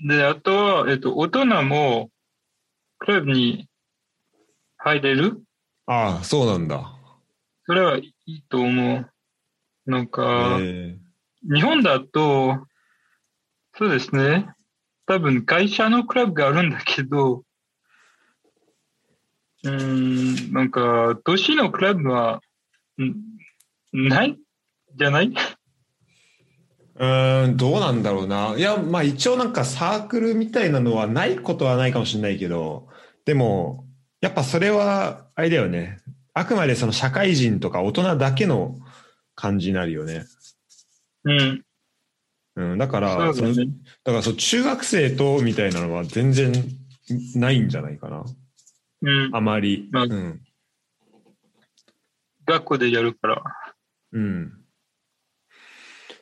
[0.06, 0.08] ん。
[0.08, 2.12] で、あとは、えっと、大人も、
[3.00, 3.68] クラブに
[4.78, 5.44] 入れる？
[5.86, 6.94] ああ、そうなんだ。
[7.66, 9.12] それはいいと思う。
[9.86, 10.98] なんか、え
[11.44, 12.66] 日本だと、
[13.78, 14.48] そうですね。
[15.08, 17.44] 多分会社のクラブがあるんだけど、
[19.64, 22.42] うーん、なんか、都市のクラブは、
[23.00, 23.16] ん
[23.94, 24.38] ない？
[24.96, 25.34] じゃない？
[26.96, 28.56] うーん、どうなんだろうな。
[28.58, 32.90] いや、まあ一応なんかサークルみたいなのはないことはないかもしれないけど、
[33.24, 33.86] でも、
[34.20, 36.00] やっぱそれは、あれだよね。
[36.34, 38.78] あくまでその社会人とか大人だけの
[39.36, 40.26] 感じになるよね。
[41.24, 41.64] うん。
[42.58, 46.52] うん、だから、そうだからそう、中学生とみたいなのは全然
[47.36, 48.26] ないんじゃないかな。
[49.04, 49.36] うん。
[49.36, 49.88] あまり。
[49.92, 50.42] まあうん。
[52.48, 53.44] 学校でやるから。
[54.14, 54.54] うん。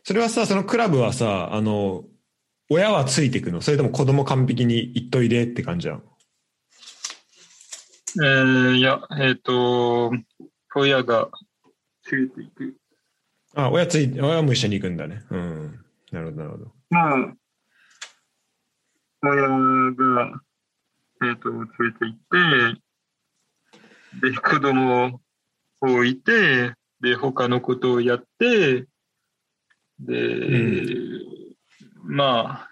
[0.04, 2.04] それはさ、そのクラブはさ、あの、
[2.70, 3.62] 親はついてくの？
[3.62, 6.02] それとも子供完璧に行っといでって感じなの？
[8.18, 10.12] えー、いや、えっ、と、
[10.76, 11.30] 親が
[12.12, 12.76] 連れていく。
[13.56, 15.24] あ、親ついて、親も一緒に行くんだね。
[15.30, 15.85] うん。
[16.12, 16.72] なるほど、なるほど。
[16.90, 17.34] まあ、
[19.24, 20.42] 親が、
[21.24, 22.20] えっ、と、連れて行っ
[24.22, 25.20] て、で、子供を
[25.82, 28.86] 置いて、で、他のことをやって、
[30.00, 30.86] で、
[32.04, 32.70] まあ、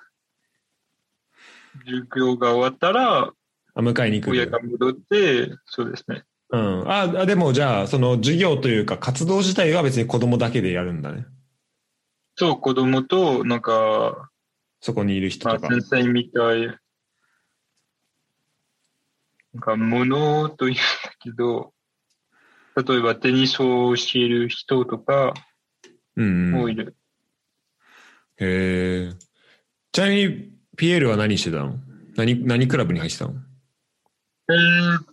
[1.85, 3.33] 授業が終わったら、
[3.75, 4.31] あ、迎えに行く。
[4.31, 6.23] 親が戻って、そうですね。
[6.49, 6.91] うん。
[6.91, 11.25] あ、あでもじゃあ、その授業というか活動自体は別に子供だけでやるんだね。
[12.35, 14.29] そう、子供と、なんか、
[14.81, 15.73] そこにいる人まあ、とか。
[15.73, 16.77] 先生みたい、な
[19.57, 20.81] んか、ものというんだ
[21.19, 21.73] けど、
[22.75, 25.35] 例えばテニスを教える人とか
[26.15, 26.51] うん、うん。
[26.51, 26.95] もいる。
[28.37, 29.13] へえ。
[29.91, 31.77] ちなみに、ピエールは何してたの？
[32.15, 33.33] 何、何クラブに入ってたの？
[34.49, 35.03] えーっ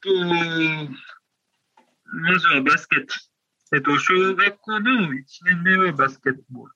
[0.00, 0.08] と、
[2.12, 3.29] まずはバスケット。
[3.72, 6.74] えっと、小学校の1年目はバスケットボール。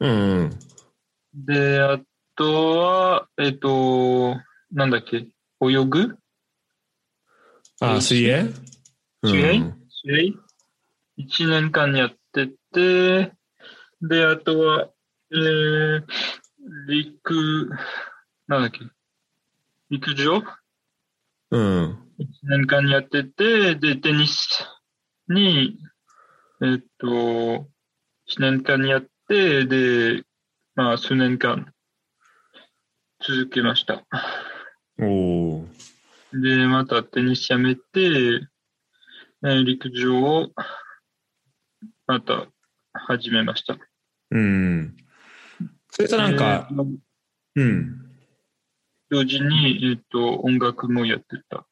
[0.00, 0.50] うん、うん。
[1.34, 2.00] で、あ
[2.36, 4.36] とは、えっと、
[4.72, 5.26] なんだっけ、
[5.60, 6.16] 泳ぐ？
[7.80, 8.44] あ、水泳？
[9.22, 9.50] 水泳？
[9.58, 9.80] うん。
[9.88, 10.42] 試合
[11.16, 13.32] 一年間やってて、
[14.00, 14.88] で、あとは、
[15.32, 16.04] えー、
[16.88, 17.68] 陸、
[18.48, 18.80] なんだっけ、
[19.90, 20.42] 陸上？
[21.50, 21.98] うん。
[22.16, 24.64] 一年間やってて、で、テニス
[25.30, 25.78] に、
[26.62, 27.68] えっと、
[28.26, 30.22] 一年間やって、で、
[30.74, 31.72] まあ、数年間
[33.20, 34.04] 続けました。
[34.98, 35.66] おー。
[36.32, 37.80] で、またテニスやめて、
[39.42, 40.50] えー陸上を
[42.06, 42.46] また
[42.92, 43.78] 始めました。
[44.30, 44.96] うん。
[45.90, 46.96] それとなんか、えー
[47.56, 48.10] うん。
[49.10, 51.66] 同時に、えっ、と、音楽もやってた。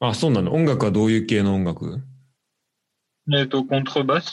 [0.00, 0.52] あ、そうなの。
[0.52, 2.02] 音楽はどういう系の音楽？
[3.30, 4.32] えっ、と、コントラバス。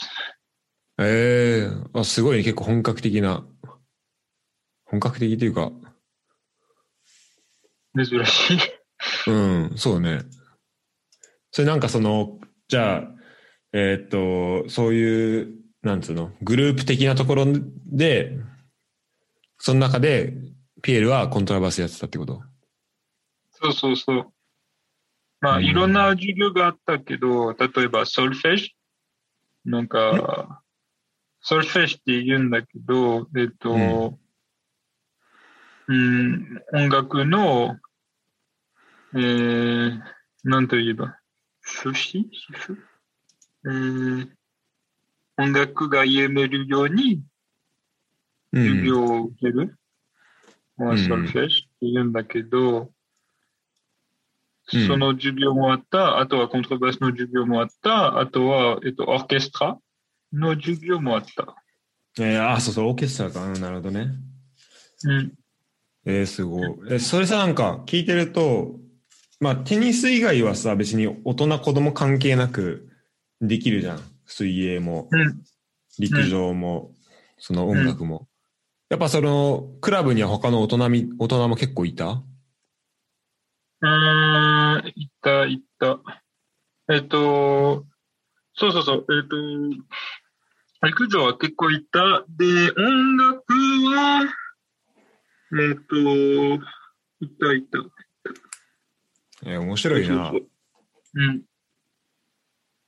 [0.97, 2.43] ええあ、すごいね。
[2.43, 3.45] 結構本格的な。
[4.85, 5.71] 本格的というか、
[7.95, 8.57] 珍しい。
[9.27, 9.31] う
[9.73, 10.21] ん、そうね。
[11.51, 13.03] それなんかその、じゃあ、
[13.73, 17.45] えーっと、そういう、なんつうの、グループ的なところ
[17.85, 18.37] で、
[19.59, 20.33] その中で、
[20.81, 22.41] ピエールはコントラバスやってたってこと？
[23.51, 24.33] そうそうそう。
[25.41, 28.78] まあ、うんいろんな授業があったけど、例えば、ソルフェッシュ
[29.65, 30.61] なんか、
[31.41, 34.17] ソルフェッシュって言うんだけど、えっ、と、
[35.87, 37.77] うん、音楽の、
[39.13, 40.01] えー、
[40.43, 41.17] なんと言えば、
[41.61, 42.29] 主詞？
[42.31, 42.77] 主婦
[43.65, 44.29] えー、
[45.37, 47.23] 音楽が読めるように
[48.51, 48.63] うん。
[48.63, 49.77] 授業を受ける？
[50.77, 50.97] まあ、うん。
[50.97, 52.89] ソルフェッシュって言うんだけど、うん
[54.69, 59.77] その授業もあった、あとはコントラバスの授業もあった、あとは、えっと、オーケストラ
[60.33, 61.55] の授業もあった。
[62.19, 63.43] えー、あ、そうそう、オーケストラか。
[63.45, 64.11] うんなるほどね。
[65.05, 65.33] うん。
[66.05, 66.75] えー、すごい。
[66.89, 68.75] え、それさ、なんか、聞いてると、
[69.39, 72.89] まあ、テニス以外はさ、別に大人子供関係なく
[73.41, 73.99] できるじゃん。
[74.25, 75.41] 水泳も、うん。
[75.97, 76.93] 陸上も、
[77.37, 78.27] その音楽も。
[78.89, 82.21] やっぱその、クラブには他の大人み、大人も結構いた？
[83.81, 85.99] うーん、いった、いった。
[86.91, 87.85] えっと、
[88.55, 89.35] そうそうそう、えっと、
[90.87, 92.25] 陸上は結構いた。
[92.29, 94.23] で、音楽は、
[95.53, 95.95] えっと、
[97.21, 97.79] いた、いた。
[99.45, 101.21] えー面白いなそう。
[101.21, 101.43] ん。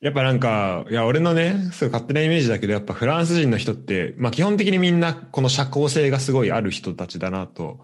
[0.02, 7.80] やっぱなんか、いや、俺のね、そう勝手なイメージだけど、やっぱフランス人の人って、まあ基本的にみんなこの社交性がすごいある人たちだなと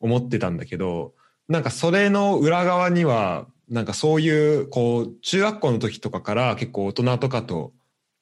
[0.00, 1.14] 思ってたんだけど、
[1.48, 7.72] なんかそれの裏側には、なんかそういう、こう、中学校の時とかから結構大人とかと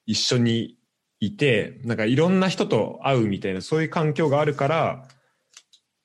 [0.05, 0.77] 一緒に
[1.19, 5.07] いて、なんかいろんな人と会うみたいな、そういう環境があるから、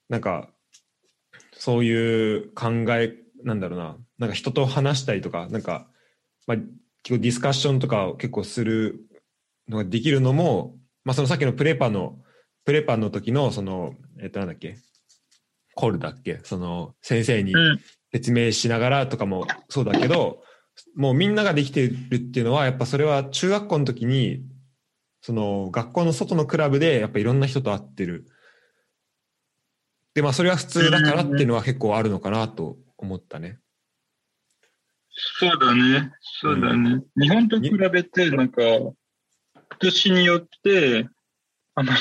[0.09, 0.49] なんか、
[1.53, 5.89] そういう考え、なんだろうな、なんか人と話したりとか、なんか、
[6.47, 6.59] まあ、
[7.03, 9.07] 結構ディスカッションとかを結構する
[9.69, 12.19] のができるのも、まあ、そのさっきのプレパの、
[12.65, 14.77] プレパの時の、その、えっと、なんだっけ、
[15.79, 17.81] コルだっけ、その、先生にうん。
[18.11, 20.43] 説明しながらとかもそうだけど、
[20.97, 24.43] もうみんなができてるっていうのは、やっぱそれは中学校の時に、
[25.21, 28.27] その学校の外のクラブでやっぱいろんな人と会ってる。
[30.15, 33.59] で、まあそれは普通だからっていうのは結構あるのかなと思ったね。
[35.11, 36.11] そうだね。
[36.41, 37.05] そうだね。
[37.17, 38.63] 日本と比べて、なんか、
[39.79, 41.09] 年によって、
[41.77, 42.01] あまり、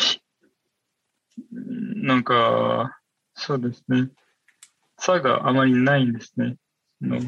[1.54, 2.98] うんなんか、
[3.38, 4.10] そうですね。
[4.98, 6.58] 差があまりないんですね。
[7.02, 7.20] の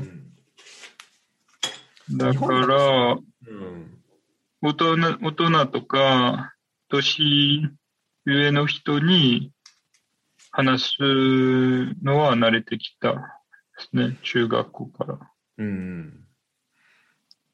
[2.18, 4.00] だから、うん。
[4.62, 6.54] 大人、大人とか、
[6.90, 7.70] 年
[8.26, 9.52] 上の人に
[10.52, 11.04] 話す
[12.04, 13.20] のは慣れてきたで
[13.92, 14.18] すね。
[14.24, 15.20] 中学校から。
[15.60, 16.26] うん。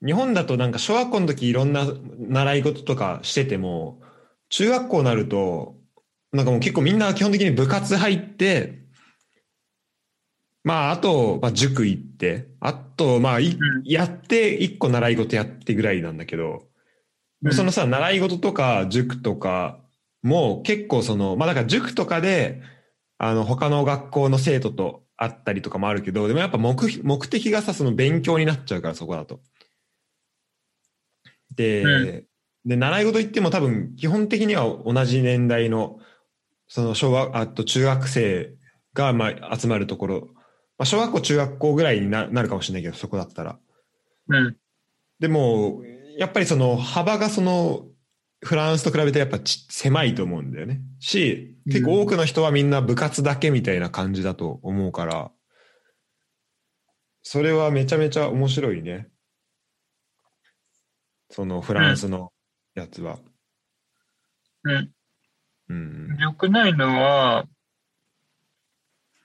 [0.04, 1.86] 日本だとなんか小学校の時いろんな
[2.18, 4.02] 習い事とかしてても、
[4.50, 5.76] 中学校になると、
[6.36, 8.84] なんかもう結構みんな基本的に部活入って、
[10.64, 13.84] まああと、まあ塾行って、あと、まあい、うん。
[13.86, 16.68] やって一個習い事やってぐらいなんだけど、
[17.44, 17.54] うん。
[17.54, 19.80] そのさ、習い事とか塾とか
[20.24, 22.62] も結構その、まあだから塾とかで、
[23.18, 29.40] あの、他の学校の生徒と会ったりとかもあるけど、でもやっぱ目目的がさ、その勉強になっちゃうから、そこだと。
[31.56, 32.28] で、う
[32.66, 36.00] で、習い事行っても多分基本的には同じ年代の、
[36.76, 38.54] その小学、あと中学生
[38.94, 40.30] がまあ集まるところ、
[40.78, 43.58] まあ小学校、中学校ぐらいにななるかもしれないけど、そこだったら。
[44.28, 44.58] うん。
[45.22, 45.84] でも、
[46.18, 47.86] やっぱりその幅がその
[48.44, 50.82] フランスと比べてやっぱち狭いと思うんだよね。
[51.00, 55.32] し、結構多くの人はみんな部活だけみたいな感じだと思うから、
[57.24, 59.08] それはめちゃめちゃ面白いね。
[61.30, 62.34] そのフランスの
[62.74, 63.20] やつは。
[64.66, 64.92] うん。
[65.70, 66.18] うん。
[66.20, 67.46] 良くないのは、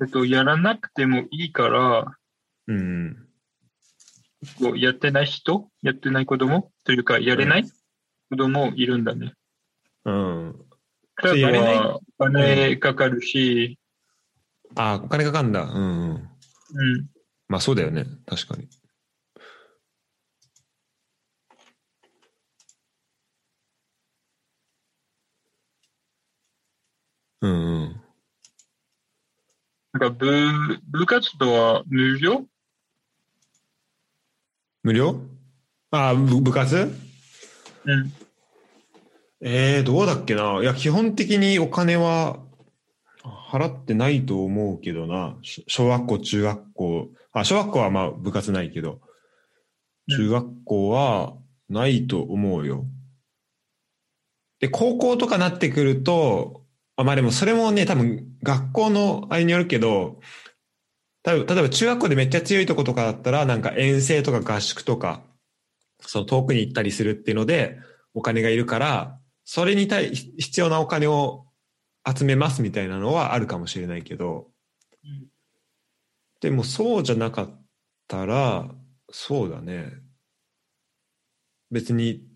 [0.01, 2.17] えっと、やらなくてもいいから、
[2.67, 3.27] うん。
[4.59, 7.65] こうやってない人、やってない子供というか、やれない
[8.31, 9.35] 子供いるんだね。
[10.05, 10.65] うん。
[11.17, 13.79] クラブやれないはお金かかるし、
[14.77, 15.63] あ、お金かかんだ。
[15.63, 16.11] うんうん。
[16.13, 16.31] うん。
[17.49, 18.07] まあそうだよね。
[18.27, 18.69] 確かに。
[27.43, 28.01] うんうん。
[29.93, 32.47] なんか部、部活動は無料？
[34.83, 35.21] 無料？
[35.91, 36.93] ああ、部部活？
[37.85, 38.13] うん。
[39.43, 40.61] ええー、どうだっけな？
[40.61, 42.41] いや、基本的にお金は
[43.51, 45.37] 払ってないと思うけどな。
[45.43, 47.09] し小学校、中学校。
[47.33, 49.01] あ、小学校はまあ部活ないけど、
[50.11, 51.35] 中学校は
[51.69, 52.85] ないと思うよ。
[54.61, 56.60] で、高校とかなってくると、
[57.01, 60.21] あまあでもそれもね、多分学校のあれによるけど、
[61.23, 65.23] 多分例えば中学校でめっちゃ強いとことかだったら、なんか遠征とか合宿とか、
[66.01, 67.79] その遠くに行ったりするっていうので、
[68.15, 71.47] お金がいるから、それに対し必要なお金を
[72.07, 74.49] 集めますみたいなのはあるかもしれないけど、
[75.05, 75.29] うん
[76.41, 77.65] でもそうじゃなかっ
[78.09, 78.75] たら、
[79.11, 79.93] そうだね。
[81.71, 82.30] 別に、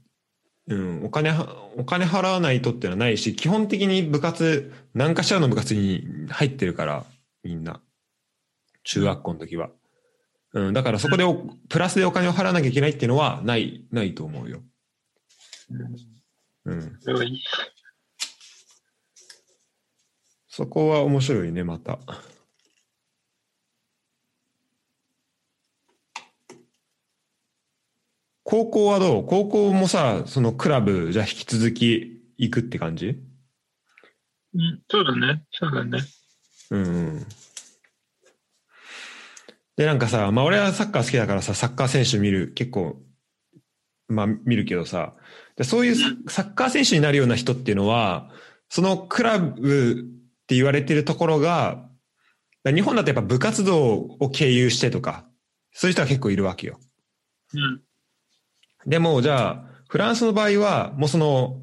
[0.66, 7.04] うん、お金は、お金払わないとっていうのはないし、基本的に部活、何かしらの部活に入ってるから、
[7.42, 7.80] みんな。
[8.84, 9.70] 中学校の時は。
[10.52, 11.34] うん、だからそこでお、
[11.68, 14.62] プラスでお金を払わなきゃいけないっていうのはない、ないと思うよ。
[16.64, 16.98] うん。
[20.48, 21.98] そこは面白いね、また。
[28.44, 29.26] 高校はどう？
[29.26, 33.18] 高校もさ、そのクラブじゃあ引き続き行くって感じ？
[34.54, 35.42] うん、そうだね。
[35.50, 36.02] そうだね。
[36.70, 37.26] うんうん。
[39.76, 43.02] で、なんかさ、まあ俺はサッカー好きだからさ、サッカー選手見る、結構、
[44.08, 45.14] まあ見るけどさ、
[45.56, 48.30] でそういうササッカー選手になるような人っていうのは、
[48.68, 49.94] そのクラブっ
[50.46, 51.88] て言われてるところが、
[52.64, 55.26] 日本だとやっぱ部活動を経由してとか、
[55.72, 56.78] そういう人は結構いるわけよ。
[57.54, 57.82] うん。
[58.86, 61.62] でも、じゃあ、フランスの場合は、もうその、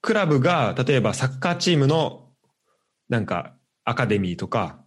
[0.00, 2.30] クラブが、例えばサッカーチームの、
[3.08, 3.54] なんか、
[3.84, 4.82] アカデミーとか、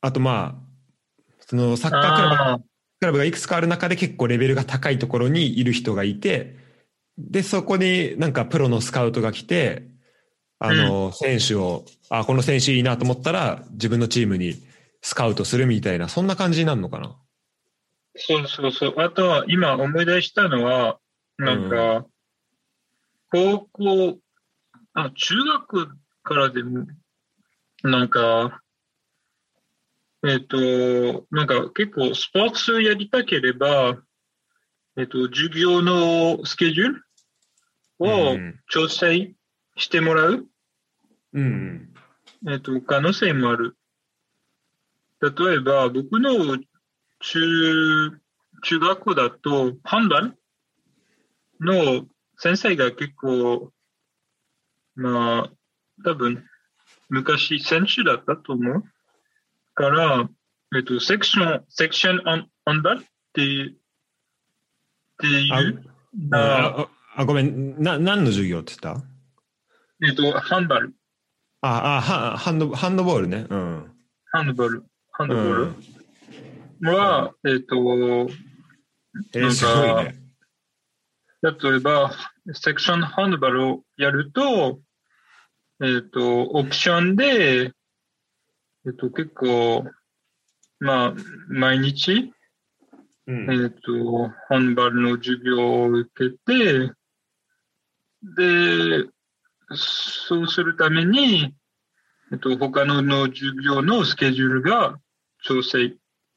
[0.00, 2.64] あとまあ、そのサッカークラブ
[2.98, 6.56] クラブがいくつかある中で結構レベルが高いところにいる人がいて、
[7.18, 9.88] で、そこになんかプロのスカウトが来て、
[10.58, 14.54] あの、選手を、あ、この選手いいなと思ったら、自分のチームに
[15.02, 17.16] スカウトするみたいな、そんな感じになるのかな？
[18.16, 18.94] そうそうそう。
[18.98, 20.98] あとは、今思い出したのは、
[21.38, 22.06] なんか、
[23.30, 24.18] 高校、
[24.94, 25.88] あ、中学
[26.22, 26.86] からでも、
[27.82, 28.62] なんか、
[30.26, 33.98] えっ、と、なんか結構スポーツやりたければ、
[34.96, 37.02] えっ、と、授業のスケジュール
[37.98, 39.34] をうん調整
[39.76, 40.46] してもらう、
[41.34, 41.92] うん。
[42.48, 43.76] えっ、と、可能性もある。
[45.20, 46.58] 例えば、僕の
[47.32, 48.20] 中、
[48.62, 50.36] 中学校だと、判断
[51.60, 52.06] の
[52.38, 53.72] 先生が結構、
[54.94, 55.50] まあ、
[56.04, 56.44] 多分、
[57.08, 58.84] 昔選手だったと思う。
[59.74, 60.28] から、
[60.74, 63.06] えっと、セクション、セクションアンダーって、っ
[65.18, 65.84] ていう、
[66.28, 69.02] なあああ、ごめん、な、何の授業って言った？
[70.06, 70.94] えっと、ハンバル、
[71.62, 73.46] あ、あ、はハンド、ハンドボールね。
[73.48, 73.90] うん。
[74.30, 75.95] ハンドボール、ハンドボうーんル
[76.82, 80.26] は、えっと、えー、なんかすごいね。
[81.42, 82.12] 例えば、
[82.54, 84.80] セクションハンドバルをやると、
[85.82, 87.72] えっ、と、オプションで、
[88.86, 89.84] えっ、と、結構、
[90.80, 91.14] まあ、
[91.48, 92.32] 毎日、
[93.26, 96.92] うんえっ、と、ハンドバルの授業を受けて、
[98.22, 99.08] で、
[99.74, 101.54] そうするために、
[102.32, 104.98] えっ、と、他のの授業のスケジュールが
[105.42, 105.94] 調整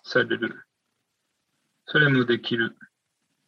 [0.09, 0.63] される。
[1.85, 2.75] それもできる。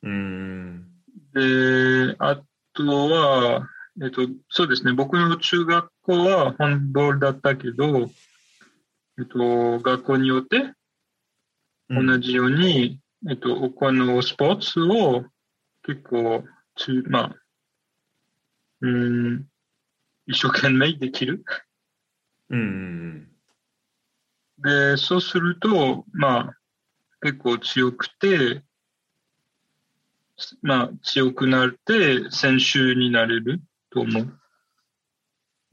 [0.04, 0.88] うん。
[1.34, 2.42] で、あ
[2.74, 3.68] とは、
[4.02, 4.94] えっと、そうですね。
[4.94, 8.10] 僕の中学校はハンドボールだったけど、
[9.20, 10.74] えっと、学校によって
[11.90, 15.26] 同じように、えっと、他のスポーツを
[15.84, 16.44] 結構、
[16.78, 17.36] つまあ、
[18.82, 19.46] うん、
[20.26, 21.44] 一生懸命できる。
[22.50, 23.31] うん。
[24.64, 26.58] で、そうすると、まあ、
[27.22, 28.64] 結構強くて、
[30.62, 33.62] まあ、強くなって選手になれる
[33.92, 34.40] と思う。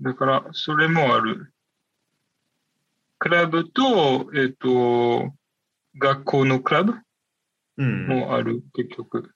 [0.01, 1.53] だから、それもある。
[3.19, 5.35] クラブと、えっ、と、
[5.99, 6.95] 学校のクラブ
[7.79, 8.07] うん。
[8.07, 9.35] もある、結局。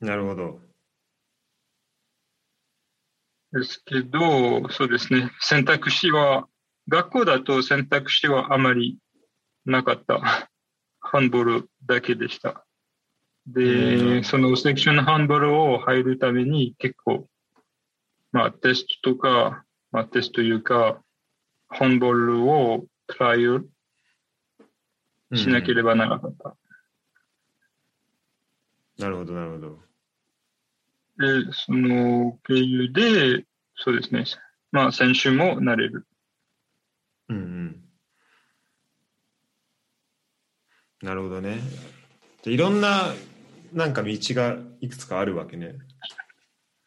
[0.00, 0.60] なるほど。
[3.52, 5.30] ですけど、そうですね。
[5.40, 6.48] 選択肢は
[6.88, 8.98] 学校だと選択肢はあまり
[9.64, 10.48] なかった。
[11.00, 12.64] ハンボールだけでした。
[13.50, 17.28] うで、んそのセクションハンボールを入るために結構、
[18.30, 21.02] まあテストとか、まあテストというか、
[21.68, 23.70] ハンボールをトライアル
[25.34, 26.56] しなければならなかった。
[28.98, 29.78] なるほど、なるほど。
[31.18, 33.44] で、その経由で、
[33.76, 34.24] そうですね。
[34.70, 36.06] まあ選手もなれる。
[37.32, 37.82] うんうん。
[41.02, 41.60] なるほどね。
[42.42, 43.12] じゃあいろんな、
[43.72, 45.74] なんか道がいくつかあるわけね。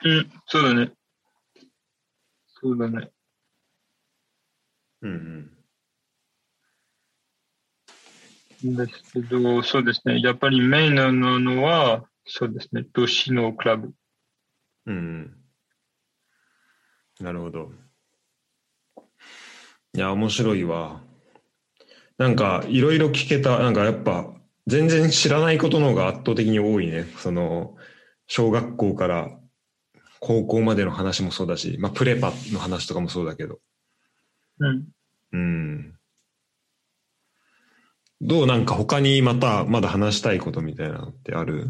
[0.03, 0.91] うん、そうだね。
[2.47, 3.09] そうだね。
[5.01, 5.11] うん
[8.63, 8.75] うん。
[8.75, 10.21] ですけど、そうですね。
[10.21, 12.85] やっぱりメインなのは、そうですね。
[12.93, 13.93] 都市のクラブ。
[14.85, 15.37] うんうん。
[17.19, 17.71] なるほど。
[19.95, 21.01] いや、面白いわ。
[22.17, 23.59] なんか、いろいろ聞けた。
[23.59, 24.33] なんかやっぱ、
[24.67, 27.05] 全然知らないことの方が圧倒的に多いね。
[27.17, 27.77] その、
[28.27, 29.29] 小学校から
[30.19, 33.59] 高校までの話もそうだし、まあ、プレパの話とかもそうだけど。
[34.59, 34.87] うん。
[35.31, 35.99] うん。
[38.21, 41.69] どうなんか他にまた、まだ話したいことみたいなのってある？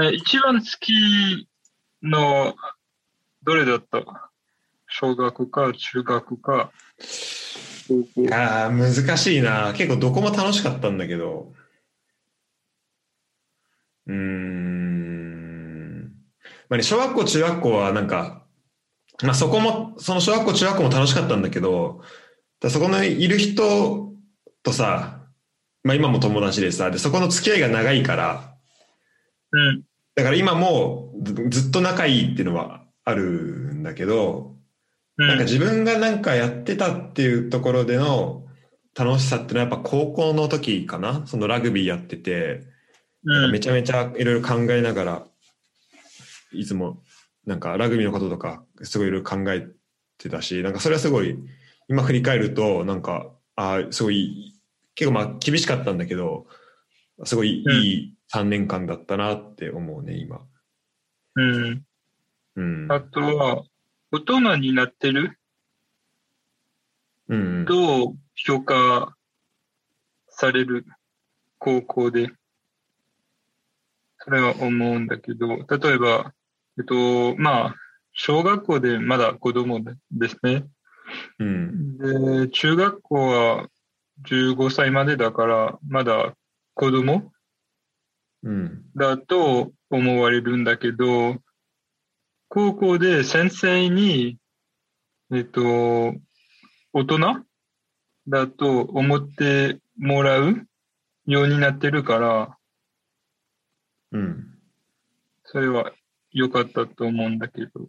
[0.00, 1.48] え一番好き
[2.02, 2.56] の、
[3.42, 4.30] どれだった？
[4.96, 6.70] 小学か中学か。
[8.30, 9.72] ああ、難しいな。
[9.76, 11.52] 結構どこも楽しかったんだけど。
[14.06, 16.04] うーん。
[16.68, 18.44] まあね、小学校、中学校はなんか、
[19.24, 22.02] まあそこも、その小学校、中学校も楽しかったんだけど、
[22.60, 24.12] だそこのいる人
[24.62, 25.26] とさ、
[25.82, 28.54] まあ今も友達でさ、で、そこの付き合いが長いから、
[29.50, 29.82] うん。
[30.14, 34.53] だから今もずずっと仲いいっていうのはあるんだけど、うん。
[35.16, 38.44] なんか自分がなんかやってたっていうところでの
[38.96, 41.26] 楽しさってのはやっぱ高校の時かな？
[41.26, 42.62] そのラグビーやってて、
[43.24, 45.26] うんめちゃめちゃいろいろ考えながら、
[46.52, 47.02] いつも
[47.46, 49.66] なんかラグビーのこととかすごいいろいろ考え
[50.18, 51.38] てたし、なんかそれはすごい
[51.88, 54.54] 今振り返るとなんか、ああ、すごい
[54.94, 56.46] 結構まあ厳しかったんだけど、
[57.24, 60.40] すごいいい3年間だったなって思うね、今。
[61.36, 61.82] うん。
[62.56, 62.92] うん。
[62.92, 63.62] あとは、
[64.14, 65.36] 大人になってる？
[67.28, 67.64] うんうん。
[67.64, 69.16] と評価
[70.28, 70.86] される？
[71.58, 72.30] 高校で、
[74.18, 76.32] それは思うんだけど、例えば、
[76.78, 77.74] えっと、まあ、
[78.12, 80.66] 小学校でまだ子供でですね。
[81.40, 81.98] うん。
[81.98, 83.68] で、中学校は
[84.28, 86.36] 15歳までだから、まだ
[86.74, 87.32] 子供
[88.44, 88.84] うん。
[88.94, 91.38] だだと思われるんだけど、
[92.54, 94.38] 高校で先生に、
[95.32, 96.14] えっと、
[96.92, 97.44] 大人？
[98.28, 100.64] だと思ってもらう
[101.26, 102.56] ようになってるから、
[104.12, 104.56] うん。
[105.42, 105.90] それは
[106.30, 107.88] 良かったと思うんだけど。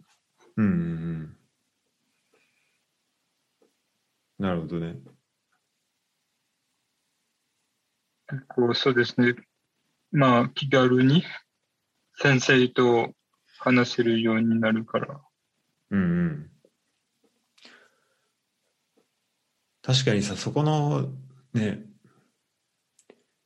[0.58, 1.38] うんうんうん。
[4.40, 4.96] なるほどね。
[8.28, 9.36] 結構そうですね。
[10.12, 11.24] まあ、気軽に
[12.16, 13.14] 先生と
[13.66, 15.20] 話せるようになるから。
[15.90, 16.52] うんうん。
[19.82, 21.10] 確かにさ、そこの
[21.54, 21.84] ね、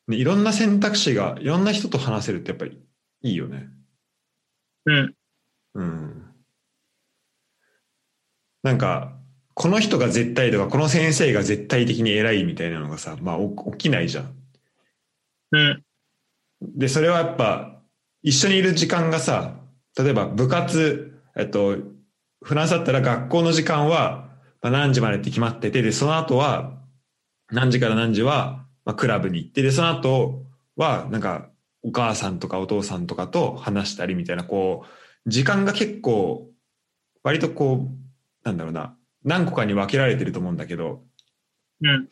[0.09, 2.77] ねいろんな選択肢が、いろんな人と話せるってやっぱり
[3.21, 3.69] いいよね。
[4.85, 5.15] うん。
[5.75, 6.35] うん。
[8.61, 9.17] なんか、
[9.53, 14.35] この人が絶対とか、この先生が絶対的に偉いみたいなのがさ、まあお起きないじゃん。
[15.51, 15.83] うん。
[16.61, 17.81] で、それはやっぱ、
[18.21, 19.58] 一緒にいる時間がさ、
[19.99, 21.75] 例えば部活、えっと、
[22.41, 24.29] フランスだったら学校の時間は、
[24.61, 26.79] まあ、何時までって決まってて、で、その後は、
[27.51, 30.45] 何時から何時は、まあ、クラブに行って、で、その後
[30.77, 31.49] は、なんか、
[31.81, 36.49] お母さんとかお父さんとかと話したりみたいな、こう、時間が結構、
[37.23, 38.95] 割とこう、なんだろうな、
[39.25, 41.03] 何個かに分けられてると思うんだけど、
[41.81, 42.09] うん。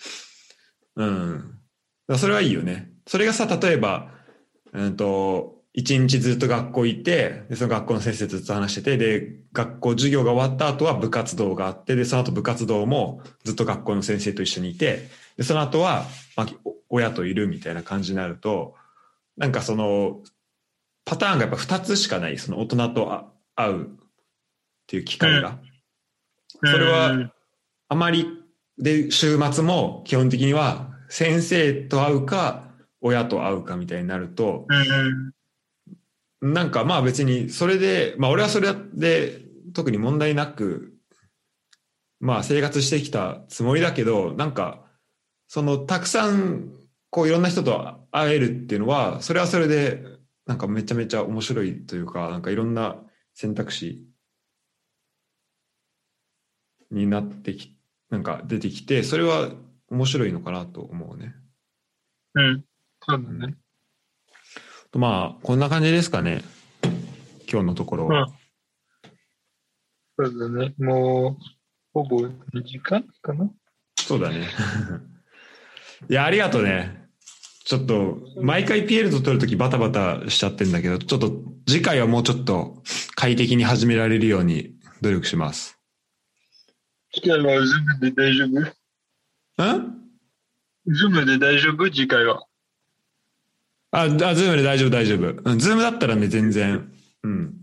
[0.96, 1.06] う
[2.14, 2.18] ん。
[2.18, 2.92] それはいいよね。
[3.06, 4.12] それがさ、例えば、
[4.74, 18.74] うんと、一日ずっと学校行って、で、その学校の先生とずっと話してて、で、学校授業が終わった後は部活動があって、で、その後部活動もずっと学校の先生と一緒にいて、で、その後は、まあ、お親といるみたいな感じになると、
[19.38, 20.24] なんかその、
[21.06, 23.88] パターンがやっぱ二つしかない、その大人とあ会うっ
[24.88, 25.60] ていう機会が。
[26.66, 27.32] それはうん
[27.90, 28.28] あまり、
[28.80, 32.64] で、週末も基本的には先生と会うか、
[33.00, 35.37] 親と会うかみたいになると、うん。
[36.42, 39.42] なんかまあ別にそれで、まあ俺はそれで
[39.74, 40.98] 特に問題なく
[42.20, 44.84] まあ生活してきたつもりだけど、なんか、
[45.48, 46.72] そのたくさん、
[47.10, 50.04] こういろんな人と会えるっていうのは、それはそれで、
[50.46, 52.98] なんかめちゃめちゃ面白いというか、なんかいろんな
[53.34, 54.08] 選択肢
[56.90, 57.78] になってき、
[58.10, 59.52] なんか出てきて、それは
[59.90, 61.36] 面白いのかなと思うね。
[62.34, 62.66] うん。
[63.02, 63.56] そうだね。
[64.94, 66.44] まあ、こんな感じですかね。
[67.52, 68.24] 今日のところは。
[70.20, 70.30] うん。
[70.30, 70.74] そうだね。
[70.78, 71.44] もう、
[71.94, 72.32] ほぼ2
[72.64, 73.50] 時間かな
[74.00, 74.48] そうだね。
[76.10, 77.08] いや、ありがとうね。
[77.66, 82.82] ちょっと、毎回ピエールと撮るときバタバタしちゃってんだけど、ちょっと次回はもうちょっと
[83.16, 85.78] 快適に始められるように努力します。
[87.14, 88.46] 次回はズームで大丈
[89.58, 89.64] 夫？
[89.78, 89.98] ん
[90.88, 91.90] ズームで大丈夫？
[91.90, 92.47] 次回は。
[93.98, 95.50] あ、あ、ズームで大丈夫、大丈夫。
[95.52, 96.92] うん、ズームだったらね、全然。
[97.24, 97.56] うん。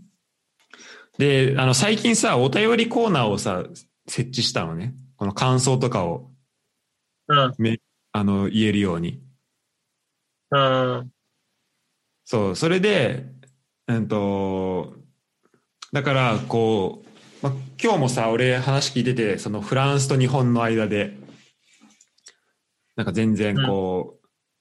[1.17, 3.63] で、あの、最近さ、お便りコーナーをさ、
[4.07, 4.93] 設置したのね。
[5.15, 6.29] この感想とかを、
[7.29, 7.53] うん。
[8.11, 9.21] あの、言えるように。
[10.51, 11.11] うん。
[12.25, 13.27] そう、それで、
[13.87, 14.93] うんと、
[15.93, 17.03] だから、こ
[17.41, 21.17] う、ま、今日もさ、俺話聞いてて、そのフランスと日本の間で、
[22.97, 24.14] なんか全然こう、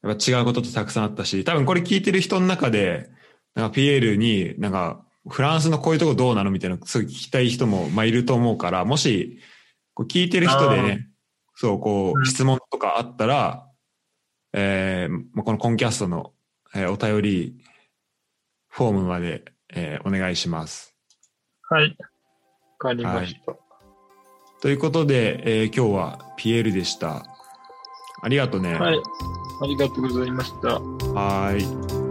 [0.05, 3.11] やっぱ違うことってたくさんあったし、多分これ聞いてる人の中で、
[3.55, 9.39] なんかピエールになんかフランスのこういうとこどうなのみたいなのすごい聞きたい人もまあいると思うから、もし
[9.95, 11.09] こう聞いてる人でね、
[11.55, 13.67] そうこううん質問とかあったら、
[14.53, 16.33] えーまあこのコンキャストの、
[16.75, 17.65] えーお便り
[18.69, 20.95] フォームまで、えーお願いします。
[21.71, 21.89] はい。
[21.89, 22.07] わ
[22.79, 23.57] かりました。
[24.61, 27.25] ということで、えー今日はピエールでした。
[28.23, 28.75] ありがとうね。
[28.75, 28.97] はい。
[29.61, 30.81] ありがとうございました。
[31.15, 32.04] はい。